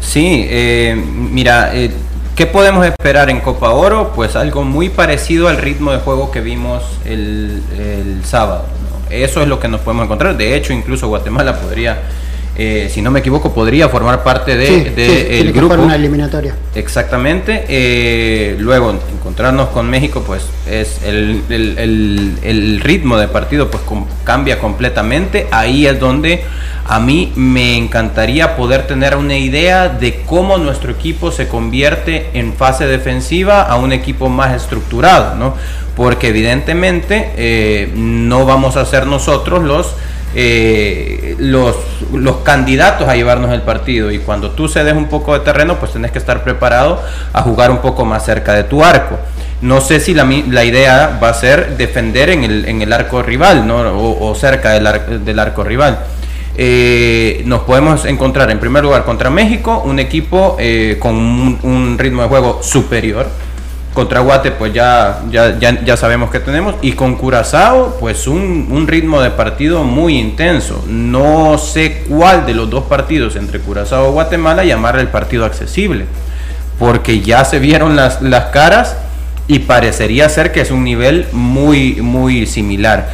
Sí, 0.00 0.46
eh, 0.50 0.94
mira, 0.96 1.74
eh, 1.74 1.92
¿qué 2.34 2.46
podemos 2.46 2.84
esperar 2.84 3.30
en 3.30 3.40
Copa 3.40 3.70
Oro? 3.70 4.12
Pues 4.14 4.34
algo 4.34 4.64
muy 4.64 4.88
parecido 4.88 5.48
al 5.48 5.58
ritmo 5.58 5.92
de 5.92 5.98
juego 5.98 6.32
que 6.32 6.40
vimos 6.40 6.82
el, 7.04 7.62
sábado. 8.24 8.64
Eso 9.10 9.40
es 9.40 9.48
lo 9.48 9.60
que 9.60 9.68
nos 9.68 9.80
podemos 9.80 10.04
encontrar. 10.06 10.36
De 10.36 10.56
hecho, 10.56 10.72
incluso 10.72 11.06
Guatemala 11.06 11.60
podría 11.60 12.02
eh, 12.58 12.88
si 12.92 13.02
no 13.02 13.10
me 13.10 13.20
equivoco, 13.20 13.52
podría 13.52 13.88
formar 13.88 14.22
parte 14.22 14.56
de, 14.56 14.66
Sí, 14.66 14.80
de 14.96 15.06
sí, 15.06 15.26
el 15.40 15.52
grupo. 15.52 15.74
una 15.74 15.94
eliminatoria. 15.96 16.54
Exactamente. 16.74 17.64
eh, 17.68 18.56
luego, 18.58 18.94
encontrarnos 19.12 19.68
con 19.68 19.88
México, 19.90 20.22
pues 20.26 20.42
es 20.70 21.02
el, 21.04 21.42
el- 21.50 21.78
el- 21.78 22.38
el 22.42 22.80
ritmo 22.80 23.16
de 23.18 23.28
partido 23.28 23.70
pues 23.70 23.82
com- 23.84 24.06
cambia 24.24 24.58
completamente. 24.58 25.46
Ahí 25.50 25.86
es 25.86 25.98
donde 26.00 26.44
a 26.88 27.00
mí 27.00 27.32
me 27.36 27.76
encantaría 27.76 28.56
poder 28.56 28.86
tener 28.86 29.16
una 29.16 29.36
idea 29.36 29.88
de 29.88 30.22
cómo 30.24 30.56
nuestro 30.58 30.92
equipo 30.92 31.32
se 31.32 31.48
convierte 31.48 32.28
en 32.34 32.54
fase 32.54 32.86
defensiva 32.86 33.62
a 33.62 33.76
un 33.76 33.92
equipo 33.92 34.28
más 34.28 34.54
estructurado, 34.54 35.34
¿no? 35.34 35.54
Porque 35.96 36.28
evidentemente 36.28 37.32
eh, 37.36 37.90
no 37.94 38.46
vamos 38.46 38.76
a 38.76 38.84
ser 38.84 39.06
nosotros 39.06 39.64
los 39.64 39.94
eh, 40.38 41.34
los, 41.38 41.74
los 42.12 42.36
candidatos 42.38 43.08
a 43.08 43.16
llevarnos 43.16 43.52
el 43.52 43.62
partido 43.62 44.12
y 44.12 44.18
cuando 44.18 44.50
tú 44.50 44.68
cedes 44.68 44.92
un 44.92 45.06
poco 45.06 45.32
de 45.32 45.40
terreno 45.40 45.76
pues 45.80 45.92
tenés 45.92 46.10
que 46.10 46.18
estar 46.18 46.44
preparado 46.44 47.02
a 47.32 47.40
jugar 47.40 47.70
un 47.70 47.78
poco 47.78 48.04
más 48.04 48.26
cerca 48.26 48.52
de 48.52 48.64
tu 48.64 48.84
arco. 48.84 49.18
No 49.62 49.80
sé 49.80 49.98
si 49.98 50.12
la, 50.12 50.28
la 50.50 50.64
idea 50.64 51.18
va 51.22 51.30
a 51.30 51.34
ser 51.34 51.78
defender 51.78 52.28
en 52.28 52.44
el, 52.44 52.66
en 52.66 52.82
el 52.82 52.92
arco 52.92 53.22
rival 53.22 53.66
¿no? 53.66 53.78
o, 53.98 54.34
cerca 54.34 54.72
del, 54.72 55.24
del 55.24 55.38
arco 55.38 55.64
rival. 55.64 56.00
Eh, 56.58 57.42
nos 57.46 57.62
podemos 57.62 58.04
encontrar 58.04 58.50
en 58.50 58.60
primer 58.60 58.82
lugar 58.82 59.04
contra 59.04 59.30
México, 59.30 59.82
un 59.86 59.98
equipo 59.98 60.56
eh, 60.60 60.98
con 61.00 61.14
un, 61.14 61.58
un 61.62 61.96
ritmo 61.98 62.20
de 62.20 62.28
juego 62.28 62.60
superior. 62.62 63.26
Contra 63.96 64.20
Guate, 64.20 64.50
pues 64.50 64.74
ya, 64.74 65.22
ya, 65.30 65.58
ya, 65.58 65.96
sabemos 65.96 66.30
que 66.30 66.38
tenemos. 66.38 66.74
Y 66.82 66.92
con 66.92 67.16
Curazao, 67.16 67.96
pues 67.98 68.26
un, 68.26 68.68
un 68.70 68.86
ritmo 68.86 69.22
de 69.22 69.30
partido 69.30 69.84
muy 69.84 70.18
intenso. 70.18 70.84
No 70.86 71.56
sé 71.56 72.04
cuál 72.06 72.44
de 72.44 72.52
los 72.52 72.68
dos 72.68 72.84
partidos 72.84 73.36
entre 73.36 73.58
Curazao 73.58 74.10
y 74.10 74.12
Guatemala 74.12 74.66
llamarle 74.66 75.00
el 75.00 75.08
partido 75.08 75.46
accesible. 75.46 76.04
Porque 76.78 77.22
ya 77.22 77.46
se 77.46 77.58
vieron 77.58 77.96
las, 77.96 78.20
las 78.20 78.50
caras 78.50 78.98
y 79.48 79.60
parecería 79.60 80.28
ser 80.28 80.52
que 80.52 80.60
es 80.60 80.70
un 80.70 80.84
nivel 80.84 81.26
muy, 81.32 81.94
muy 82.02 82.44
similar. 82.44 83.08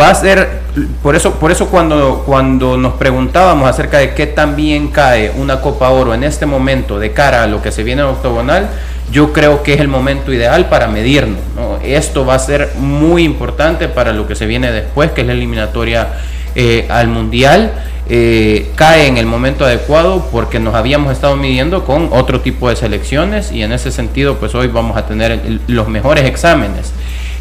Va 0.00 0.10
a 0.10 0.14
ser, 0.16 0.62
por 1.04 1.14
eso, 1.14 1.34
por 1.34 1.52
eso 1.52 1.68
cuando, 1.68 2.24
cuando 2.26 2.76
nos 2.76 2.94
preguntábamos 2.94 3.70
acerca 3.70 3.98
de 3.98 4.12
qué 4.12 4.26
tan 4.26 4.56
bien 4.56 4.88
cae 4.88 5.30
una 5.36 5.60
Copa 5.60 5.90
Oro 5.90 6.14
en 6.14 6.24
este 6.24 6.46
momento 6.46 6.98
de 6.98 7.12
cara 7.12 7.44
a 7.44 7.46
lo 7.46 7.62
que 7.62 7.70
se 7.70 7.84
viene 7.84 8.02
en 8.02 8.08
octogonal, 8.08 8.70
yo 9.10 9.32
creo 9.32 9.62
que 9.62 9.74
es 9.74 9.80
el 9.80 9.88
momento 9.88 10.32
ideal 10.32 10.68
para 10.68 10.88
medirnos. 10.88 11.38
¿no? 11.54 11.78
Esto 11.82 12.26
va 12.26 12.34
a 12.34 12.38
ser 12.38 12.72
muy 12.78 13.24
importante 13.24 13.88
para 13.88 14.12
lo 14.12 14.26
que 14.26 14.34
se 14.34 14.46
viene 14.46 14.72
después, 14.72 15.10
que 15.12 15.20
es 15.22 15.26
la 15.26 15.32
eliminatoria 15.32 16.08
eh, 16.54 16.86
al 16.88 17.08
Mundial. 17.08 17.72
Eh, 18.08 18.70
cae 18.76 19.08
en 19.08 19.16
el 19.16 19.26
momento 19.26 19.64
adecuado 19.64 20.28
porque 20.30 20.60
nos 20.60 20.76
habíamos 20.76 21.12
estado 21.12 21.36
midiendo 21.36 21.84
con 21.84 22.10
otro 22.12 22.40
tipo 22.40 22.68
de 22.68 22.76
selecciones 22.76 23.50
y 23.50 23.64
en 23.64 23.72
ese 23.72 23.90
sentido 23.90 24.36
pues 24.36 24.54
hoy 24.54 24.68
vamos 24.68 24.96
a 24.96 25.06
tener 25.06 25.40
los 25.66 25.88
mejores 25.88 26.24
exámenes. 26.24 26.92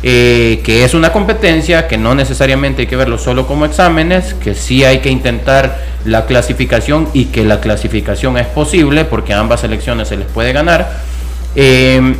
eh, 0.07 0.61
que 0.63 0.83
es 0.83 0.93
una 0.93 1.11
competencia 1.11 1.87
que 1.87 1.97
no 1.97 2.13
necesariamente 2.13 2.83
hay 2.83 2.87
que 2.87 2.95
verlo 2.95 3.17
solo 3.17 3.47
como 3.47 3.65
exámenes, 3.65 4.35
que 4.35 4.53
sí 4.53 4.83
hay 4.83 4.99
que 4.99 5.09
intentar 5.09 5.79
la 6.03 6.25
clasificación 6.25 7.09
y 7.13 7.25
que 7.25 7.43
la 7.43 7.59
clasificación 7.59 8.37
es 8.37 8.45
posible 8.45 9.05
porque 9.05 9.33
a 9.33 9.39
ambas 9.39 9.61
selecciones 9.61 10.07
se 10.09 10.17
les 10.17 10.27
puede 10.27 10.53
ganar. 10.53 11.14
Eh, 11.55 12.15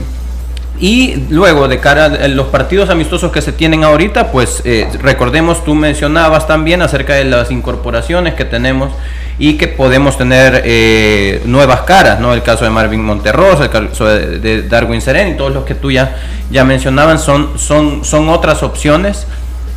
y 0.80 1.16
luego, 1.30 1.70
de 1.70 1.80
cara 1.80 2.06
a 2.06 2.28
los 2.28 2.48
partidos 2.48 2.90
amistosos 2.90 3.32
que 3.32 3.42
se 3.42 3.54
tienen 3.54 3.86
ahorita, 3.86 4.32
pues 4.32 4.62
eh, 4.66 4.90
recordemos, 5.02 5.64
tú 5.64 5.74
mencionabas 5.74 6.48
también 6.48 6.82
acerca 6.82 7.14
de 7.14 7.24
las 7.24 7.50
incorporaciones 7.50 8.34
que 8.34 8.44
tenemos 8.44 8.92
y 9.40 9.54
que 9.58 9.70
podemos 9.70 10.18
tener 10.18 10.64
eh, 10.66 11.42
nuevas 11.46 11.82
caras, 11.82 12.20
¿no? 12.20 12.34
El 12.34 12.44
caso 12.44 12.66
de 12.66 12.72
Marvin 12.72 13.04
Monterrosa, 13.04 13.64
el 13.64 13.70
caso 13.70 14.06
de, 14.06 14.64
Darwin 14.64 15.02
Seren 15.02 15.30
y 15.30 15.38
todos 15.38 15.54
los 15.54 15.64
que 15.64 15.76
tú 15.76 15.92
ya, 15.92 16.18
ya 16.52 16.66
mencionaban 16.66 17.20
son, 17.20 17.58
son, 17.58 18.04
son 18.04 18.28
otras 18.28 18.62
opciones 18.62 19.28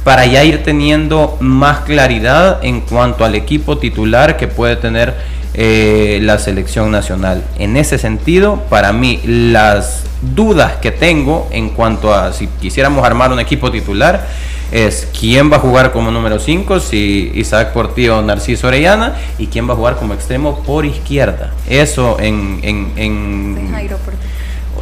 para 0.09 0.25
ya 0.25 0.43
ir 0.43 0.63
teniendo 0.63 1.37
más 1.39 1.81
claridad 1.81 2.65
en 2.65 2.81
cuanto 2.81 3.27
al 3.27 3.35
equipo 3.35 3.77
titular 3.77 4.39
que 4.39 4.49
puede 4.49 4.75
tener 4.77 5.15
eh, 5.53 6.19
la 6.23 6.39
selección 6.39 6.91
nacional. 6.91 7.45
En 7.59 7.77
ese 7.77 7.99
sentido, 7.99 8.63
para 8.71 8.95
mí, 8.95 9.21
las 9.27 10.05
dudas 10.23 10.77
que 10.77 10.93
tengo 10.93 11.47
en 11.51 11.69
cuanto 11.69 12.15
a 12.15 12.33
si 12.33 12.47
quisiéramos 12.47 13.05
armar 13.05 13.33
un 13.33 13.39
equipo 13.39 13.71
titular 13.71 14.27
es 14.73 15.07
quién 15.21 15.53
va 15.53 15.57
a 15.57 15.61
jugar 15.61 15.93
como 15.93 16.11
número 16.11 16.39
5, 16.39 16.81
si 16.81 17.31
Isaac 17.35 17.75
Portillo 17.75 18.21
o 18.21 18.23
Narciso 18.23 18.69
Orellana, 18.69 19.15
y 19.39 19.49
quién 19.49 19.69
va 19.69 19.75
a 19.75 19.77
jugar 19.77 19.97
como 19.97 20.15
extremo 20.15 20.63
por 20.63 20.87
izquierda. 20.87 21.53
Eso 21.69 22.17
en... 22.19 22.61
en, 22.63 22.93
en 22.97 23.75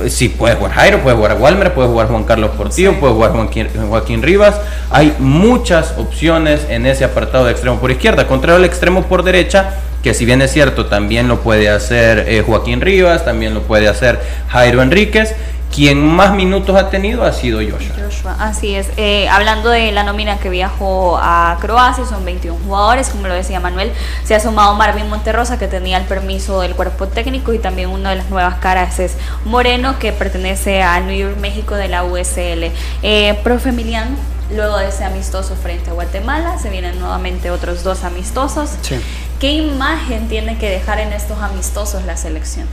Sí, 0.08 0.28
puede 0.28 0.54
jugar 0.56 0.72
Jairo, 0.72 1.00
puede 1.00 1.16
jugar 1.16 1.36
Walmer, 1.40 1.72
puede 1.72 1.88
jugar 1.88 2.08
Juan 2.08 2.24
Carlos 2.24 2.50
Portillo, 2.56 3.00
puede 3.00 3.14
jugar 3.14 3.32
Joaquín, 3.32 3.68
Joaquín, 3.88 4.22
Rivas. 4.22 4.60
Hay 4.90 5.14
muchas 5.18 5.94
opciones 5.96 6.66
en 6.68 6.86
ese 6.86 7.04
apartado 7.04 7.46
de 7.46 7.52
extremo 7.52 7.78
por 7.78 7.90
izquierda. 7.90 8.26
Contrario 8.26 8.56
al 8.56 8.64
extremo 8.64 9.04
por 9.04 9.22
derecha, 9.22 9.74
que 10.02 10.14
si 10.14 10.24
bien 10.24 10.42
es 10.42 10.52
cierto, 10.52 10.86
también 10.86 11.28
lo 11.28 11.40
puede 11.40 11.68
hacer 11.68 12.26
eh, 12.28 12.42
Joaquín 12.46 12.80
Rivas, 12.80 13.24
también 13.24 13.54
lo 13.54 13.62
puede 13.62 13.88
hacer 13.88 14.20
Jairo 14.48 14.82
Enríquez. 14.82 15.34
Quien 15.74 16.06
más 16.06 16.32
minutos 16.32 16.74
ha 16.76 16.88
tenido 16.88 17.22
ha 17.24 17.32
sido 17.32 17.60
Joshua. 17.60 18.36
así 18.38 18.74
es. 18.74 18.88
Eh, 18.96 19.28
hablando 19.28 19.68
de 19.68 19.92
la 19.92 20.04
nómina 20.04 20.38
que 20.38 20.48
viajó 20.48 21.18
a 21.18 21.58
Croacia, 21.60 22.06
son 22.06 22.24
21 22.24 22.58
jugadores, 22.64 23.10
como 23.10 23.28
lo 23.28 23.34
decía 23.34 23.60
Manuel. 23.60 23.92
Se 24.24 24.34
ha 24.34 24.40
sumado 24.40 24.74
Marvin 24.74 25.08
Monterrosa, 25.08 25.58
que 25.58 25.68
tenía 25.68 25.98
el 25.98 26.04
permiso 26.04 26.60
del 26.62 26.74
cuerpo 26.74 27.08
técnico, 27.08 27.52
y 27.52 27.58
también 27.58 27.90
una 27.90 28.10
de 28.10 28.16
las 28.16 28.30
nuevas 28.30 28.54
caras 28.56 28.98
es 28.98 29.16
Moreno, 29.44 29.98
que 29.98 30.12
pertenece 30.12 30.82
al 30.82 31.06
New 31.06 31.16
York 31.16 31.36
México 31.40 31.74
de 31.74 31.88
la 31.88 32.04
USL. 32.04 32.70
Eh, 33.02 33.38
profe 33.44 33.68
Emiliano, 33.68 34.16
luego 34.54 34.78
de 34.78 34.88
ese 34.88 35.04
amistoso 35.04 35.56
frente 35.56 35.90
a 35.90 35.92
Guatemala, 35.92 36.58
se 36.58 36.70
vienen 36.70 36.98
nuevamente 36.98 37.50
otros 37.50 37.82
dos 37.82 38.04
amistosos. 38.04 38.70
Sí. 38.80 38.98
¿Qué 39.40 39.52
imagen 39.52 40.28
tiene 40.28 40.56
que 40.56 40.70
dejar 40.70 41.00
en 41.00 41.12
estos 41.12 41.38
amistosos 41.42 42.04
la 42.04 42.16
selección? 42.16 42.66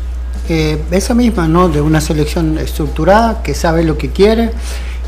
Eh, 0.50 0.78
esa 0.92 1.14
misma, 1.14 1.48
¿no? 1.48 1.70
De 1.70 1.80
una 1.80 2.02
selección 2.02 2.58
estructurada, 2.58 3.42
que 3.44 3.54
sabe 3.54 3.84
lo 3.84 3.98
que 3.98 4.10
quiere. 4.10 4.52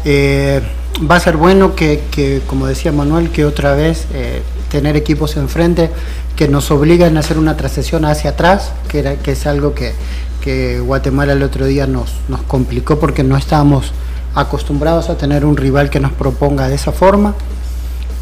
Eh, 0.05 0.61
va 1.09 1.17
a 1.17 1.19
ser 1.19 1.35
bueno 1.35 1.75
que, 1.75 2.41
como 2.47 2.67
decía 2.67 2.91
Manuel, 2.91 3.29
que 3.29 3.43
otra 3.43 3.75
vez 3.75 4.05
eh, 4.13 4.41
tener 4.71 4.95
equipos 4.95 5.35
enfrente 5.35 5.89
que 6.37 6.47
nos 6.47 6.71
obligan 6.71 7.17
a 7.17 7.19
hacer 7.19 7.37
una 7.37 7.57
transición 7.57 8.05
hacia 8.05 8.31
atrás, 8.31 8.71
que, 8.87 9.17
que 9.21 9.31
es 9.31 9.45
algo 9.45 9.73
que, 9.73 9.93
que 10.41 10.79
Guatemala 10.79 11.33
el 11.33 11.43
otro 11.43 11.65
día 11.65 11.85
nos, 11.85 12.11
complicó 12.47 12.99
porque 12.99 13.23
no 13.23 13.35
estábamos 13.35 13.91
acostumbrados 14.35 15.09
a 15.09 15.17
tener 15.17 15.45
un 15.45 15.57
rival 15.57 15.89
que 15.89 15.99
nos 15.99 16.13
proponga 16.13 16.69
de 16.69 16.75
esa 16.75 16.91
forma. 16.91 17.35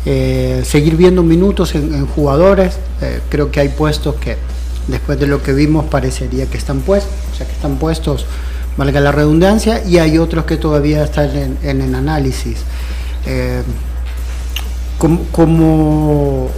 Eh, 0.06 0.64
seguir 0.66 0.96
viendo 0.96 1.22
minutos 1.22 1.76
en, 1.76 2.06
jugadores, 2.08 2.78
creo 3.30 3.52
que 3.52 3.60
hay 3.60 3.70
puestos 3.70 4.16
que 4.16 4.38
después 4.88 5.20
de 5.20 5.28
lo 5.28 5.42
que 5.42 5.54
vimos 5.54 5.86
parecería 5.86 6.46
que 6.48 6.58
están 6.58 6.82
puestos, 6.82 7.12
o 7.32 7.36
sea 7.36 7.46
que 7.46 7.54
están 7.54 7.78
puestos, 7.78 8.26
valga 8.78 9.00
la 9.00 9.12
redundancia, 9.12 9.84
y 9.84 9.98
hay 9.98 10.18
otros 10.18 10.46
que 10.46 10.58
todavía 10.58 11.04
están 11.04 11.58
en, 11.62 11.82
el 11.82 11.96
análisis. 11.96 12.58
Eh, 13.26 13.64
como, 15.32 16.50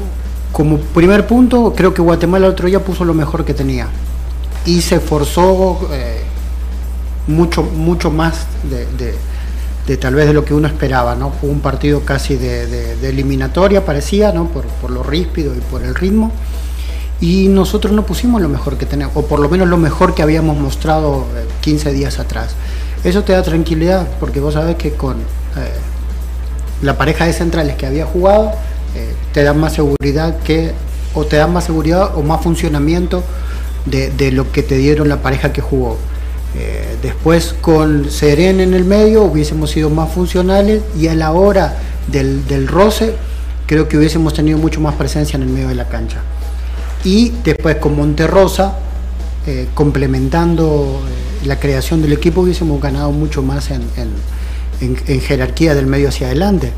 primer 0.94 1.28
punto, 1.28 1.74
creo 1.76 1.94
que 1.94 2.02
Guatemala 2.02 2.48
el 2.48 2.54
otro 2.54 2.68
día 2.68 2.80
puso 2.80 3.04
lo 3.04 3.14
mejor 3.14 3.44
que 3.44 3.54
tenía 3.54 3.88
y 4.66 4.82
se 4.82 4.96
esforzó 4.96 5.88
mucho, 7.28 7.64
mucho 7.64 8.12
más 8.12 8.46
de 8.70 9.16
de 9.88 9.98
tal 9.98 10.16
vez 10.16 10.28
de 10.28 10.34
lo 10.34 10.44
que 10.44 10.54
uno 10.54 10.68
esperaba, 10.68 11.16
¿no? 11.16 11.32
Fue 11.32 11.50
un 11.50 11.60
partido 11.60 12.02
casi 12.02 12.36
de, 12.36 12.94
eliminatoria, 13.08 13.86
parecía, 13.86 14.32
¿no? 14.32 14.50
Por, 14.50 14.90
lo 14.90 15.04
ríspido 15.04 15.54
y 15.56 15.60
por 15.60 15.84
el 15.84 15.94
ritmo. 15.94 16.32
Y 17.22 17.48
nosotros 17.48 17.94
no 17.94 18.06
pusimos 18.06 18.42
lo 18.42 18.50
mejor 18.50 18.78
que 18.78 18.86
tenemos, 18.86 19.16
o 19.16 19.26
por 19.26 19.40
lo 19.40 19.50
menos 19.50 19.68
lo 19.68 19.78
mejor 19.78 20.14
que 20.14 20.22
habíamos 20.22 20.58
mostrado 20.58 21.26
15 21.62 21.90
eh, 21.90 21.94
días 21.94 22.20
atrás. 22.20 22.56
Eso 23.04 23.24
te 23.24 23.34
da 23.34 23.42
tranquilidad, 23.42 24.08
porque 24.20 24.40
vos 24.40 24.56
sabes 24.56 24.76
que 24.76 24.92
con 24.92 25.18
eh, 25.18 25.72
la 26.82 26.98
pareja 26.98 27.26
de 27.26 27.34
centrales 27.34 27.76
que 27.76 27.86
había 27.86 28.06
jugado, 28.06 28.52
eh, 28.96 29.14
te 29.32 29.44
da 29.44 29.54
más 29.54 29.74
seguridad 29.74 30.40
que, 30.40 30.74
o 31.14 31.26
te 31.26 31.38
da 31.38 31.48
más 31.48 31.66
seguridad 31.66 32.18
o 32.18 32.22
más 32.22 32.42
funcionamiento 32.42 33.24
de, 33.86 34.32
lo 34.32 34.52
que 34.52 34.64
te 34.64 34.76
dieron 34.78 35.08
la 35.08 35.22
pareja 35.22 35.54
que 35.54 35.62
jugó. 35.62 35.98
Después 37.02 37.54
con 37.60 38.10
Seren 38.10 38.62
en 38.62 38.74
el 38.74 38.86
medio 38.86 39.24
hubiésemos 39.24 39.72
sido 39.72 39.90
más 39.90 40.10
funcionales 40.12 40.82
y 40.98 41.10
a 41.10 41.14
la 41.14 41.34
hora 41.34 41.76
del, 42.08 42.68
roce 42.68 43.14
creo 43.66 43.88
que 43.88 43.98
hubiésemos 43.98 44.34
tenido 44.34 44.58
mucho 44.58 44.80
más 44.80 44.96
presencia 44.96 45.38
en 45.38 45.44
el 45.44 45.50
medio 45.50 45.68
de 45.68 45.76
la 45.76 45.88
cancha. 45.88 46.22
Y 47.06 47.32
después 47.44 47.78
con 47.78 47.96
Monterrosa, 47.96 48.80
eh, 49.48 49.68
complementando 49.74 51.02
eh, 51.08 51.48
la 51.48 51.58
creación 51.60 52.02
del 52.02 52.12
equipo, 52.12 52.42
hubiésemos 52.42 52.82
ganado 52.82 53.12
mucho 53.12 53.42
más 53.42 53.70
en, 53.72 53.86
jerarquía 55.22 55.74
del 55.74 55.88
medio 55.88 56.10
hacia 56.10 56.28
adelante. 56.28 56.74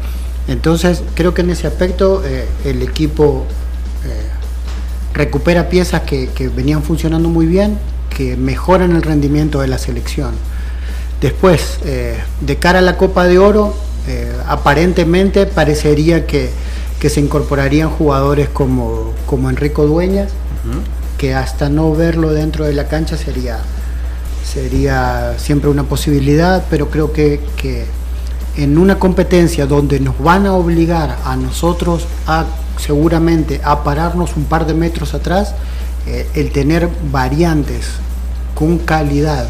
Entonces 0.48 1.02
creo 1.16 1.34
que 1.34 1.42
en 1.42 1.50
ese 1.50 1.66
aspecto 1.66 2.22
el 2.64 2.84
equipo 2.84 3.46
recupera 5.14 5.68
piezas 5.68 6.04
que 6.04 6.52
venían 6.56 6.84
funcionando 6.84 7.28
muy 7.28 7.48
bien, 7.48 7.80
que 8.16 8.38
mejoran 8.38 8.96
el 8.96 9.02
rendimiento 9.02 9.62
de 9.62 9.68
la 9.68 9.80
selección. 9.80 10.36
Después, 11.22 11.80
eh, 11.84 12.16
de 12.42 12.56
cara 12.58 12.80
a 12.80 12.82
la 12.82 12.96
Copa 12.96 13.26
de 13.26 13.40
Oro, 13.40 13.76
eh, 14.08 14.32
aparentemente 14.48 15.48
parecería 15.48 16.28
que, 16.28 16.52
se 17.10 17.20
incorporarían 17.20 17.90
jugadores 17.90 18.50
como, 18.50 19.14
como 19.26 19.50
Enrico 19.50 19.86
Dueñas, 19.86 20.32
que 21.18 21.34
hasta 21.34 21.70
no 21.70 21.94
verlo 21.94 22.32
dentro 22.32 22.66
de 22.66 22.74
la 22.74 22.88
cancha 22.88 23.18
sería, 23.18 23.60
sería 24.44 25.36
siempre 25.38 25.70
una 25.70 25.84
posibilidad, 25.84 26.66
pero 26.70 26.90
creo 26.90 27.14
que, 27.14 27.40
en 28.56 28.78
una 28.78 28.98
competencia 28.98 29.68
donde 29.68 30.00
nos 30.00 30.18
van 30.20 30.48
a 30.48 30.54
obligar 30.54 31.18
a 31.24 31.36
nosotros 31.36 32.08
a 32.26 32.46
seguramente 32.78 33.62
a 33.64 33.84
pararnos 33.84 34.36
un 34.36 34.46
par 34.46 34.66
de 34.66 34.74
metros 34.74 35.14
atrás, 35.14 35.54
eh, 36.08 36.28
el 36.34 36.52
tener 36.52 36.90
variantes 37.12 37.90
con 38.56 38.80
calidad 38.80 39.48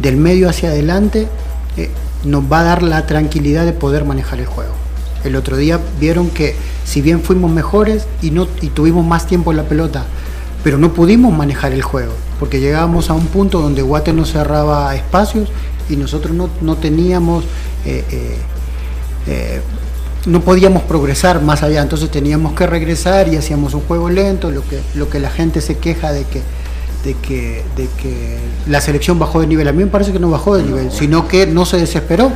del 0.00 0.16
medio 0.16 0.48
hacia 0.48 0.70
adelante, 0.70 1.28
eh, 1.76 1.90
nos 2.24 2.50
va 2.50 2.60
a 2.60 2.64
dar 2.64 2.82
la 2.82 3.06
tranquilidad 3.06 3.64
de 3.64 3.72
poder 3.72 4.04
manejar 4.04 4.40
el 4.40 4.46
juego. 4.46 4.85
El 5.26 5.36
otro 5.36 5.56
día 5.56 5.80
vieron 6.00 6.30
que 6.30 6.54
si 6.84 7.00
bien 7.00 7.22
fuimos 7.22 7.50
mejores 7.50 8.06
y, 8.22 8.30
no, 8.30 8.46
y 8.60 8.68
tuvimos 8.68 9.04
más 9.04 9.26
tiempo 9.26 9.50
en 9.50 9.58
la 9.58 9.64
pelota, 9.64 10.04
pero 10.62 10.78
no 10.78 10.92
pudimos 10.92 11.36
manejar 11.36 11.72
el 11.72 11.82
juego, 11.82 12.12
porque 12.38 12.60
llegábamos 12.60 13.10
a 13.10 13.14
un 13.14 13.26
punto 13.26 13.60
donde 13.60 13.82
Guate 13.82 14.12
nos 14.12 14.32
cerraba 14.32 14.94
espacios 14.94 15.48
y 15.88 15.96
nosotros 15.96 16.34
no, 16.60 16.76
teníamos, 16.76 17.44
eh, 17.84 18.04
eh, 19.26 19.60
no 20.26 20.40
podíamos 20.40 20.82
progresar 20.82 21.42
más 21.42 21.62
allá, 21.62 21.82
entonces 21.82 22.10
teníamos 22.10 22.54
que 22.54 22.66
regresar 22.66 23.28
y 23.28 23.36
hacíamos 23.36 23.74
un 23.74 23.82
juego 23.82 24.10
lento, 24.10 24.50
lo 24.50 24.62
que, 24.62 24.80
lo 24.94 25.08
que 25.08 25.20
la 25.20 25.30
gente 25.30 25.60
se 25.60 25.78
queja 25.78 26.12
de 26.12 26.24
que 26.24 26.42
de 27.06 27.14
que, 27.14 27.62
de 27.76 27.88
que 28.02 28.38
la 28.66 28.80
selección 28.80 29.18
bajó 29.18 29.40
de 29.40 29.46
nivel. 29.46 29.68
A 29.68 29.72
mí 29.72 29.84
me 29.84 29.90
parece 29.90 30.12
que 30.12 30.18
no 30.18 30.28
bajó 30.28 30.56
de 30.56 30.64
nivel, 30.64 30.90
sino 30.90 31.28
que 31.28 31.46
no 31.46 31.64
se 31.64 31.78
desesperó. 31.78 32.32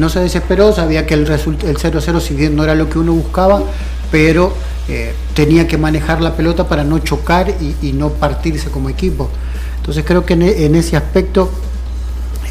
No 0.00 0.08
se 0.08 0.20
desesperó, 0.20 0.72
sabía 0.72 1.04
que 1.04 1.12
el 1.12 1.28
0-0 1.28 2.20
si 2.20 2.34
bien 2.34 2.56
no 2.56 2.64
era 2.64 2.74
lo 2.74 2.88
que 2.88 2.98
uno 2.98 3.12
buscaba, 3.12 3.62
pero 4.10 4.50
eh, 4.88 5.12
tenía 5.34 5.68
que 5.68 5.76
manejar 5.76 6.22
la 6.22 6.34
pelota 6.36 6.66
para 6.66 6.84
no 6.84 7.00
chocar 7.00 7.54
y, 7.60 7.92
no 7.92 8.08
partirse 8.08 8.70
como 8.70 8.88
equipo. 8.88 9.28
Entonces 9.76 10.02
creo 10.06 10.24
que 10.24 10.32
en, 10.32 10.74
ese 10.74 10.96
aspecto 10.96 11.50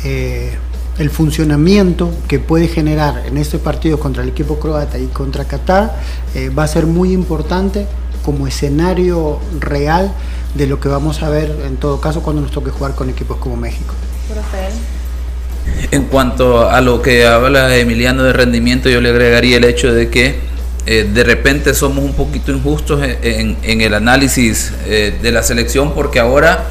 eh, 0.04 0.60
el 1.00 1.10
funcionamiento 1.10 2.12
que 2.28 2.38
puede 2.38 2.68
generar 2.68 3.24
en 3.26 3.40
este 3.40 3.58
partido 3.58 4.00
contra 4.00 4.22
el 4.22 4.30
equipo 4.30 4.60
croata 4.60 5.00
y 5.00 5.08
contra 5.08 5.46
Qatar 5.46 5.96
eh, 6.36 6.50
va 6.50 6.66
a 6.66 6.68
ser 6.68 6.86
muy 6.86 7.14
importante 7.14 7.88
como 8.24 8.46
escenario 8.46 9.40
real 9.60 10.14
de 10.54 10.68
lo 10.68 10.80
que 10.80 10.88
vamos 10.88 11.24
a 11.24 11.30
ver 11.30 11.64
en 11.66 11.78
todo 11.78 12.00
caso 12.00 12.22
cuando 12.22 12.44
nos 12.44 12.52
toque 12.52 12.70
jugar 12.70 12.94
con 12.94 13.10
equipos 13.10 13.38
como 13.38 13.56
México. 13.56 13.96
En 15.92 16.06
cuanto 16.06 16.70
a 16.70 16.82
lo 16.82 17.02
que 17.02 17.26
habla 17.26 17.76
Emiliano 17.76 18.24
de 18.24 18.34
rendimiento, 18.34 18.90
yo 18.90 19.02
le 19.02 19.10
agregaría 19.10 19.58
el 19.58 19.64
hecho 19.64 19.92
de 19.92 20.10
que 20.10 20.50
eh, 20.86 21.08
de 21.12 21.24
repente 21.24 21.74
somos 21.74 22.04
un 22.04 22.14
poquito 22.14 22.52
injustos 22.52 23.02
en, 23.04 23.82
el 23.82 23.94
análisis 23.94 24.72
eh, 24.86 25.18
de 25.22 25.32
la 25.32 25.44
selección 25.44 25.94
porque 25.94 26.20
ahora 26.20 26.66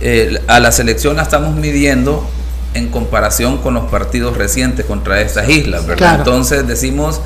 eh, 0.00 0.40
a 0.46 0.60
la 0.60 0.72
selección 0.72 1.16
la 1.16 1.22
estamos 1.22 1.54
midiendo 1.54 2.28
en 2.74 2.88
comparación 2.88 3.58
con 3.58 3.74
los 3.74 3.84
partidos 3.90 4.36
recientes 4.36 4.84
contra 4.84 5.20
estas 5.20 5.48
islas, 5.48 5.86
¿verdad? 5.86 6.16
Entonces 6.18 6.66
decimos 6.66 7.20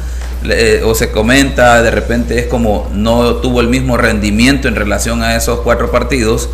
o 0.85 0.95
se 0.95 1.11
comenta, 1.11 1.83
de 1.83 1.91
repente 1.91 2.39
es 2.39 2.47
como 2.47 2.89
no 2.93 3.37
tuvo 3.37 3.61
el 3.61 3.69
mismo 3.69 3.97
rendimiento 3.97 4.69
en 4.69 4.77
relación 4.77 5.23
a 5.23 5.37
esos 5.37 5.61
cuatro 5.61 5.91
partidos 5.91 6.49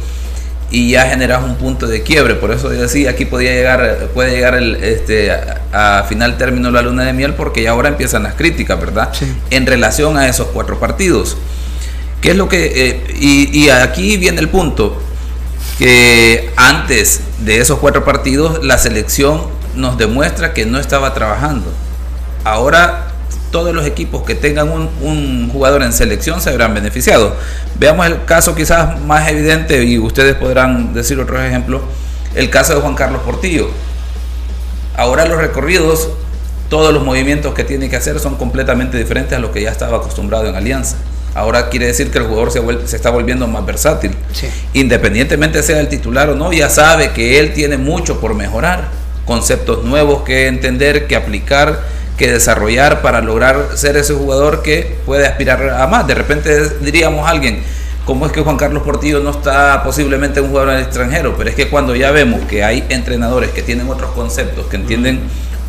y 0.70 0.90
ya 0.90 1.08
generas 1.08 1.44
un 1.44 1.56
punto 1.56 1.86
de 1.86 2.02
quiebre. 2.02 2.34
Por 2.34 2.50
eso 2.50 2.72
yo 2.72 2.82
decía, 2.82 3.10
aquí 3.10 3.24
podía 3.24 3.52
llegar, 3.52 4.08
puede 4.14 4.32
llegar 4.32 4.54
el, 4.54 4.76
este, 4.76 5.30
a, 5.72 6.04
final 6.08 6.36
término 6.38 6.70
la 6.70 6.82
luna 6.82 7.04
de 7.04 7.12
miel 7.12 7.34
porque 7.34 7.62
ya 7.62 7.70
ahora 7.70 7.88
empiezan 7.88 8.24
las 8.24 8.34
críticas, 8.34 8.80
¿verdad? 8.80 9.12
En 9.50 9.66
relación 9.66 10.16
a 10.16 10.28
esos 10.28 10.48
cuatro 10.48 10.78
partidos. 10.80 11.36
¿Qué 12.20 12.30
es 12.30 12.36
lo 12.36 12.48
que... 12.48 12.88
Eh, 12.88 13.14
y, 13.18 13.64
y 13.64 13.70
aquí 13.70 14.16
viene 14.16 14.40
el 14.40 14.48
punto, 14.48 15.00
que 15.78 16.50
antes 16.56 17.20
de 17.40 17.60
esos 17.60 17.78
cuatro 17.78 18.04
partidos 18.04 18.64
la 18.64 18.78
selección 18.78 19.42
nos 19.74 19.98
demuestra 19.98 20.54
que 20.54 20.64
no 20.66 20.78
estaba 20.78 21.14
trabajando. 21.14 21.72
Ahora 22.44 23.05
todos 23.50 23.74
los 23.74 23.86
equipos 23.86 24.22
que 24.22 24.34
tengan 24.34 24.70
un, 24.70 25.48
jugador 25.50 25.82
en 25.82 25.92
selección 25.92 26.40
se 26.40 26.50
habrán 26.50 26.74
beneficiado. 26.74 27.34
Veamos 27.78 28.06
el 28.06 28.24
caso 28.24 28.54
quizás 28.54 29.00
más 29.00 29.28
evidente 29.28 29.82
y 29.84 29.98
ustedes 29.98 30.34
podrán 30.34 30.92
decir 30.92 31.18
otros 31.18 31.42
ejemplos, 31.42 31.82
el 32.34 32.50
caso 32.50 32.74
de 32.74 32.80
Juan 32.80 32.94
Carlos 32.94 33.22
Portillo. 33.24 33.68
Ahora 34.96 35.26
los 35.26 35.38
recorridos, 35.38 36.08
todos 36.68 36.92
los 36.92 37.04
movimientos 37.04 37.54
que 37.54 37.64
tiene 37.64 37.88
que 37.88 37.96
hacer 37.96 38.18
son 38.18 38.36
completamente 38.36 38.98
diferentes 38.98 39.36
a 39.36 39.40
lo 39.40 39.52
que 39.52 39.62
ya 39.62 39.70
estaba 39.70 39.98
acostumbrado 39.98 40.46
en 40.46 40.56
Alianza. 40.56 40.96
Ahora 41.34 41.68
quiere 41.68 41.86
decir 41.86 42.10
que 42.10 42.16
el 42.16 42.24
jugador 42.24 42.50
se, 42.50 42.62
se 42.86 42.96
está 42.96 43.10
volviendo 43.10 43.46
más 43.46 43.64
versátil. 43.66 44.12
Independientemente 44.72 45.62
sea 45.62 45.80
el 45.80 45.88
titular 45.88 46.30
o 46.30 46.34
no, 46.34 46.52
ya 46.52 46.70
sabe 46.70 47.10
que 47.10 47.38
él 47.38 47.52
tiene 47.52 47.76
mucho 47.76 48.20
por 48.20 48.34
mejorar, 48.34 48.88
conceptos 49.26 49.84
nuevos 49.84 50.22
que 50.22 50.46
entender, 50.46 51.06
que 51.06 51.14
aplicar 51.14 51.95
que 52.16 52.32
desarrollar 52.32 53.02
para 53.02 53.20
lograr 53.20 53.70
ser 53.74 53.96
ese 53.96 54.14
jugador 54.14 54.62
que 54.62 54.96
puede 55.04 55.26
aspirar 55.26 55.70
a 55.70 55.86
más. 55.86 56.06
De 56.06 56.14
repente 56.14 56.70
diríamos 56.80 57.26
a 57.26 57.30
alguien, 57.30 57.62
¿cómo 58.04 58.26
es 58.26 58.32
que 58.32 58.40
Juan 58.40 58.56
Carlos 58.56 58.82
Portillo 58.82 59.20
no 59.20 59.30
está 59.30 59.82
posiblemente 59.82 60.40
un 60.40 60.48
jugador 60.48 60.70
en 60.70 60.76
el 60.76 60.82
extranjero? 60.82 61.34
Pero 61.36 61.50
es 61.50 61.56
que 61.56 61.68
cuando 61.68 61.94
ya 61.94 62.10
vemos 62.10 62.40
que 62.48 62.64
hay 62.64 62.84
entrenadores 62.88 63.50
que 63.50 63.62
tienen 63.62 63.88
otros 63.88 64.10
conceptos, 64.12 64.66
que 64.66 64.76
entienden 64.76 65.20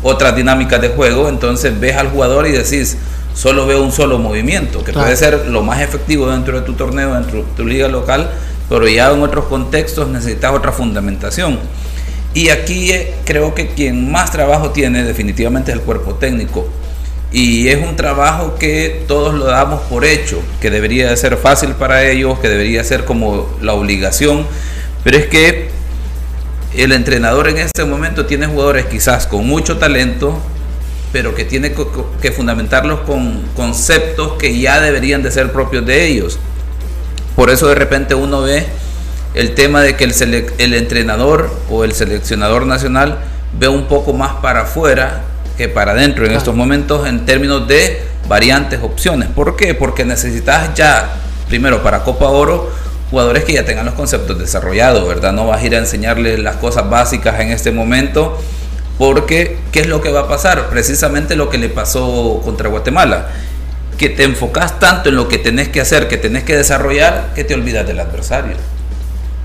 otras 0.02 0.34
dinámicas 0.34 0.80
de 0.80 0.88
juego, 0.88 1.28
entonces 1.28 1.78
ves 1.78 1.96
al 1.96 2.08
jugador 2.10 2.46
y 2.46 2.52
decís, 2.52 2.96
solo 3.34 3.66
veo 3.66 3.82
un 3.82 3.92
solo 3.92 4.18
movimiento, 4.18 4.82
que 4.84 4.92
puede 4.92 5.16
ser 5.16 5.46
lo 5.48 5.62
más 5.62 5.80
efectivo 5.80 6.30
dentro 6.30 6.60
de 6.60 6.66
tu 6.66 6.74
torneo, 6.74 7.14
dentro 7.14 7.38
de 7.38 7.44
tu 7.56 7.66
liga 7.66 7.88
local, 7.88 8.30
pero 8.68 8.86
ya 8.88 9.10
en 9.10 9.22
otros 9.22 9.46
contextos 9.46 10.08
necesitas 10.08 10.52
otra 10.52 10.72
fundamentación. 10.72 11.58
Y 12.34 12.50
aquí 12.50 12.92
eh, 12.92 13.14
creo 13.24 13.54
que 13.54 13.68
quien 13.68 14.10
más 14.10 14.30
trabajo 14.30 14.70
tiene 14.70 15.04
definitivamente 15.04 15.72
es 15.72 15.78
el 15.78 15.82
cuerpo 15.82 16.14
técnico. 16.14 16.68
Y 17.30 17.68
es 17.68 17.86
un 17.86 17.96
trabajo 17.96 18.54
que 18.54 19.04
todos 19.06 19.34
lo 19.34 19.46
damos 19.46 19.82
por 19.82 20.04
hecho, 20.04 20.40
que 20.60 20.70
debería 20.70 21.14
ser 21.16 21.36
fácil 21.36 21.70
para 21.70 22.08
ellos, 22.08 22.38
que 22.38 22.48
debería 22.48 22.82
ser 22.84 23.04
como 23.04 23.48
la 23.60 23.74
obligación. 23.74 24.46
Pero 25.04 25.18
es 25.18 25.26
que 25.26 25.68
el 26.74 26.92
entrenador 26.92 27.48
en 27.48 27.58
este 27.58 27.84
momento 27.84 28.26
tiene 28.26 28.46
jugadores 28.46 28.86
quizás 28.86 29.26
con 29.26 29.46
mucho 29.46 29.78
talento, 29.78 30.38
pero 31.12 31.34
que 31.34 31.44
tiene 31.44 31.74
que 32.20 32.32
fundamentarlos 32.32 33.00
con 33.00 33.42
conceptos 33.56 34.34
que 34.38 34.58
ya 34.58 34.80
deberían 34.80 35.22
de 35.22 35.30
ser 35.30 35.52
propios 35.52 35.84
de 35.84 36.06
ellos. 36.06 36.38
Por 37.36 37.50
eso 37.50 37.68
de 37.68 37.74
repente 37.74 38.14
uno 38.14 38.42
ve 38.42 38.66
el 39.38 39.54
tema 39.54 39.82
de 39.82 39.94
que 39.94 40.02
el, 40.02 40.46
el 40.58 40.74
entrenador 40.74 41.48
o 41.70 41.84
el 41.84 41.92
seleccionador 41.92 42.66
nacional 42.66 43.18
ve 43.56 43.68
un 43.68 43.86
poco 43.86 44.12
más 44.12 44.32
para 44.42 44.62
afuera 44.62 45.20
que 45.56 45.68
para 45.68 45.92
adentro 45.92 46.26
en 46.26 46.32
estos 46.32 46.56
momentos 46.56 47.06
en 47.06 47.24
términos 47.24 47.68
de 47.68 48.02
variantes, 48.26 48.80
opciones. 48.82 49.28
¿Por 49.28 49.54
qué? 49.54 49.74
Porque 49.74 50.04
necesitas 50.04 50.74
ya, 50.74 51.20
primero 51.46 51.84
para 51.84 52.02
Copa 52.02 52.26
Oro, 52.26 52.68
jugadores 53.10 53.44
que 53.44 53.52
ya 53.52 53.64
tengan 53.64 53.86
los 53.86 53.94
conceptos 53.94 54.40
desarrollados, 54.40 55.06
¿verdad? 55.06 55.32
No 55.32 55.46
vas 55.46 55.62
a 55.62 55.66
ir 55.66 55.76
a 55.76 55.78
enseñarles 55.78 56.40
las 56.40 56.56
cosas 56.56 56.90
básicas 56.90 57.38
en 57.38 57.52
este 57.52 57.70
momento, 57.70 58.42
porque 58.98 59.56
¿qué 59.70 59.82
es 59.82 59.86
lo 59.86 60.00
que 60.00 60.10
va 60.10 60.22
a 60.22 60.28
pasar? 60.28 60.68
Precisamente 60.68 61.36
lo 61.36 61.48
que 61.48 61.58
le 61.58 61.68
pasó 61.68 62.40
contra 62.44 62.68
Guatemala, 62.68 63.28
que 63.98 64.08
te 64.08 64.24
enfocas 64.24 64.80
tanto 64.80 65.10
en 65.10 65.14
lo 65.14 65.28
que 65.28 65.38
tenés 65.38 65.68
que 65.68 65.80
hacer, 65.80 66.08
que 66.08 66.16
tenés 66.16 66.42
que 66.42 66.56
desarrollar, 66.56 67.30
que 67.36 67.44
te 67.44 67.54
olvidas 67.54 67.86
del 67.86 68.00
adversario. 68.00 68.56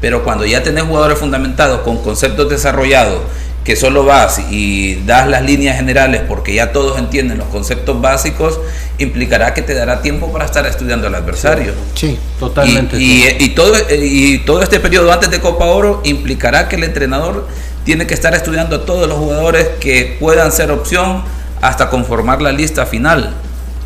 Pero 0.03 0.21
cuando 0.21 0.45
ya 0.45 0.61
tenés 0.61 0.83
jugadores 0.83 1.17
fundamentados 1.17 1.79
con 1.79 1.97
conceptos 1.99 2.49
desarrollados, 2.49 3.21
que 3.63 3.77
solo 3.77 4.03
vas 4.03 4.37
y 4.51 4.95
das 5.05 5.29
las 5.29 5.43
líneas 5.43 5.77
generales 5.77 6.23
porque 6.27 6.53
ya 6.53 6.73
todos 6.73 6.99
entienden 6.99 7.37
los 7.37 7.47
conceptos 7.47 8.01
básicos, 8.01 8.59
implicará 8.97 9.53
que 9.53 9.61
te 9.61 9.73
dará 9.73 10.01
tiempo 10.01 10.29
para 10.29 10.43
estar 10.43 10.65
estudiando 10.65 11.07
al 11.07 11.15
adversario. 11.15 11.71
Sí, 11.95 12.19
totalmente. 12.37 12.97
Y, 12.99 13.53
todo, 13.55 13.77
y 13.89 14.39
todo 14.39 14.61
este 14.61 14.81
periodo 14.81 15.09
antes 15.09 15.31
de 15.31 15.39
Copa 15.39 15.67
Oro 15.67 16.01
implicará 16.03 16.67
que 16.67 16.75
el 16.75 16.83
entrenador 16.83 17.47
tiene 17.85 18.05
que 18.05 18.13
estar 18.13 18.33
estudiando 18.33 18.75
a 18.75 18.85
todos 18.85 19.07
los 19.07 19.17
jugadores 19.17 19.69
que 19.79 20.17
puedan 20.19 20.51
ser 20.51 20.69
opción 20.71 21.23
hasta 21.61 21.89
conformar 21.89 22.41
la 22.41 22.51
lista 22.51 22.85
final 22.85 23.33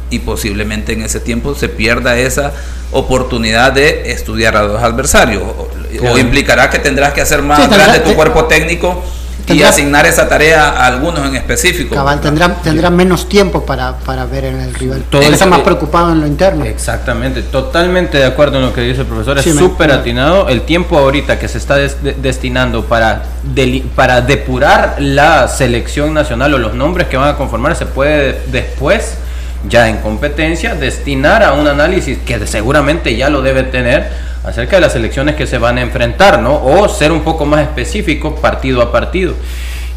y 0.09 0.19
posiblemente 0.19 0.93
en 0.93 1.01
ese 1.01 1.19
tiempo 1.19 1.55
se 1.55 1.69
pierda 1.69 2.17
esa 2.17 2.53
oportunidad 2.91 3.73
de 3.73 4.11
estudiar 4.11 4.55
a 4.55 4.61
dos 4.61 4.81
adversarios 4.81 5.43
o, 5.43 6.17
implicará 6.17 6.69
que 6.69 6.79
tendrás 6.79 7.13
que 7.13 7.21
hacer 7.21 7.41
más 7.41 7.69
grande 7.69 7.99
tu 7.99 8.13
cuerpo 8.13 8.45
técnico 8.45 9.03
y 9.53 9.63
asignar 9.63 10.05
esa 10.05 10.27
tarea 10.27 10.69
a 10.69 10.87
algunos 10.87 11.25
en 11.25 11.35
específico. 11.35 11.95
Cabal, 11.95 12.19
tendrán, 12.19 12.95
menos 12.95 13.29
tiempo 13.29 13.65
para, 13.65 13.93
ver 14.25 14.45
en 14.45 14.59
el 14.59 14.73
rival. 14.73 15.03
Todo 15.09 15.21
está 15.21 15.45
más 15.45 15.61
preocupado 15.61 16.11
en 16.11 16.21
lo 16.21 16.27
interno. 16.27 16.65
Exactamente, 16.65 17.43
totalmente 17.43 18.17
de 18.17 18.25
acuerdo 18.25 18.57
en 18.57 18.65
lo 18.65 18.73
que 18.73 18.81
dice 18.81 19.01
el 19.01 19.07
profesor. 19.07 19.37
es 19.37 19.45
súper 19.55 19.91
atinado. 19.91 20.49
El 20.49 20.63
tiempo 20.63 20.97
ahorita 20.97 21.39
que 21.39 21.47
se 21.47 21.57
está 21.57 21.77
destinando 21.77 22.85
para, 22.85 23.23
para 23.95 24.21
depurar 24.21 24.97
la 24.99 25.47
selección 25.47 26.13
nacional 26.13 26.53
o 26.53 26.57
los 26.57 26.73
nombres 26.73 27.07
que 27.07 27.17
van 27.17 27.29
a 27.29 27.37
conformar 27.37 27.75
se 27.75 27.85
puede 27.85 28.41
después 28.47 29.17
ya 29.69 29.89
en 29.89 29.97
competencia 29.97 30.75
destinar 30.75 31.43
a 31.43 31.53
un 31.53 31.67
análisis 31.67 32.17
que 32.19 32.45
seguramente 32.47 33.15
ya 33.15 33.29
lo 33.29 33.41
debe 33.41 33.63
tener 33.63 34.09
acerca 34.43 34.77
de 34.77 34.81
las 34.81 34.95
elecciones 34.95 35.35
que 35.35 35.45
se 35.45 35.57
van 35.57 35.77
a 35.77 35.81
enfrentar, 35.81 36.41
¿no? 36.41 36.55
O 36.63 36.87
ser 36.87 37.11
un 37.11 37.21
poco 37.21 37.45
más 37.45 37.61
específico 37.61 38.35
partido 38.35 38.81
a 38.81 38.91
partido. 38.91 39.35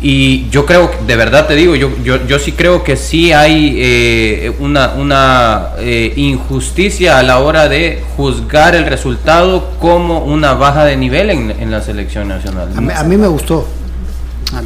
Y 0.02 0.48
yo 0.48 0.64
creo, 0.64 0.90
de 1.06 1.14
verdad 1.14 1.46
te 1.46 1.54
digo, 1.54 1.76
yo, 1.76 1.90
yo, 2.02 2.26
yo 2.26 2.38
sí 2.38 2.52
creo 2.52 2.82
que 2.82 2.96
sí 2.96 3.32
hay 3.32 3.74
eh, 3.76 4.52
una, 4.58 4.94
una 4.94 5.68
eh, 5.78 6.14
injusticia 6.16 7.18
a 7.18 7.22
la 7.22 7.38
hora 7.38 7.68
de 7.68 8.02
juzgar 8.16 8.74
el 8.74 8.86
resultado 8.86 9.74
como 9.78 10.24
una 10.24 10.54
baja 10.54 10.86
de 10.86 10.96
nivel 10.96 11.28
en, 11.28 11.70
la 11.70 11.82
selección 11.82 12.28
nacional. 12.28 12.70
A 12.96 13.04
mí, 13.04 13.16
me 13.18 13.28
gustó. 13.28 13.68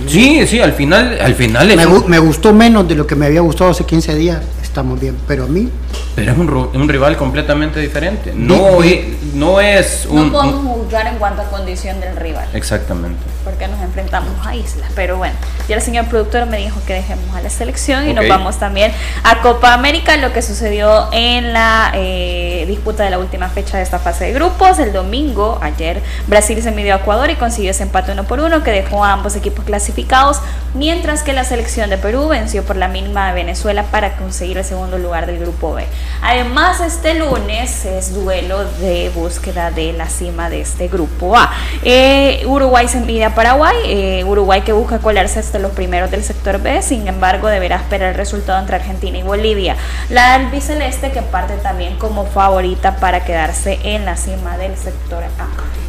sí, 0.07 0.47
sí, 0.47 0.61
al 0.61 0.73
final, 0.73 1.19
al 1.21 1.35
final 1.35 1.67
me, 1.67 1.85
me, 2.07 2.19
gustó 2.21 2.55
menos 2.55 2.87
de 2.87 2.95
lo 2.95 3.05
que 3.05 3.17
me 3.17 3.27
había 3.27 3.41
gustado 3.41 3.73
hace 3.73 3.85
15 3.85 4.15
días 4.15 4.39
estamos 4.75 4.99
bien, 4.99 5.17
pero 5.29 5.45
a 5.45 5.47
mí... 5.47 5.71
Pero 6.17 6.31
es 6.31 6.39
un, 6.39 6.49
un 6.49 6.89
rival 6.89 7.17
completamente 7.17 7.81
diferente. 7.81 8.33
No, 8.35 8.83
es, 8.85 9.35
no 9.35 9.61
es 9.61 10.07
un... 10.09 10.33
No 10.33 10.33
podemos 10.33 10.77
juzgar 10.77 11.09
en 11.09 11.17
cuanto 11.17 11.43
a 11.43 11.45
condición 11.47 11.99
del 11.99 12.17
rival. 12.17 12.47
Exactamente. 12.55 13.19
Porque 13.43 13.67
nos 13.67 13.81
enfrentamos 13.81 14.47
a 14.47 14.55
islas. 14.55 14.91
Pero 14.95 15.17
bueno, 15.17 15.35
ya 15.69 15.75
el 15.75 15.83
señor 15.83 16.07
productor 16.07 16.47
me 16.47 16.59
dijo 16.59 16.81
que 16.87 16.95
dejemos 16.95 17.35
a 17.35 17.41
la 17.41 17.51
selección 17.51 18.09
y 18.09 18.15
nos 18.15 18.29
vamos 18.29 18.59
también 18.59 18.93
a 19.25 19.43
Copa 19.43 19.75
América, 19.75 20.17
lo 20.17 20.33
que 20.33 20.41
sucedió 20.41 21.09
en 21.11 21.53
la 21.53 21.91
eh, 21.95 22.65
disputa 22.69 23.03
de 23.03 23.11
la 23.11 23.19
última 23.19 23.49
fecha 23.49 23.79
de 23.79 23.83
esta 23.83 23.99
fase 23.99 24.27
de 24.27 24.33
grupos. 24.33 24.79
El 24.79 24.93
domingo, 24.93 25.59
ayer, 25.63 26.01
Brasil 26.29 26.63
se 26.63 26.71
midió 26.71 26.95
a 26.95 26.99
Ecuador 26.99 27.29
y 27.31 27.35
consiguió 27.35 27.73
ese 27.73 27.83
empate 27.83 28.13
uno 28.13 28.23
por 28.25 28.39
uno 28.39 28.63
que 28.63 28.71
dejó 28.71 29.05
a 29.05 29.13
ambos 29.13 29.35
equipos 29.35 29.65
clasificados, 29.65 30.39
mientras 30.75 31.25
que 31.25 31.33
la 31.33 31.45
selección 31.45 31.91
de 31.91 31.99
Perú 31.99 32.29
venció 32.29 32.63
por 32.63 32.77
la 32.77 32.87
mínima 32.87 33.29
de 33.29 33.35
Venezuela 33.35 33.83
para 33.91 34.17
conseguir 34.17 34.59
el 34.59 34.64
segundo 34.65 34.99
lugar 34.99 35.27
del 35.27 35.39
grupo 35.39 35.75
B. 35.75 35.85
Además, 36.23 36.81
este 36.81 37.15
lunes 37.15 37.85
es 37.85 38.15
duelo 38.15 38.65
de 38.81 39.11
búsqueda 39.15 39.71
de 39.71 39.93
la 39.93 40.09
cima 40.09 40.51
de 40.51 40.61
este 40.61 40.89
grupo 40.89 41.37
A. 41.37 41.53
Eh, 41.83 42.45
Uruguay 42.47 42.89
se 42.89 43.01
mide 43.01 43.25
a 43.25 43.35
Paraguay, 43.35 43.77
eh, 43.85 44.25
Uruguay 44.25 44.63
que 44.63 44.73
busca 44.73 44.99
colarse 44.99 45.39
hasta 45.39 45.59
los 45.59 45.73
primeros 45.73 46.11
del 46.11 46.25
sector 46.25 46.61
B, 46.61 46.83
sin 46.83 47.07
embargo 47.07 47.49
deberá 47.49 47.77
esperar 47.77 48.11
el 48.11 48.15
resultado 48.15 48.59
entre 48.59 48.77
Argentina 48.77 49.19
y 49.19 49.23
Bolivia. 49.23 49.77
La 50.09 50.35
albiceleste 50.35 51.13
que 51.13 51.23
parte 51.23 51.55
también 51.57 51.97
como 51.99 52.27
favorita 52.27 52.97
para 52.97 53.25
quedarse 53.25 53.79
en 53.85 54.05
la 54.05 54.17
cima 54.17 54.57
del 54.57 54.77
sector 54.77 55.23
A. 55.25 55.29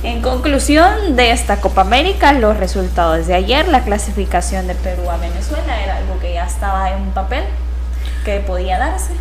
En 0.03 0.21
conclusión 0.21 1.15
de 1.15 1.31
esta 1.31 1.61
Copa 1.61 1.81
América, 1.81 2.33
los 2.33 2.57
resultados 2.57 3.27
de 3.27 3.33
ayer, 3.33 3.67
la 3.67 3.83
clasificación 3.83 4.67
de 4.67 4.75
Perú 4.75 5.09
a 5.09 5.17
Venezuela 5.17 5.81
era 5.81 5.97
algo 5.97 6.19
que 6.19 6.33
ya 6.33 6.45
estaba 6.45 6.91
en 6.91 7.11
papel 7.11 7.43
que 8.25 8.39
podía 8.39 8.77
darse. 8.77 9.13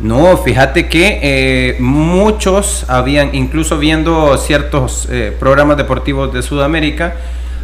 No, 0.00 0.36
fíjate 0.38 0.88
que 0.88 1.18
eh, 1.22 1.76
muchos 1.80 2.84
habían, 2.88 3.34
incluso 3.34 3.78
viendo 3.78 4.36
ciertos 4.38 5.08
eh, 5.10 5.34
programas 5.38 5.76
deportivos 5.76 6.32
de 6.32 6.42
Sudamérica, 6.42 7.16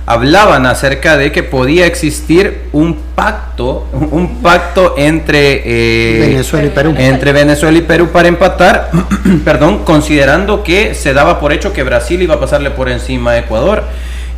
hablaban 0.04 0.66
acerca 0.66 1.16
de 1.16 1.32
que 1.32 1.42
podía 1.42 1.86
existir 1.86 2.68
un 2.72 2.94
pacto, 3.14 3.86
un 3.92 4.42
pacto 4.42 4.94
entre 4.98 5.62
eh, 5.64 6.20
Venezuela 6.20 6.66
y 6.66 6.70
Perú. 6.70 6.94
Entre 6.96 7.32
Venezuela 7.32 7.78
y 7.78 7.82
Perú 7.82 8.10
para 8.12 8.28
empatar, 8.28 8.90
perdón, 9.44 9.84
considerando 9.84 10.62
que 10.62 10.94
se 10.94 11.14
daba 11.14 11.40
por 11.40 11.52
hecho 11.52 11.72
que 11.72 11.82
Brasil 11.82 12.20
iba 12.20 12.34
a 12.34 12.40
pasarle 12.40 12.70
por 12.70 12.88
encima 12.88 13.32
a 13.32 13.38
Ecuador 13.38 13.84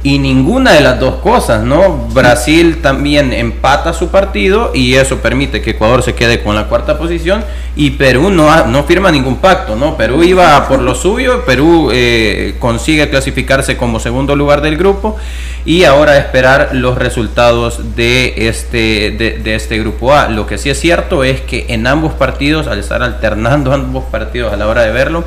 y 0.02 0.18
ninguna 0.20 0.72
de 0.72 0.80
las 0.80 1.00
dos 1.00 1.16
cosas, 1.16 1.64
¿no? 1.64 2.08
Brasil 2.12 2.78
también 2.80 3.32
empata 3.32 3.92
su 3.92 4.08
partido 4.08 4.70
y 4.72 4.94
eso 4.94 5.18
permite 5.18 5.60
que 5.60 5.70
Ecuador 5.70 6.04
se 6.04 6.14
quede 6.14 6.42
con 6.42 6.54
la 6.54 6.68
cuarta 6.68 6.98
posición 6.98 7.44
y 7.74 7.90
Perú 7.90 8.30
no, 8.30 8.66
no 8.66 8.84
firma 8.84 9.10
ningún 9.10 9.38
pacto, 9.38 9.74
¿no? 9.74 9.96
Perú 9.96 10.22
iba 10.22 10.68
por 10.68 10.80
lo 10.80 10.94
suyo, 10.94 11.44
Perú 11.44 11.90
eh, 11.92 12.54
consigue 12.60 13.10
clasificarse 13.10 13.76
como 13.76 13.98
segundo 13.98 14.36
lugar 14.36 14.62
del 14.62 14.76
grupo 14.76 15.16
y 15.64 15.82
ahora 15.82 16.16
esperar 16.16 16.70
los 16.72 16.96
resultados 16.96 17.96
de 17.96 18.48
este, 18.48 19.10
de, 19.10 19.54
este 19.54 19.78
grupo 19.78 20.14
A. 20.14 20.28
Lo 20.28 20.46
que 20.46 20.58
sí 20.58 20.70
es 20.70 20.78
cierto 20.78 21.24
es 21.24 21.40
que 21.40 21.66
en 21.68 21.86
ambos 21.88 22.14
partidos, 22.14 22.68
al 22.68 22.78
estar 22.78 23.02
alternando 23.02 23.72
ambos 23.74 24.04
partidos 24.04 24.52
a 24.52 24.56
la 24.56 24.68
hora 24.68 24.82
de 24.82 24.92
verlo, 24.92 25.24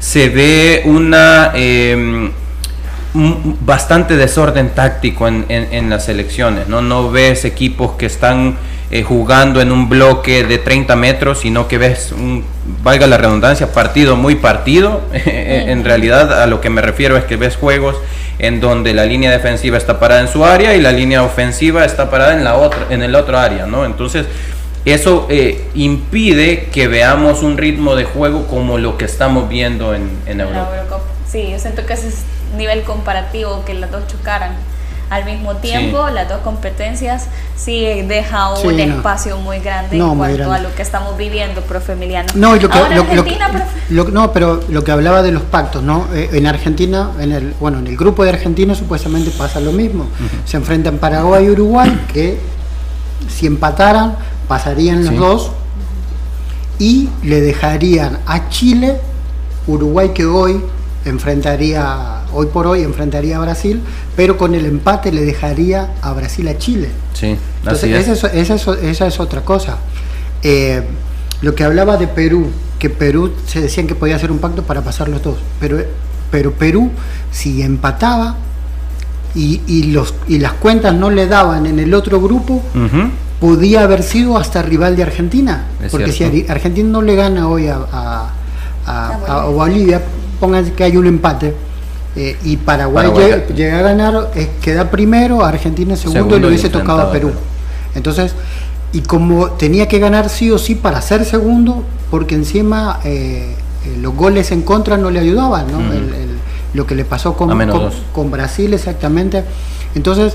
se 0.00 0.28
ve 0.28 0.82
una... 0.86 1.52
Em, 1.54 2.32
bastante 3.14 4.16
desorden 4.16 4.70
táctico 4.70 5.28
en, 5.28 5.46
en, 5.48 5.90
las 5.90 6.08
elecciones, 6.08 6.68
¿no? 6.68 6.82
No 6.82 7.10
ves 7.10 7.44
equipos 7.44 7.92
que 7.92 8.06
están 8.06 8.56
eh, 8.90 9.02
jugando 9.02 9.60
en 9.60 9.72
un 9.72 9.88
bloque 9.88 10.44
de 10.44 10.58
30 10.58 10.94
metros, 10.94 11.40
sino 11.40 11.68
que 11.68 11.78
ves 11.78 12.12
un, 12.12 12.44
valga 12.82 13.06
la 13.06 13.16
redundancia, 13.16 13.72
partido 13.72 14.16
muy 14.16 14.34
partido. 14.36 15.00
en 15.12 15.84
realidad 15.84 16.42
a 16.42 16.46
lo 16.46 16.60
que 16.60 16.70
me 16.70 16.82
refiero 16.82 17.16
es 17.16 17.24
que 17.24 17.36
ves 17.36 17.56
juegos 17.56 17.96
en 18.38 18.60
donde 18.60 18.94
la 18.94 19.04
línea 19.04 19.30
defensiva 19.30 19.78
está 19.78 19.98
parada 19.98 20.20
en 20.20 20.28
su 20.28 20.44
área 20.44 20.76
y 20.76 20.80
la 20.80 20.92
línea 20.92 21.22
ofensiva 21.22 21.84
está 21.84 22.10
parada 22.10 22.34
en 22.34 22.44
la 22.44 22.56
otra, 22.56 22.86
en 22.90 23.02
el 23.02 23.14
otro 23.14 23.38
área, 23.38 23.66
¿no? 23.66 23.84
Entonces, 23.84 24.26
eso 24.84 25.26
eh, 25.28 25.66
impide 25.74 26.68
que 26.72 26.88
veamos 26.88 27.42
un 27.42 27.58
ritmo 27.58 27.96
de 27.96 28.04
juego 28.04 28.46
como 28.46 28.78
lo 28.78 28.96
que 28.96 29.06
estamos 29.06 29.48
viendo 29.48 29.94
en, 29.94 30.08
en 30.26 30.40
Europa. 30.40 31.00
Sí, 31.30 31.48
yo 31.50 31.58
siento 31.58 31.84
que 31.84 31.92
es 31.92 32.24
nivel 32.56 32.82
comparativo 32.82 33.64
que 33.64 33.74
las 33.74 33.90
dos 33.90 34.06
chocaran. 34.06 34.52
Al 35.10 35.24
mismo 35.24 35.56
tiempo, 35.56 36.06
las 36.10 36.28
dos 36.28 36.40
competencias, 36.42 37.28
sí 37.56 37.82
deja 38.06 38.52
un 38.52 38.78
espacio 38.78 39.38
muy 39.38 39.58
grande 39.58 39.96
en 39.96 40.16
cuanto 40.18 40.52
a 40.52 40.58
lo 40.58 40.74
que 40.74 40.82
estamos 40.82 41.16
viviendo, 41.16 41.62
profe 41.62 41.92
Emiliano. 41.92 42.28
No, 42.34 42.54
lo 42.56 42.68
que, 42.68 42.78
Argentina, 42.78 43.50
no, 43.88 44.32
pero 44.34 44.60
lo 44.68 44.84
que 44.84 44.92
hablaba 44.92 45.22
de 45.22 45.32
los 45.32 45.44
pactos, 45.44 45.82
¿no? 45.82 46.06
Eh, 46.12 46.28
en 46.34 46.46
Argentina, 46.46 47.12
en 47.18 47.32
el, 47.32 47.54
bueno, 47.58 47.78
en 47.78 47.86
el 47.86 47.96
grupo 47.96 48.22
de 48.22 48.30
Argentina 48.30 48.74
supuestamente 48.74 49.30
pasa 49.30 49.60
lo 49.60 49.72
mismo. 49.72 50.08
Se 50.44 50.58
enfrentan 50.58 50.98
Paraguay 50.98 51.46
y 51.46 51.50
Uruguay, 51.52 52.04
que 52.12 52.38
si 53.28 53.46
empataran, 53.46 54.14
pasarían 54.46 55.06
los 55.06 55.16
dos 55.16 55.50
y 56.78 57.08
le 57.22 57.40
dejarían 57.40 58.18
a 58.26 58.48
Chile, 58.50 59.00
Uruguay 59.66 60.10
que 60.10 60.26
hoy 60.26 60.62
enfrentaría, 61.04 62.17
hoy 62.32 62.46
por 62.46 62.66
hoy 62.66 62.82
enfrentaría 62.82 63.36
a 63.36 63.40
Brasil, 63.40 63.80
pero 64.16 64.36
con 64.36 64.54
el 64.54 64.66
empate 64.66 65.12
le 65.12 65.24
dejaría 65.24 65.94
a 66.02 66.12
Brasil 66.12 66.46
a 66.48 66.58
Chile. 66.58 66.88
Sí, 67.14 67.36
Entonces, 67.60 68.08
Esa, 68.08 68.28
es, 68.28 68.66
esa, 68.82 69.06
es, 69.06 69.20
otra 69.20 69.42
cosa. 69.42 69.78
Eh, 70.42 70.82
lo 71.42 71.54
que 71.54 71.64
hablaba 71.64 71.96
de 71.96 72.08
Perú, 72.08 72.46
que 72.78 72.90
Perú 72.90 73.32
se 73.46 73.60
decían 73.60 73.86
que 73.86 73.94
podía 73.94 74.16
hacer 74.16 74.30
un 74.30 74.38
pacto 74.38 74.62
para 74.62 74.82
pasar 74.82 75.08
los 75.08 75.22
dos, 75.22 75.38
pero, 75.60 75.78
pero 76.30 76.52
Perú, 76.52 76.90
si 77.30 77.62
empataba 77.62 78.36
y, 79.34 79.60
y, 79.66 79.84
los, 79.92 80.14
y 80.26 80.38
las 80.38 80.52
cuentas 80.54 80.94
no 80.94 81.10
le 81.10 81.26
daban 81.26 81.66
en 81.66 81.78
el 81.78 81.94
otro 81.94 82.20
grupo, 82.20 82.62
podía 83.40 83.82
haber 83.82 84.02
sido 84.02 84.36
hasta 84.36 84.62
rival 84.62 84.96
de 84.96 85.04
Argentina. 85.04 85.66
porque 85.90 86.12
si 86.12 86.46
Argentina 86.48 86.88
no 86.88 87.02
le 87.02 87.14
gana 87.14 87.48
hoy 87.48 87.68
a, 87.68 87.78
a, 87.92 88.30
a 89.26 89.44
Bolivia, 89.46 90.02
pónganse 90.40 90.72
que 90.72 90.84
hay 90.84 90.96
un 90.96 91.06
empate. 91.06 91.54
Eh, 92.16 92.36
y 92.44 92.56
Paraguay, 92.56 93.10
llega, 93.54 93.78
a 93.78 93.82
ganar, 93.82 94.30
es, 94.34 94.48
queda 94.60 94.90
primero, 94.90 95.44
Argentina 95.44 95.94
segundo, 95.94 96.36
y 96.36 96.40
le 96.40 96.48
hubiese 96.48 96.68
tocado 96.68 97.00
a 97.02 97.12
Perú. 97.12 97.32
Entonces, 97.94 98.34
y 98.92 99.02
como 99.02 99.50
tenía 99.52 99.86
que 99.86 99.98
ganar 99.98 100.28
sí 100.28 100.50
o 100.50 100.58
sí 100.58 100.74
para 100.74 101.00
ser 101.00 101.24
segundo, 101.24 101.84
porque 102.10 102.34
encima 102.34 103.00
eh, 103.04 103.54
eh, 103.84 103.98
los 104.00 104.14
goles 104.14 104.50
en 104.50 104.62
contra 104.62 104.96
no 104.96 105.10
le 105.10 105.20
ayudaban, 105.20 105.66
¿no? 105.70 105.78
lo 106.74 106.86
que 106.86 106.94
le 106.94 107.04
pasó 107.04 107.34
con, 107.34 107.48
con, 108.12 108.30
Brasil 108.30 108.74
exactamente. 108.74 109.44
Entonces, 109.94 110.34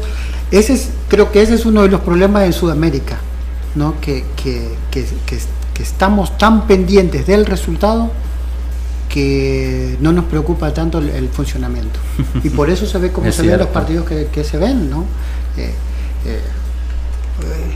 ese 0.52 0.74
es, 0.74 0.90
creo 1.08 1.32
que 1.32 1.42
ese 1.42 1.56
es 1.56 1.66
uno 1.66 1.84
de 1.84 1.90
los 1.90 2.02
problemas 2.02 2.44
en 2.44 2.54
Sudamérica, 2.54 3.18
¿no? 3.76 4.00
que, 4.00 4.24
que, 4.42 4.70
que, 4.90 5.06
que 5.74 5.84
estamos 5.84 6.38
tan 6.38 6.66
pendientes 6.66 7.28
del 7.28 7.46
resultado 7.46 8.12
que 9.14 9.96
no 10.00 10.12
nos 10.12 10.26
preocupa 10.26 10.74
tanto 10.74 10.98
el, 10.98 11.30
funcionamiento. 11.30 12.00
Y 12.44 12.50
por 12.50 12.72
eso 12.72 12.88
se 12.88 12.98
ve 12.98 13.12
como 13.12 13.32
se 13.32 13.44
ven 13.44 13.60
los 13.60 13.68
partidos 13.68 14.08
que, 14.08 14.44
se 14.44 14.58
ven, 14.58 14.90
¿no? 14.90 15.06
Eh, 15.56 15.72
eh, 16.26 16.42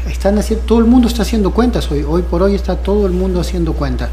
están 0.09 0.39
haciendo, 0.39 0.65
todo 0.65 0.79
el 0.79 0.85
mundo 0.85 1.07
está 1.07 1.21
haciendo 1.21 1.51
cuentas 1.51 1.91
hoy, 1.91 2.03
hoy 2.07 2.23
por 2.23 2.41
hoy 2.41 2.55
está 2.55 2.77
todo 2.77 3.05
el 3.05 3.13
mundo 3.13 3.39
haciendo 3.39 3.73
cuentas. 3.73 4.09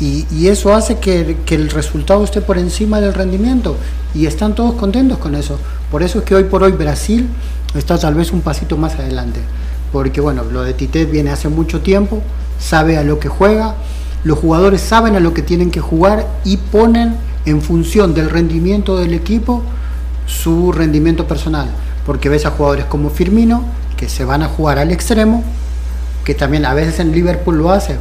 Y, 0.00 0.48
eso 0.48 0.74
hace 0.74 0.98
que, 0.98 1.36
el 1.46 1.70
resultado 1.70 2.24
esté 2.24 2.40
por 2.40 2.58
encima 2.58 3.00
del 3.00 3.14
rendimiento 3.14 3.76
y 4.12 4.26
están 4.26 4.56
todos 4.56 4.74
contentos 4.74 5.18
con 5.18 5.36
eso. 5.36 5.60
Por 5.92 6.02
eso 6.02 6.18
es 6.18 6.24
que 6.24 6.34
hoy 6.34 6.44
por 6.44 6.64
hoy 6.64 6.72
Brasil 6.72 7.28
está 7.76 7.96
tal 7.98 8.16
vez 8.16 8.32
un 8.32 8.40
pasito 8.40 8.76
más 8.76 8.96
adelante. 8.96 9.38
Porque 9.92 10.20
bueno, 10.20 10.42
lo 10.42 10.64
de 10.64 10.74
Titet 10.74 11.08
viene 11.08 11.30
hace 11.30 11.48
mucho 11.48 11.82
tiempo, 11.82 12.20
sabe 12.58 12.96
a 12.96 13.04
lo 13.04 13.20
que 13.20 13.28
juega, 13.28 13.76
los 14.24 14.38
jugadores 14.38 14.80
saben 14.80 15.16
a 15.16 15.20
lo 15.20 15.34
que 15.34 15.42
tienen 15.42 15.70
que 15.70 15.80
jugar 15.80 16.26
y 16.44 16.56
ponen 16.56 17.16
en 17.44 17.60
función 17.60 18.14
del 18.14 18.30
rendimiento 18.30 18.96
del 18.96 19.12
equipo 19.12 19.62
su 20.26 20.72
rendimiento 20.72 21.28
personal. 21.28 21.68
Porque 22.06 22.28
ves 22.28 22.46
a 22.46 22.50
jugadores 22.50 22.86
como 22.86 23.10
Firmino, 23.10 23.62
que 23.96 24.08
se 24.08 24.24
van 24.24 24.42
a 24.42 24.48
jugar 24.48 24.78
al 24.78 24.90
extremo, 24.90 25.44
que 26.24 26.34
también 26.34 26.64
a 26.64 26.74
veces 26.74 27.00
en 27.00 27.12
Liverpool 27.12 27.58
lo 27.58 27.70
hace, 27.70 27.96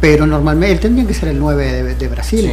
pero 0.00 0.26
normalmente 0.26 0.74
él 0.74 0.80
tendría 0.80 1.06
que 1.06 1.14
ser 1.14 1.30
el 1.30 1.38
9 1.38 1.94
de, 1.94 2.08
Brasil. 2.08 2.50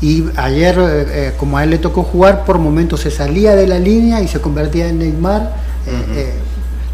Y 0.00 0.24
ayer, 0.36 0.76
eh, 0.78 1.06
eh, 1.08 1.32
como 1.38 1.58
a 1.58 1.64
él 1.64 1.70
le 1.70 1.78
tocó 1.78 2.02
jugar, 2.02 2.44
por 2.44 2.58
momentos 2.58 3.00
se 3.00 3.10
salía 3.10 3.54
de 3.54 3.66
la 3.66 3.78
línea 3.78 4.20
y 4.22 4.28
se 4.28 4.40
convertía 4.40 4.88
en 4.88 4.98
Neymar, 4.98 5.54
eh, 5.86 6.32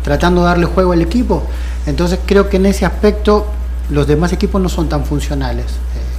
tratando 0.03 0.43
de 0.43 0.49
darle 0.49 0.67
juego 0.67 0.93
al 0.93 1.01
equipo. 1.01 1.45
Entonces 1.87 2.19
creo 2.27 2.51
que 2.51 2.57
en 2.57 2.67
ese 2.67 2.85
aspecto 2.85 3.47
los 3.91 4.07
demás 4.07 4.33
equipos 4.33 4.61
no 4.61 4.69
son 4.69 4.89
tan 4.89 5.05
funcionales. 5.05 5.67
Eh, 5.67 6.17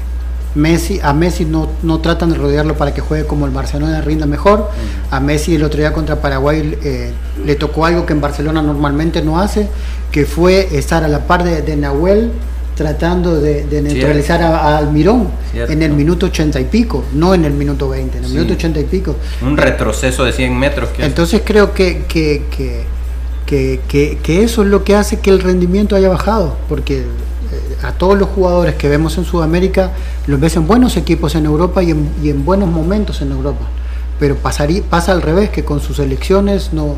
Messi, 0.55 0.99
a 1.03 1.13
Messi 1.13 1.45
no, 1.45 1.70
no, 1.84 1.99
tratan 1.99 2.32
de 2.32 2.38
rodearlo 2.38 2.76
para 2.76 2.93
que 2.93 3.01
juegue 3.01 3.26
como 3.26 3.45
el 3.45 3.51
Barcelona 3.51 4.01
rinda 4.01 4.26
mejor. 4.26 4.70
A 5.11 5.20
Messi 5.20 5.55
el 5.55 5.63
otro 5.63 5.80
día 5.80 5.93
contra 5.93 6.20
Paraguay 6.20 6.78
eh, 6.84 7.11
le 7.45 7.55
tocó 7.55 7.86
algo 7.86 8.05
que 8.05 8.13
en 8.13 8.22
Barcelona 8.22 8.61
normalmente 8.61 9.22
no 9.22 9.39
hace, 9.39 9.68
que 10.11 10.26
fue 10.26 10.76
estar 10.78 11.03
a 11.03 11.07
la 11.07 11.28
par 11.28 11.43
de, 11.43 11.76
Nahuel 11.76 12.32
tratando 12.76 13.39
de, 13.39 13.65
neutralizar 13.82 14.41
a, 14.41 14.78
Almirón 14.78 15.30
en 15.53 15.82
el 15.84 15.91
minuto 15.91 16.28
ochenta 16.28 16.59
y 16.59 16.65
pico, 16.65 17.03
no 17.13 17.34
en 17.34 17.45
el 17.45 17.53
minuto 17.53 17.89
20, 17.89 18.18
en 18.18 18.24
el 18.24 18.32
minuto 18.32 18.53
ochenta 18.53 18.80
y 18.80 18.86
pico. 18.86 19.15
Un 19.41 19.57
retroceso 19.57 20.24
de 20.24 20.32
100 20.32 20.57
metros. 20.57 20.89
Entonces 20.97 21.41
creo 21.43 21.74
que, 21.74 22.05
que, 22.07 22.43
que, 23.45 23.80
que, 23.88 24.43
eso 24.43 24.63
es 24.63 24.70
lo 24.70 24.84
que 24.84 24.95
hace 24.95 25.20
que 25.20 25.30
el 25.30 25.39
rendimiento 25.39 25.95
haya 25.95 26.09
bajado, 26.09 26.57
porque 26.68 27.03
a 27.84 27.91
todos 27.91 28.17
los 28.17 28.30
jugadores 28.30 28.75
que 28.75 28.89
vemos 28.89 29.17
en 29.17 29.25
Sudamérica 29.25 29.91
los 30.25 30.39
ves 30.39 30.55
en 30.55 30.67
buenos 30.67 30.97
equipos 30.97 31.36
en 31.36 31.45
Europa 31.45 31.84
y 31.84 31.91
en, 31.91 32.45
buenos 32.45 32.69
momentos 32.69 33.21
en 33.21 33.32
Europa. 33.32 33.65
Pero 34.19 34.36
pasaría, 34.36 34.82
pasa 34.89 35.11
al 35.11 35.21
revés, 35.21 35.49
que 35.49 35.63
con 35.63 35.80
sus 35.80 35.99
elecciones 35.99 36.73
no, 36.73 36.95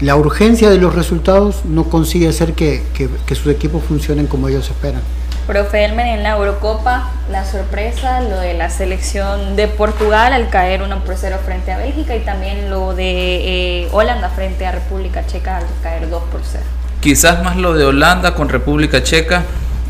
la 0.00 0.14
urgencia 0.16 0.70
de 0.70 0.78
los 0.78 0.94
resultados 0.94 1.64
no 1.64 1.84
consigue 1.84 2.28
hacer 2.28 2.52
que, 2.52 2.82
sus 3.28 3.48
equipos 3.48 3.82
funcionen 3.82 4.26
como 4.26 4.48
ellos 4.48 4.68
esperan. 4.68 5.02
Profe 5.46 5.84
Elmer, 5.84 6.06
en 6.06 6.22
la 6.24 6.36
Eurocopa, 6.36 7.12
la 7.30 7.44
sorpresa, 7.44 8.20
lo 8.20 8.38
de 8.40 8.54
la 8.54 8.68
selección 8.68 9.54
de 9.54 9.68
Portugal 9.68 10.32
al 10.32 10.50
caer 10.50 10.82
1 10.82 11.04
por 11.04 11.16
0 11.16 11.36
frente 11.44 11.70
a 11.70 11.78
Bélgica 11.78 12.16
y 12.16 12.20
también 12.20 12.68
lo 12.68 12.94
de 12.94 13.82
eh, 13.84 13.88
Holanda 13.92 14.28
frente 14.30 14.66
a 14.66 14.72
República 14.72 15.24
Checa 15.26 15.58
al 15.58 15.64
caer 15.82 16.10
2 16.10 16.22
por 16.32 16.40
0. 16.42 16.64
Quizás 17.00 17.44
más 17.44 17.56
lo 17.56 17.74
de 17.74 17.84
Holanda 17.84 18.34
con 18.34 18.48
República 18.48 19.04
Checa. 19.04 19.44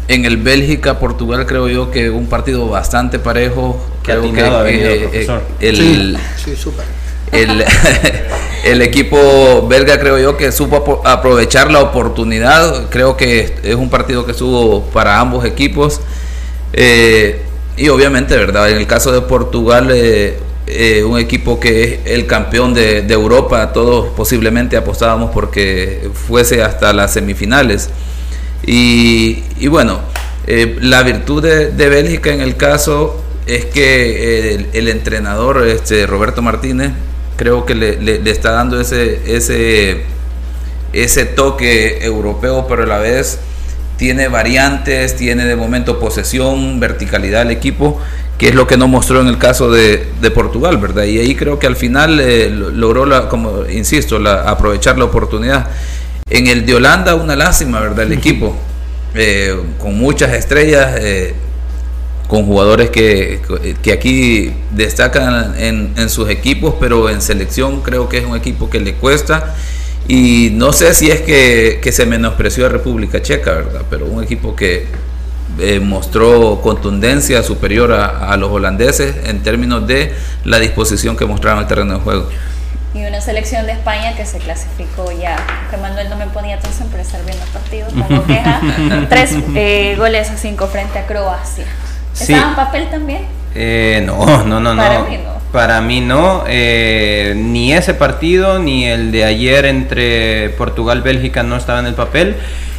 En 0.08 0.24
el 0.24 0.36
Bélgica-Portugal 0.36 1.46
creo 1.46 1.68
yo 1.68 1.90
que 1.90 2.10
un 2.10 2.26
partido 2.26 2.68
bastante 2.68 3.18
parejo. 3.18 3.84
creo 4.02 4.32
que 4.32 4.40
eh, 4.40 5.10
eh, 5.12 5.40
el, 5.60 6.16
sí, 6.36 6.50
sí, 6.50 6.56
súper 6.56 6.84
el, 7.32 7.64
el, 8.64 8.82
equipo 8.82 9.66
belga 9.68 9.98
creo 9.98 10.18
yo 10.18 10.36
que 10.36 10.52
supo 10.52 11.02
aprovechar 11.04 11.70
la 11.70 11.80
oportunidad. 11.80 12.88
Creo 12.90 13.16
que 13.16 13.56
es 13.62 13.74
un 13.74 13.90
partido 13.90 14.24
que 14.24 14.32
estuvo 14.32 14.82
para 14.84 15.18
ambos 15.18 15.44
equipos. 15.44 16.00
Eh, 16.72 17.42
y 17.76 17.88
obviamente, 17.88 18.36
¿verdad? 18.36 18.70
En 18.70 18.78
el 18.78 18.86
caso 18.86 19.12
de 19.12 19.20
Portugal, 19.20 19.90
eh, 19.92 20.38
eh, 20.66 21.04
un 21.04 21.18
equipo 21.18 21.60
que 21.60 21.84
es 21.84 22.00
el 22.06 22.26
campeón 22.26 22.74
de, 22.74 23.00
Europa, 23.08 23.72
todos 23.72 24.08
posiblemente 24.16 24.76
apostábamos 24.76 25.30
porque 25.30 26.08
fuese 26.12 26.62
hasta 26.62 26.92
las 26.92 27.12
semifinales. 27.12 27.90
Y, 28.66 29.68
bueno, 29.68 30.00
la 30.46 31.02
virtud 31.02 31.42
de, 31.42 31.70
de, 31.70 31.88
Bélgica 31.88 32.32
en 32.32 32.40
el 32.40 32.56
caso 32.56 33.22
es 33.46 33.66
que 33.66 34.54
el, 34.54 34.68
el 34.72 34.88
entrenador, 34.88 35.66
este, 35.66 36.06
Roberto 36.06 36.42
Martínez, 36.42 36.92
creo 37.36 37.64
que 37.64 37.74
le, 37.74 38.30
está 38.30 38.52
dando 38.52 38.80
ese, 38.80 39.36
ese, 39.36 40.02
ese 40.92 41.24
toque 41.26 42.04
europeo, 42.04 42.66
pero 42.68 42.82
a 42.82 42.86
la 42.86 42.98
vez 42.98 43.38
tiene 43.96 44.28
variantes, 44.28 45.16
tiene 45.16 45.44
de 45.44 45.56
momento 45.56 45.98
posesión, 45.98 46.80
verticalidad 46.80 47.40
del 47.40 47.50
equipo, 47.50 48.00
que 48.38 48.48
es 48.48 48.54
lo 48.54 48.66
que 48.66 48.76
no 48.76 48.88
mostró 48.88 49.20
en 49.20 49.28
el 49.28 49.38
caso 49.38 49.70
de, 49.70 50.06
Portugal, 50.34 50.76
¿verdad? 50.78 51.04
Y 51.04 51.18
ahí 51.18 51.34
creo 51.34 51.58
que 51.58 51.66
al 51.66 51.76
final 51.76 52.20
eh, 52.20 52.50
logró, 52.50 53.06
la, 53.06 53.28
como 53.28 53.64
insisto, 53.66 54.18
la, 54.18 54.42
aprovechar 54.42 54.98
la 54.98 55.04
oportunidad. 55.04 55.68
En 56.28 56.48
el 56.48 56.66
de 56.66 56.74
Holanda, 56.74 57.14
una 57.14 57.36
lástima, 57.36 57.80
¿verdad? 57.80 58.06
El 58.06 58.12
equipo, 58.12 58.56
eh, 59.14 59.56
con 59.78 59.96
muchas 59.96 60.32
estrellas. 60.34 60.96
Eh, 60.98 61.34
con 62.26 62.44
jugadores 62.44 62.90
que, 62.90 63.40
aquí 63.92 64.52
destacan 64.72 65.54
en, 65.58 66.10
sus 66.10 66.28
equipos, 66.28 66.74
pero 66.80 67.08
en 67.08 67.22
selección 67.22 67.82
creo 67.82 68.08
que 68.08 68.18
es 68.18 68.24
un 68.24 68.36
equipo 68.36 68.68
que 68.68 68.80
le 68.80 68.94
cuesta. 68.94 69.54
Y 70.08 70.50
no 70.52 70.72
sé 70.72 70.94
si 70.94 71.10
es 71.10 71.20
que, 71.20 71.92
se 71.92 72.06
menospreció 72.06 72.66
a 72.66 72.68
República 72.68 73.22
Checa, 73.22 73.52
¿verdad? 73.52 73.82
Pero 73.88 74.06
un 74.06 74.22
equipo 74.22 74.54
que 74.54 74.86
eh, 75.58 75.80
mostró 75.80 76.60
contundencia 76.62 77.42
superior 77.42 77.92
a, 77.92 78.36
los 78.36 78.50
holandeses 78.50 79.14
en 79.24 79.42
términos 79.42 79.86
de 79.86 80.12
la 80.44 80.58
disposición 80.58 81.16
que 81.16 81.26
mostraron 81.26 81.60
en 81.60 81.62
el 81.62 81.68
terreno 81.68 81.94
de 81.94 82.00
juego. 82.00 82.28
Y 82.96 83.04
una 83.04 83.20
selección 83.20 83.66
de 83.66 83.72
España 83.72 84.16
que 84.16 84.24
se 84.24 84.38
clasificó 84.38 85.12
ya, 85.12 85.36
que 85.70 85.76
Manuel 85.76 86.08
no 86.08 86.16
me 86.16 86.26
ponía 86.28 86.56
atención 86.56 86.88
por 86.88 86.98
estar 86.98 87.22
viendo 87.26 87.44
partidos, 87.52 87.92
tengo 87.92 88.24
queja, 88.26 88.60
tres 89.10 89.34
eh, 89.54 89.96
goles 89.98 90.30
a 90.30 90.38
cinco 90.38 90.66
frente 90.66 90.98
a 90.98 91.06
Croacia. 91.06 91.66
¿Estaba 92.18 92.48
en 92.48 92.56
papel 92.56 92.88
también? 92.88 93.26
Eh, 93.54 94.02
no, 94.06 94.44
no, 94.44 94.60
no, 94.60 94.76
Para 94.76 95.02
Mí 95.02 95.18
no. 95.18 95.36
Para 95.52 95.80
mí 95.82 96.00
no, 96.00 96.44
eh, 96.46 97.34
ni 97.36 97.74
ese 97.74 97.92
partido 97.92 98.58
ni 98.58 98.86
el 98.86 99.12
de 99.12 99.24
ayer 99.24 99.66
entre 99.66 100.50
Portugal-Bélgica 100.50 101.42
no 101.42 101.56
estaba 101.56 101.80
en 101.80 101.86
el 101.86 101.94
papel 101.94 102.36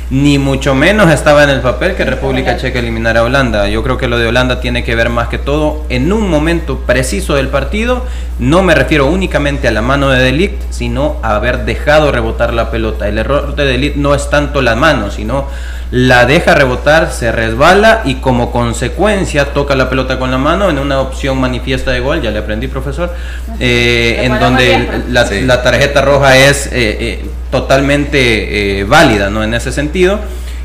ni 0.10 0.38
mucho 0.38 0.74
menos 0.74 1.12
estaba 1.12 1.44
en 1.44 1.50
el 1.50 1.60
papel 1.60 1.96
que 1.96 2.06
República 2.06 2.56
Checa 2.56 2.80
eliminara 2.80 3.20
a 3.20 3.24
Holanda. 3.24 3.68
Yo 3.68 3.84
creo 3.84 3.98
que 3.98 4.08
lo 4.08 4.18
de 4.18 4.28
Holanda 4.28 4.62
tiene 4.62 4.84
que 4.84 4.96
ver 4.96 5.10
más 5.10 5.28
que 5.28 5.38
todo 5.38 5.84
en 5.90 6.14
un 6.14 6.30
momento 6.30 6.80
preciso 6.80 7.36
del 7.36 7.50
partido. 7.50 8.06
No 8.40 8.64
me 8.64 8.74
refiero 8.74 9.08
únicamente 9.08 9.68
a 9.68 9.72
la 9.72 9.82
mano 9.82 10.10
de 10.10 10.24
Delict, 10.24 10.62
sino 10.70 11.18
a 11.24 11.36
haber 11.36 11.66
dejado 11.66 12.12
rebotar 12.12 12.54
la 12.54 12.72
pelota. 12.72 13.08
El 13.08 13.18
error 13.18 13.56
de 13.56 13.66
Delict 13.66 13.98
no 13.98 14.16
es 14.16 14.30
tanto 14.30 14.62
la 14.62 14.76
mano, 14.76 15.12
sino 15.12 15.48
la 15.90 16.26
deja 16.26 16.54
rebotar, 16.54 17.12
se 17.12 17.32
resbala 17.32 18.02
y 18.04 18.16
como 18.16 18.52
consecuencia 18.52 19.54
toca 19.54 19.74
la 19.74 19.90
pelota 19.90 20.20
con 20.20 20.32
la 20.32 20.38
mano 20.38 20.70
en 20.70 20.80
una 20.80 21.00
opción 21.00 21.40
manifiesta 21.40 21.92
de 21.92 22.02
gol, 22.02 22.22
ya 22.22 22.30
le 22.30 22.40
aprendí 22.40 22.68
profesor, 22.68 23.14
eh, 23.60 24.20
en 24.24 24.38
donde 24.38 25.04
la, 25.10 25.64
tarjeta 25.64 26.02
roja 26.02 26.38
es 26.38 26.68
eh, 26.68 26.72
eh, 26.74 27.26
totalmente 27.50 28.84
válida, 28.86 29.30
¿no? 29.30 29.44
En 29.44 29.54
ese 29.54 29.72
sentido. 29.72 29.97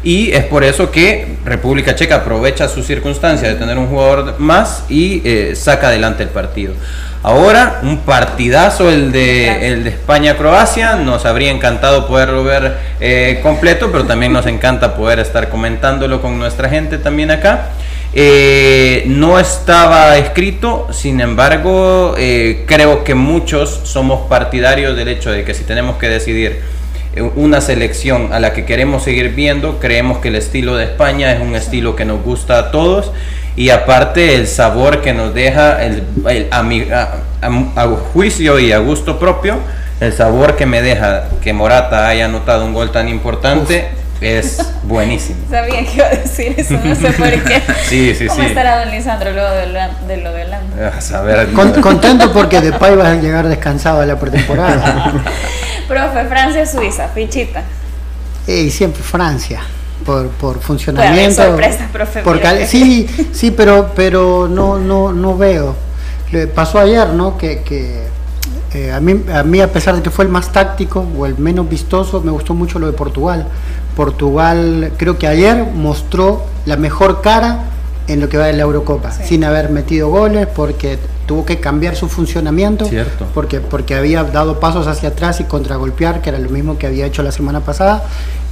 Y 0.05 0.33
es 0.33 0.45
por 0.45 0.65
eso 0.65 0.91
que 0.91 1.37
República 1.45 1.95
Checa 1.95 2.17
aprovecha 2.17 2.69
su 2.69 2.83
circunstancia 2.83 3.49
de 3.49 3.55
tener 3.55 3.79
un 3.79 3.87
jugador 3.87 4.35
más 4.39 4.85
y 4.89 5.23
saca 5.55 5.89
adelante 5.89 6.25
el 6.25 6.31
partido. 6.31 6.75
Ahora, 7.25 7.79
un 7.85 7.99
partidazo 7.99 8.91
el 8.91 9.13
de, 9.13 9.69
el 9.69 9.85
de 9.85 9.91
España-Croacia. 9.91 10.97
Nos 10.97 11.25
habría 11.25 11.53
encantado 11.53 12.09
poderlo 12.09 12.43
ver 12.43 12.77
eh, 12.99 13.39
completo, 13.45 13.93
pero 13.93 14.05
también 14.07 14.33
nos 14.33 14.47
encanta 14.47 14.97
poder 14.97 15.21
estar 15.21 15.49
comentándolo 15.49 16.21
con 16.21 16.37
nuestra 16.37 16.69
gente 16.69 16.99
también 16.99 17.31
acá. 17.31 17.69
Eh, 18.13 19.05
no 19.07 19.39
estaba 19.39 20.19
escrito, 20.19 20.89
sin 20.93 21.21
embargo, 21.21 22.17
eh, 22.19 22.65
creo 22.67 23.05
que 23.05 23.15
muchos 23.15 23.83
somos 23.85 24.29
partidarios 24.29 24.97
del 24.97 25.07
hecho 25.07 25.31
de 25.31 25.45
que 25.45 25.55
si 25.55 25.63
tenemos 25.63 25.97
que 25.99 26.09
decidir 26.09 26.61
una 27.35 27.61
selección 27.61 28.33
a 28.33 28.41
la 28.41 28.53
que 28.53 28.65
queremos 28.65 29.05
seguir 29.05 29.35
viendo, 29.35 29.79
creemos 29.79 30.19
que 30.19 30.29
el 30.29 30.37
estilo 30.37 30.77
de 30.77 30.85
España 30.85 31.33
es 31.33 31.41
un 31.41 31.55
estilo 31.55 31.95
que 31.95 32.05
nos 32.05 32.23
gusta 32.23 32.59
a 32.59 32.71
todos 32.71 33.13
y 33.55 33.71
aparte 33.71 34.35
el 34.35 34.47
sabor 34.47 35.03
que 35.03 35.13
nos 35.13 35.35
deja 35.35 35.85
el, 35.85 36.05
a, 36.51 37.87
juicio 38.13 38.59
y 38.59 38.73
a 38.73 38.79
gusto 38.79 39.19
propio 39.19 39.59
el 40.01 40.13
sabor 40.13 40.57
que 40.57 40.65
me 40.65 40.81
deja 40.81 41.29
que 41.43 41.53
Morata 41.53 42.09
haya 42.09 42.25
anotado 42.25 42.65
un 42.65 42.73
gol 42.73 42.91
tan 42.91 43.09
importante 43.09 43.89
es 44.23 44.59
buenísimo. 44.85 45.39
Sabía 45.51 45.85
que 45.85 45.97
iba 45.97 46.07
a 46.07 46.11
decir 46.11 46.55
eso, 46.57 46.79
no 46.83 46.95
sé 46.95 47.13
por 47.13 47.31
qué. 47.45 47.63
sí, 47.89 48.15
sí, 48.15 48.27
¿Cómo 48.27 48.43
estará 48.43 48.85
don 48.85 48.91
Lisandro 48.91 49.33
luego 49.33 49.51
de 50.07 50.17
lo 50.19 50.33
de 50.33 50.43
ah, 50.83 51.81
contento 51.83 52.33
porque 52.33 52.61
Depay 52.61 52.97
va 52.97 53.11
a 53.11 53.15
llegar 53.15 53.49
descansado 53.49 54.01
a 54.01 54.07
la 54.07 54.19
pretemporada. 54.19 55.13
Profe, 55.89 56.25
Francia-Suiza, 56.25 57.09
fichita. 57.09 57.63
Y 58.47 58.71
siempre 58.71 59.03
Francia 59.03 59.61
por, 60.05 60.29
por 60.29 60.61
funcionamiento. 60.61 61.43
sorpresa, 61.43 61.89
profe. 61.93 62.67
sí, 62.67 63.07
sí, 63.33 63.51
pero, 63.51 63.93
pero 63.95 64.49
no, 64.49 64.79
no, 64.79 65.13
no 65.13 65.37
veo. 65.37 65.75
Le 66.31 66.47
pasó 66.47 66.79
ayer, 66.79 67.09
¿no? 67.11 67.37
Que, 67.37 67.63
que 67.63 68.07
eh, 68.75 68.91
a, 68.91 69.01
mí, 69.01 69.23
a 69.33 69.43
mí, 69.43 69.61
a 69.61 69.71
pesar 69.71 69.97
de 69.97 70.03
que 70.03 70.11
fue 70.11 70.25
el 70.25 70.31
más 70.31 70.51
táctico 70.53 71.07
o 71.17 71.27
el 71.27 71.39
menos 71.39 71.69
vistoso, 71.69 72.21
me 72.21 72.31
gustó 72.31 72.55
mucho 72.55 72.79
lo 72.79 72.87
de 72.87 72.93
Portugal. 72.93 73.47
Portugal, 73.97 74.93
creo 74.97 75.19
que 75.19 75.27
ayer 75.27 75.67
mostró 75.75 76.45
la 76.67 76.77
mejor 76.77 77.21
cara 77.23 77.65
en 78.09 78.21
lo 78.21 78.29
que 78.29 78.39
va 78.39 78.47
de 78.47 78.55
la 78.55 78.63
Eurocopa, 78.63 79.11
sin 79.11 79.45
haber 79.45 79.71
metido 79.71 80.09
goles, 80.09 80.47
porque 80.47 80.99
tuvo 81.27 81.45
que 81.45 81.61
cambiar 81.61 81.95
su 81.95 82.09
funcionamiento, 82.09 82.89
Porque, 83.33 83.61
porque 83.61 83.95
había 83.95 84.25
dado 84.25 84.61
pasos 84.61 84.87
hacia 84.87 85.11
atrás 85.11 85.41
y 85.41 85.45
contragolpear, 85.45 86.21
que 86.21 86.31
era 86.31 86.39
lo 86.39 86.51
mismo 86.51 86.79
que 86.79 86.87
había 86.87 87.07
hecho 87.07 87.23
la 87.23 87.33
semana 87.33 87.61
pasada, 87.61 88.05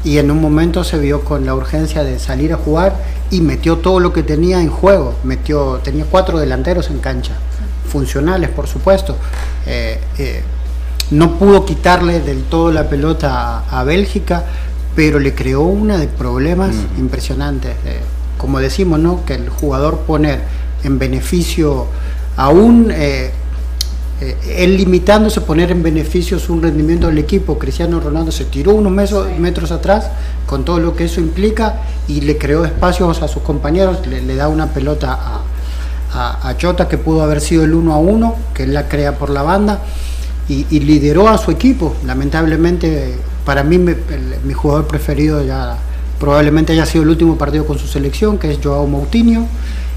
y 0.05 0.19
en 0.19 0.31
un 0.31 0.41
momento 0.41 0.85
se 0.85 0.99
vio 0.99 1.23
con 1.23 1.45
la 1.45 1.55
urgencia 1.55 2.05
de 2.05 2.19
salir 2.19 2.53
a 2.53 2.57
jugar 2.57 2.97
y 3.31 3.41
metió 3.41 3.79
todo 3.79 4.01
lo 4.01 4.13
que 4.13 4.23
tenía 4.23 4.61
en 4.61 4.71
juego, 4.71 5.15
metió, 5.25 5.81
tenía 5.83 6.05
cuatro 6.05 6.39
delanteros 6.39 6.89
en 6.91 6.99
cancha, 6.99 7.33
funcionales 7.91 8.51
por 8.51 8.67
supuesto. 8.67 9.17
Eh, 9.67 10.01
eh, 10.19 10.43
no 11.11 11.39
pudo 11.39 11.65
quitarle 11.65 12.21
del 12.21 12.45
todo 12.45 12.71
la 12.71 12.89
pelota 12.89 13.65
a, 13.69 13.85
Bélgica, 13.85 14.45
pero 14.95 15.19
le 15.19 15.35
creó 15.35 15.63
una 15.63 15.99
de 15.99 16.09
problemas 16.09 16.75
impresionantes. 16.99 17.73
Eh, 17.85 18.01
como 18.39 18.59
decimos, 18.59 18.99
¿no? 18.99 19.25
que 19.25 19.35
el 19.35 19.49
jugador 19.49 20.01
poner 20.01 20.41
en 20.83 20.99
beneficio 20.99 21.87
aún 22.37 22.91
eh, 22.91 23.31
él 24.55 24.77
limitándose 24.77 25.41
a 25.41 25.45
poner 25.45 25.71
en 25.71 25.83
beneficio 25.83 26.39
su 26.39 26.61
rendimiento 26.61 27.07
del 27.07 27.19
equipo, 27.19 27.59
Cristiano 27.59 28.01
Ronaldo 28.01 28.31
se 28.31 28.45
tiró 28.45 28.75
unos 28.75 28.93
metros, 28.93 29.73
atrás 29.73 30.11
con 30.47 30.65
todo 30.65 30.79
lo 30.79 30.95
que 30.95 31.05
eso 31.05 31.21
implica 31.21 31.81
y 32.07 32.21
le 32.21 32.37
creó 32.37 32.67
espacios 32.67 33.23
a 33.23 33.29
sus 33.29 33.43
compañeros, 33.43 34.07
le, 34.07 34.37
da 34.37 34.49
una 34.49 34.67
pelota 34.75 35.43
a, 36.13 36.49
a, 36.49 36.57
Chota 36.59 36.87
que 36.87 36.99
pudo 36.99 37.23
haber 37.23 37.41
sido 37.41 37.65
el 37.65 37.73
1 37.73 37.95
a 37.95 37.99
1, 37.99 38.35
que 38.53 38.65
él 38.65 38.75
la 38.75 38.89
crea 38.89 39.17
por 39.17 39.31
la 39.31 39.43
banda 39.43 39.81
y, 40.49 40.81
lideró 40.81 41.29
a 41.29 41.39
su 41.39 41.51
equipo. 41.51 41.97
Lamentablemente, 42.05 43.17
para 43.51 43.65
mí 43.65 43.79
mi 43.79 44.53
jugador 44.53 44.87
preferido 44.87 45.43
ya 45.43 45.77
probablemente 46.21 46.73
haya 46.73 46.87
sido 46.87 47.03
el 47.03 47.09
último 47.11 47.37
partido 47.37 47.67
con 47.67 47.81
su 47.81 47.89
selección, 47.89 48.39
que 48.39 48.53
es 48.53 48.61
Joao 48.63 48.87
Moutinho 48.87 49.49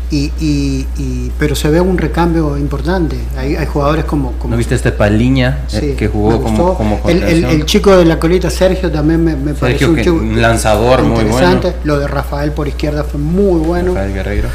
Y, 0.09 0.31
y- 0.39 0.87
y- 0.97 1.31
pero 1.37 1.53
se 1.55 1.69
ve 1.69 1.79
un 1.79 1.97
recambio 1.99 2.57
importante. 2.57 3.15
Hay, 3.37 3.55
hay 3.55 3.65
jugadores 3.67 4.05
como, 4.05 4.31
como 4.39 4.51
¿No 4.51 4.57
viste 4.57 4.73
este 4.73 4.91
Paliña 4.91 5.65
eh, 5.71 5.79
Sí, 5.79 5.93
que 5.95 6.07
jugó 6.07 6.41
como, 6.41 6.73
como 6.75 6.95
el, 7.05 7.17
el- 7.17 7.21
contención? 7.21 7.51
el 7.51 7.65
chico 7.65 7.95
de 7.97 8.05
la 8.05 8.17
colita, 8.19 8.49
Sergio, 8.49 8.91
también 8.91 9.23
me, 9.23 9.35
me 9.35 9.53
pareció 9.53 9.89
un 9.89 9.95
que- 9.95 10.01
chico 10.03 10.15
un 10.15 10.41
lanzador 10.41 11.03
muy 11.03 11.23
bueno. 11.25 11.61
Lo 11.83 11.99
de 11.99 12.07
Rafael 12.07 12.51
por 12.53 12.67
izquierda 12.67 13.03
fue 13.03 13.19
muy 13.19 13.59
bueno. 13.59 13.93
Rafael 13.93 14.13
Guerreiro. 14.13 14.49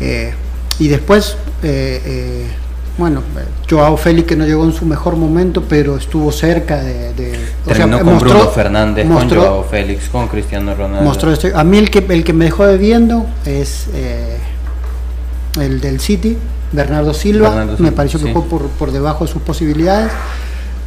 Eh, 0.00 0.32
y 0.78 0.88
después, 0.88 1.36
eh, 1.62 2.02
eh, 2.04 2.46
bueno, 2.98 3.20
eh, 3.38 3.44
Joao 3.70 3.96
Félix 3.96 4.26
que 4.28 4.36
no 4.36 4.44
llegó 4.44 4.64
en 4.64 4.72
su 4.72 4.84
mejor 4.84 5.16
momento, 5.16 5.62
pero 5.68 5.96
estuvo 5.96 6.30
cerca 6.32 6.80
de... 6.80 7.12
de- 7.14 7.38
o 7.64 7.68
sea, 7.68 7.74
Terminó 7.76 7.98
con 8.00 8.14
mostró- 8.14 8.30
Bruno 8.30 8.50
Fernández, 8.50 9.06
mostró- 9.06 9.40
con 9.40 9.48
Joao 9.50 9.64
Félix, 9.64 10.08
con 10.08 10.28
Cristiano 10.28 10.74
Ronaldo. 10.74 11.04
mostró 11.04 11.32
este- 11.32 11.52
a 11.54 11.64
mí 11.64 11.78
el 11.78 11.90
que, 11.90 12.04
el 12.08 12.24
que 12.24 12.32
me 12.32 12.46
dejó 12.46 12.66
debiendo 12.66 13.24
es 13.46 13.86
eh, 13.94 14.36
el 15.60 15.80
del 15.80 16.00
City, 16.00 16.36
Bernardo 16.72 17.14
Silva. 17.14 17.50
Bernardo 17.50 17.76
me 17.78 17.92
pareció 17.92 18.20
que 18.20 18.32
fue 18.32 18.42
por, 18.42 18.62
por 18.68 18.90
debajo 18.92 19.24
de 19.26 19.32
sus 19.32 19.42
posibilidades. 19.42 20.10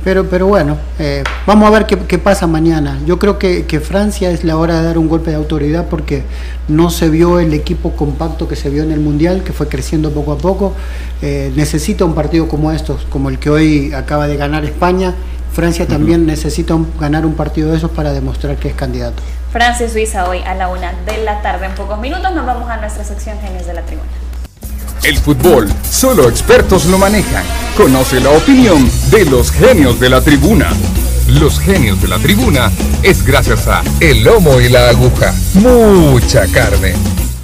Pero, 0.04 0.26
pero 0.28 0.48
bueno, 0.48 0.78
eh, 0.98 1.24
vamos 1.46 1.68
a 1.68 1.72
ver 1.72 1.86
qué, 1.86 1.96
qué 1.96 2.18
pasa 2.18 2.48
mañana. 2.48 2.98
Yo 3.06 3.20
creo 3.20 3.38
que, 3.38 3.66
que 3.68 3.80
Francia 3.80 4.32
es 4.32 4.44
la 4.44 4.58
hora 4.58 4.80
de 4.80 4.84
dar 4.88 4.98
un 4.98 5.08
golpe 5.08 5.30
de 5.30 5.36
autoridad 5.36 5.88
porque 5.90 6.24
no 6.68 6.90
se 6.90 7.10
vio 7.10 7.40
el 7.40 7.54
equipo 7.54 7.92
compacto 7.92 8.48
que 8.48 8.56
se 8.56 8.70
vio 8.72 8.82
en 8.82 8.92
el 8.92 9.00
Mundial, 9.00 9.44
que 9.44 9.54
fue 9.54 9.68
creciendo 9.68 10.12
poco 10.12 10.32
a 10.32 10.38
poco. 10.40 10.74
Eh, 11.22 11.52
necesita 11.56 12.04
un 12.04 12.16
partido 12.16 12.48
como 12.48 12.72
estos, 12.72 13.06
como 13.12 13.30
el 13.30 13.38
que 13.38 13.52
hoy 13.52 13.94
acaba 13.94 14.28
de 14.28 14.38
ganar 14.38 14.66
España. 14.66 15.14
Francia 15.54 15.86
también 15.86 16.26
necesita 16.26 16.74
un- 16.74 16.88
ganar 17.00 17.26
un 17.26 17.36
partido 17.36 17.70
de 17.72 17.78
esos 17.78 17.92
para 17.92 18.12
demostrar 18.12 18.56
que 18.56 18.70
es 18.70 18.74
candidato. 18.74 19.22
Francia 19.52 19.86
y 19.86 19.90
Suiza 19.90 20.28
hoy 20.30 20.40
a 20.40 20.56
la 20.56 20.70
una 20.70 20.94
de 21.06 21.24
la 21.24 21.42
tarde. 21.42 21.66
En 21.68 21.74
pocos 21.76 22.00
minutos 22.00 22.34
nos 22.34 22.46
vamos 22.46 22.70
a 22.70 22.78
nuestra 22.78 23.04
sección 23.04 23.38
Genios 23.42 23.68
de 23.68 23.74
la 23.74 23.82
Tribuna. 23.82 24.08
El 25.04 25.18
fútbol, 25.18 25.68
solo 25.90 26.30
expertos 26.30 26.86
lo 26.86 27.00
manejan. 27.00 27.44
Conoce 27.76 28.20
la 28.20 28.30
opinión 28.30 28.88
de 29.10 29.26
los 29.26 29.52
genios 29.52 30.00
de 30.00 30.10
la 30.10 30.22
tribuna. 30.22 30.70
Los 31.28 31.60
genios 31.60 32.00
de 32.02 32.08
la 32.08 32.20
tribuna 32.20 32.72
es 33.02 33.24
gracias 33.24 33.68
a 33.68 33.82
El 34.00 34.24
Lomo 34.24 34.62
y 34.62 34.70
la 34.70 34.90
Aguja. 34.90 35.34
Mucha 35.56 36.46
carne. 36.48 36.94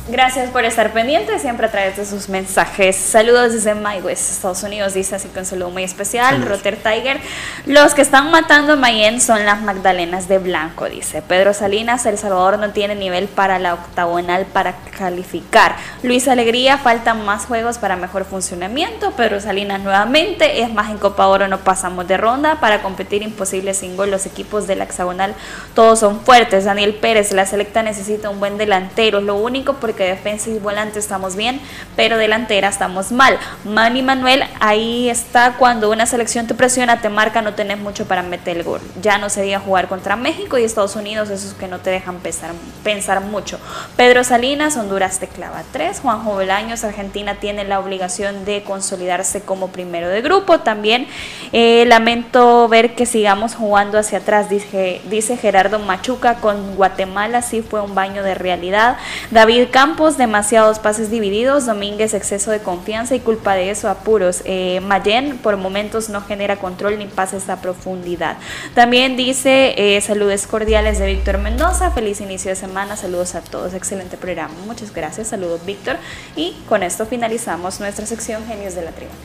Gracias 0.10 0.49
por 0.51 0.64
estar 0.64 0.93
pendientes 0.93 1.41
siempre 1.41 1.68
a 1.68 1.70
través 1.70 1.97
de 1.97 2.05
sus 2.05 2.30
mensajes. 2.30 2.95
Saludos 2.95 3.51
desde 3.51 3.76
Mayagüez, 3.76 4.32
Estados 4.32 4.64
Unidos, 4.64 4.93
dice 4.93 5.16
así 5.16 5.28
con 5.28 5.43
saludo 5.43 5.70
muy 5.70 5.84
especial. 5.84 6.45
Rotter 6.45 6.78
Tiger. 6.78 7.20
Los 7.66 7.93
que 7.93 8.03
están 8.03 8.32
matando 8.32 8.74
a 8.74 8.76
Mayen 8.78 9.20
son 9.20 9.43
las 9.45 9.62
Magdalenas 9.62 10.30
de 10.30 10.38
Blanco, 10.38 10.88
dice. 10.88 11.22
Pedro 11.22 11.53
Salinas, 11.53 12.05
El 12.05 12.18
Salvador 12.18 12.58
no 12.58 12.70
tiene 12.70 12.95
nivel 12.95 13.28
para 13.28 13.60
la 13.60 13.74
octagonal 13.74 14.45
para 14.45 14.76
calificar. 14.97 15.76
Luis 16.03 16.30
Alegría, 16.30 16.78
faltan 16.78 17.26
más 17.26 17.45
juegos 17.45 17.78
para 17.78 17.97
mejor 17.97 18.24
funcionamiento. 18.24 19.12
Pedro 19.12 19.41
Salinas 19.41 19.82
nuevamente, 19.82 20.62
es 20.62 20.74
más 20.74 20.89
en 20.89 20.99
Copa 20.99 21.28
Oro 21.28 21.49
no 21.49 21.58
pasamos 21.58 22.08
de 22.08 22.16
ronda. 22.16 22.62
Para 22.62 22.82
competir 22.82 23.24
imposible 23.24 23.74
sin 23.74 23.97
gol, 23.97 24.10
los 24.10 24.26
equipos 24.26 24.68
de 24.68 24.78
la 24.78 24.86
hexagonal 24.86 25.36
todos 25.76 25.99
son 25.99 26.22
fuertes. 26.22 26.64
Daniel 26.64 26.93
Pérez, 26.93 27.34
la 27.34 27.45
selecta 27.45 27.84
necesita 27.84 28.30
un 28.30 28.39
buen 28.39 28.58
delantero, 28.58 29.20
lo 29.20 29.36
único 29.36 29.74
porque 29.74 29.96
defensa 30.03 30.49
y 30.49 30.59
volante 30.59 30.99
estamos 30.99 31.35
bien, 31.35 31.59
pero 31.95 32.17
delantera 32.17 32.67
estamos 32.67 33.11
mal. 33.11 33.37
Manny 33.63 34.01
Manuel, 34.01 34.43
ahí 34.59 35.09
está 35.09 35.53
cuando 35.57 35.89
una 35.91 36.05
selección 36.05 36.47
te 36.47 36.53
presiona, 36.53 37.01
te 37.01 37.09
marca, 37.09 37.41
no 37.41 37.53
tenés 37.53 37.79
mucho 37.79 38.05
para 38.05 38.23
meter 38.23 38.57
el 38.57 38.63
gol. 38.63 38.81
Ya 39.01 39.17
no 39.17 39.29
sería 39.29 39.59
jugar 39.59 39.87
contra 39.87 40.15
México 40.15 40.57
y 40.57 40.63
Estados 40.63 40.95
Unidos, 40.95 41.29
esos 41.29 41.53
que 41.53 41.67
no 41.67 41.79
te 41.79 41.89
dejan 41.89 42.17
pensar, 42.17 42.51
pensar 42.83 43.21
mucho. 43.21 43.59
Pedro 43.95 44.23
Salinas, 44.23 44.77
Honduras 44.77 45.19
te 45.19 45.27
clava 45.27 45.63
3. 45.71 45.99
Juanjo 45.99 46.33
Bolaños, 46.33 46.83
Argentina 46.83 47.35
tiene 47.35 47.63
la 47.63 47.79
obligación 47.79 48.45
de 48.45 48.63
consolidarse 48.63 49.41
como 49.41 49.69
primero 49.69 50.09
de 50.09 50.21
grupo. 50.21 50.59
También 50.59 51.07
eh, 51.51 51.85
lamento 51.87 52.67
ver 52.67 52.95
que 52.95 53.05
sigamos 53.05 53.55
jugando 53.55 53.97
hacia 53.97 54.19
atrás, 54.19 54.49
dice, 54.49 55.01
dice 55.09 55.37
Gerardo 55.37 55.79
Machuca. 55.79 56.35
Con 56.35 56.75
Guatemala 56.75 57.41
sí 57.41 57.61
fue 57.61 57.81
un 57.81 57.95
baño 57.95 58.23
de 58.23 58.35
realidad. 58.35 58.97
David 59.31 59.67
Campos, 59.71 59.86
demasiados 60.17 60.79
pases 60.79 61.09
divididos. 61.09 61.65
Domínguez, 61.65 62.13
exceso 62.13 62.51
de 62.51 62.59
confianza 62.59 63.15
y 63.15 63.19
culpa 63.19 63.55
de 63.55 63.69
eso 63.71 63.89
apuros. 63.89 64.41
Eh, 64.45 64.79
Mayen, 64.81 65.38
por 65.38 65.57
momentos 65.57 66.09
no 66.09 66.21
genera 66.21 66.57
control 66.57 66.97
ni 66.97 67.05
pases 67.05 67.49
a 67.49 67.61
profundidad. 67.61 68.38
También 68.75 69.15
dice 69.15 69.73
eh, 69.77 70.01
saludos 70.01 70.45
cordiales 70.45 70.99
de 70.99 71.07
Víctor 71.07 71.38
Mendoza. 71.39 71.91
Feliz 71.91 72.21
inicio 72.21 72.49
de 72.49 72.55
semana. 72.55 72.95
Saludos 72.95 73.35
a 73.35 73.41
todos. 73.41 73.73
Excelente 73.73 74.17
programa. 74.17 74.53
Muchas 74.65 74.93
gracias. 74.93 75.29
Saludos, 75.29 75.61
Víctor. 75.65 75.97
Y 76.35 76.55
con 76.67 76.83
esto 76.83 77.05
finalizamos 77.05 77.79
nuestra 77.79 78.05
sección 78.05 78.45
Genios 78.45 78.75
de 78.75 78.83
la 78.83 78.91
Tribuna. 78.91 79.15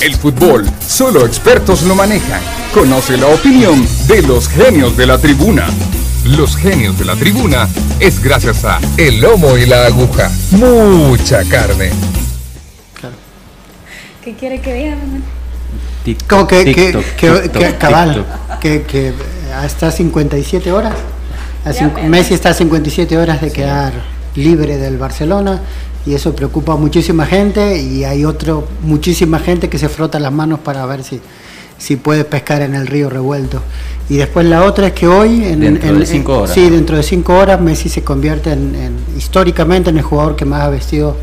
El 0.00 0.14
fútbol, 0.14 0.64
solo 0.86 1.26
expertos 1.26 1.82
lo 1.82 1.94
manejan. 1.94 2.40
Conoce 2.72 3.16
la 3.16 3.26
opinión 3.26 3.86
de 4.06 4.22
los 4.22 4.48
genios 4.48 4.96
de 4.96 5.06
la 5.06 5.18
tribuna. 5.18 5.66
Los 6.36 6.56
genios 6.56 6.98
de 6.98 7.04
la 7.04 7.16
tribuna 7.16 7.68
es 8.00 8.22
gracias 8.22 8.64
a 8.64 8.78
El 8.96 9.20
Lomo 9.20 9.56
y 9.56 9.66
la 9.66 9.86
Aguja. 9.86 10.30
Mucha 10.52 11.42
carne. 11.44 11.90
¿Qué 14.24 14.34
quiere 14.34 14.60
que 14.60 14.70
que, 14.70 14.94
que, 16.04 16.04
TikTok, 16.04 16.48
que- 16.48 16.64
TikTok, 16.74 17.78
cabal, 17.78 18.14
TikTok. 18.14 18.58
que, 18.60 18.82
que 18.82 19.12
hasta 19.54 19.90
57 19.90 20.70
horas. 20.72 20.94
A 21.64 21.72
Ya. 21.72 21.88
Messi 21.88 22.34
está 22.34 22.50
a 22.50 22.54
57 22.54 23.16
horas 23.16 23.40
de 23.40 23.50
quedar 23.50 23.92
libre 24.34 24.76
del 24.76 24.96
Barcelona 24.98 25.60
y 26.06 26.14
eso 26.14 26.34
preocupa 26.34 26.74
a 26.74 26.76
muchísima 26.76 27.26
gente 27.26 27.78
y 27.80 28.04
hay 28.04 28.24
otro 28.24 28.68
muchísima 28.82 29.38
gente 29.38 29.68
que 29.68 29.78
se 29.78 29.88
frota 29.88 30.18
las 30.20 30.32
manos 30.32 30.60
para 30.60 30.84
ver 30.86 31.02
si 31.04 31.20
si 31.78 31.96
puede 31.96 32.24
pescar 32.24 32.62
en 32.62 32.74
el 32.74 32.86
río 32.86 33.08
revuelto. 33.10 33.62
Y 34.08 34.16
después 34.16 34.46
la 34.46 34.64
otra 34.64 34.88
es 34.88 34.92
que 34.94 35.06
hoy, 35.06 35.44
en, 35.44 35.60
Dentro 35.60 35.90
en- 35.90 36.00
de 36.00 36.06
cinco 36.06 36.32
en- 36.34 36.40
horas. 36.42 36.54
sí, 36.54 36.70
dentro 36.70 36.96
de 36.96 37.02
cinco 37.02 37.36
horas, 37.36 37.60
Messi 37.60 37.88
se 37.88 38.02
convierte 38.02 38.52
en, 38.52 38.74
en- 38.74 38.96
históricamente 39.16 39.90
en 39.90 39.98
el 39.98 40.02
jugador 40.02 40.34
que 40.36 40.44
más 40.44 40.62
ha 40.62 40.70
vestido 40.70 41.16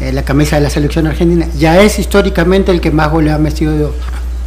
eh, 0.00 0.12
la 0.12 0.22
camisa 0.22 0.56
de 0.56 0.62
la 0.62 0.70
selección 0.70 1.06
argentina. 1.06 1.46
Ya 1.58 1.80
es 1.82 1.98
históricamente 1.98 2.70
el 2.72 2.80
que 2.80 2.90
más 2.90 3.10
goles 3.10 3.32
ha 3.34 3.38
vestido 3.38 3.92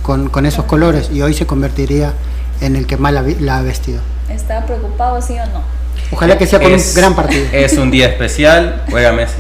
con, 0.02 0.30
con 0.30 0.46
esos 0.46 0.66
colores 0.66 1.10
y 1.14 1.22
hoy 1.22 1.34
se 1.34 1.46
convertiría 1.46 2.14
en 2.62 2.76
el 2.76 2.88
que 2.88 2.98
más 2.98 3.14
la, 3.14 3.58
ha 3.58 3.62
vestido. 3.62 4.00
¿Está 4.30 4.66
preocupado, 4.66 5.22
sí 5.22 5.34
o 5.34 5.46
no? 5.48 5.62
Ojalá 6.12 6.38
que 6.38 6.48
sea 6.48 6.60
con 6.60 6.72
Es- 6.72 6.90
un 6.90 6.96
gran 6.96 7.16
partido. 7.16 7.46
Es 7.52 7.78
un 7.78 7.92
día 7.92 8.08
especial, 8.08 8.84
juega 8.90 9.12
Messi. 9.12 9.36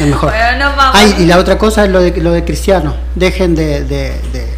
El 0.00 0.06
mejor. 0.08 0.30
Bueno, 0.30 0.58
nos 0.66 0.76
vamos. 0.76 0.96
Ay, 0.98 1.14
y 1.20 1.26
la 1.26 1.38
otra 1.38 1.56
cosa 1.58 1.84
es 1.84 1.90
lo 1.90 2.00
de, 2.00 2.10
lo 2.20 2.32
de 2.32 2.44
Cristiano. 2.44 2.94
Dejen 3.14 3.54
de, 3.54 3.84
de- 3.84 4.20
de- 4.32 4.51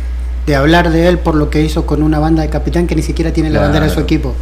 de 0.47 0.57
hablar 0.57 0.91
de 0.91 1.09
él 1.09 1.19
por 1.19 1.35
lo 1.35 1.51
que 1.51 1.63
hizo 1.63 1.87
con 1.87 2.03
una 2.03 2.19
banda 2.19 2.43
de 2.43 2.51
capitán 2.51 2.87
que 2.87 2.95
ni 2.95 3.03
siquiera 3.03 3.33
tiene 3.33 3.51
la 3.51 3.61
bandera 3.61 3.87
de 3.87 3.93
su 3.93 4.01
equipo. 4.01 4.35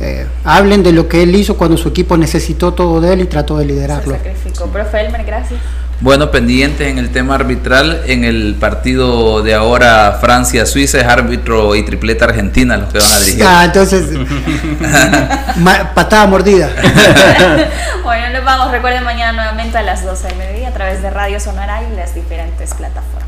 Eh, 0.00 0.26
hablen 0.44 0.82
de 0.82 0.92
lo 0.92 1.08
que 1.08 1.22
él 1.22 1.34
hizo 1.34 1.56
cuando 1.56 1.76
su 1.76 1.88
equipo 1.88 2.16
necesitó 2.16 2.72
todo 2.74 3.00
de 3.00 3.12
él 3.12 3.20
y 3.20 3.26
trató 3.26 3.58
de 3.58 3.66
Se 3.66 3.72
liderarlo. 3.72 4.14
sacrificó. 4.14 4.66
Profe 4.66 5.00
Elmer, 5.00 5.24
gracias. 5.24 5.60
Bueno, 6.00 6.32
pendientes 6.32 6.88
en 6.88 6.98
el 6.98 7.10
tema 7.10 7.36
arbitral, 7.36 8.02
en 8.06 8.24
el 8.24 8.56
partido 8.58 9.40
de 9.44 9.54
ahora 9.54 10.18
Francia-Suiza 10.20 10.98
es 10.98 11.04
árbitro 11.06 11.76
y 11.76 11.84
tripleta 11.84 12.24
argentina 12.24 12.76
los 12.76 12.92
que 12.92 12.98
van 12.98 13.12
a 13.12 13.18
dirigir. 13.20 13.44
Ah, 13.46 13.64
entonces, 13.64 14.06
patada 15.94 16.26
mordida. 16.26 16.70
bueno, 18.02 18.30
nos 18.30 18.44
vamos. 18.44 18.72
Recuerden 18.72 19.04
mañana 19.04 19.32
nuevamente 19.32 19.78
a 19.78 19.82
las 19.82 20.04
12 20.04 20.26
del 20.26 20.38
mediodía 20.38 20.70
a 20.70 20.72
través 20.72 21.02
de 21.02 21.10
Radio 21.10 21.38
Sonora 21.38 21.80
y 21.84 21.94
las 21.94 22.12
diferentes 22.16 22.74
plataformas. 22.74 23.21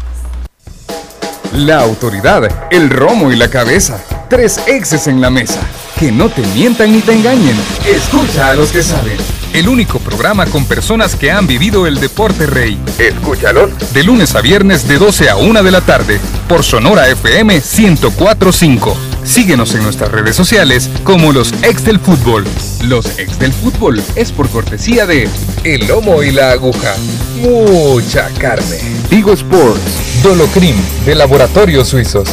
La 1.54 1.82
autoridad, 1.82 2.48
el 2.72 2.90
romo 2.90 3.30
y 3.30 3.36
la 3.36 3.48
cabeza. 3.48 4.02
Tres 4.28 4.60
exes 4.66 5.06
en 5.06 5.20
la 5.20 5.30
mesa. 5.30 5.60
Que 5.96 6.10
no 6.10 6.28
te 6.28 6.42
mientan 6.48 6.90
ni 6.90 7.00
te 7.00 7.12
engañen. 7.12 7.56
Escucha 7.86 8.48
a 8.48 8.54
los 8.54 8.72
que 8.72 8.82
saben. 8.82 9.33
El 9.54 9.68
único 9.68 10.00
programa 10.00 10.46
con 10.46 10.64
personas 10.64 11.14
que 11.14 11.30
han 11.30 11.46
vivido 11.46 11.86
el 11.86 12.00
deporte 12.00 12.44
rey. 12.44 12.76
Escúchalo. 12.98 13.70
De 13.92 14.02
lunes 14.02 14.34
a 14.34 14.40
viernes 14.40 14.88
de 14.88 14.98
12 14.98 15.30
a 15.30 15.36
1 15.36 15.62
de 15.62 15.70
la 15.70 15.80
tarde. 15.80 16.18
Por 16.48 16.64
Sonora 16.64 17.08
FM 17.08 17.54
1045. 17.54 18.96
Síguenos 19.22 19.72
en 19.76 19.84
nuestras 19.84 20.10
redes 20.10 20.34
sociales 20.34 20.90
como 21.04 21.30
los 21.32 21.52
ex 21.62 21.84
del 21.84 22.00
fútbol. 22.00 22.44
Los 22.82 23.16
ex 23.20 23.38
del 23.38 23.52
fútbol 23.52 24.02
es 24.16 24.32
por 24.32 24.50
cortesía 24.50 25.06
de 25.06 25.28
El 25.62 25.86
Lomo 25.86 26.24
y 26.24 26.32
la 26.32 26.50
Aguja. 26.50 26.96
Mucha 27.36 28.28
carne. 28.30 28.80
Vigo 29.08 29.34
Sports. 29.34 30.20
Dolocrim 30.24 30.74
de 31.06 31.14
Laboratorios 31.14 31.86
Suizos. 31.86 32.28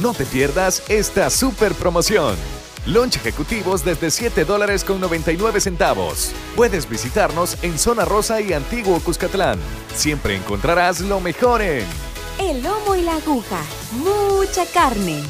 No 0.00 0.14
te 0.14 0.24
pierdas 0.24 0.82
esta 0.88 1.28
super 1.28 1.74
promoción. 1.74 2.34
Lunch 2.86 3.16
ejecutivos 3.16 3.82
desde 3.84 4.10
7 4.10 4.44
dólares 4.44 4.84
con 4.84 5.00
99 5.00 5.60
centavos. 5.60 6.32
Puedes 6.54 6.88
visitarnos 6.88 7.56
en 7.62 7.78
Zona 7.78 8.04
Rosa 8.04 8.40
y 8.42 8.52
Antiguo 8.52 9.00
Cuscatlán. 9.00 9.58
Siempre 9.94 10.36
encontrarás 10.36 11.00
lo 11.00 11.20
mejor 11.20 11.62
en... 11.62 11.86
El 12.38 12.62
lomo 12.62 12.94
y 12.94 13.02
la 13.02 13.16
aguja. 13.16 13.60
Mucha 13.92 14.66
carne. 14.66 15.22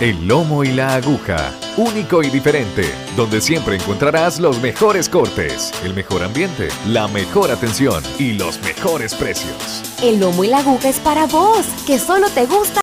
El 0.00 0.26
lomo 0.26 0.64
y 0.64 0.72
la 0.72 0.94
aguja, 0.94 1.52
único 1.76 2.22
y 2.22 2.30
diferente, 2.30 2.90
donde 3.16 3.42
siempre 3.42 3.76
encontrarás 3.76 4.40
los 4.40 4.58
mejores 4.62 5.10
cortes, 5.10 5.72
el 5.84 5.92
mejor 5.92 6.22
ambiente, 6.22 6.68
la 6.86 7.06
mejor 7.06 7.50
atención 7.50 8.02
y 8.18 8.32
los 8.32 8.58
mejores 8.62 9.14
precios. 9.14 9.82
El 10.02 10.18
lomo 10.18 10.42
y 10.42 10.46
la 10.46 10.60
aguja 10.60 10.88
es 10.88 10.98
para 11.00 11.26
vos, 11.26 11.66
que 11.86 11.98
solo 11.98 12.30
te 12.30 12.46
gusta 12.46 12.70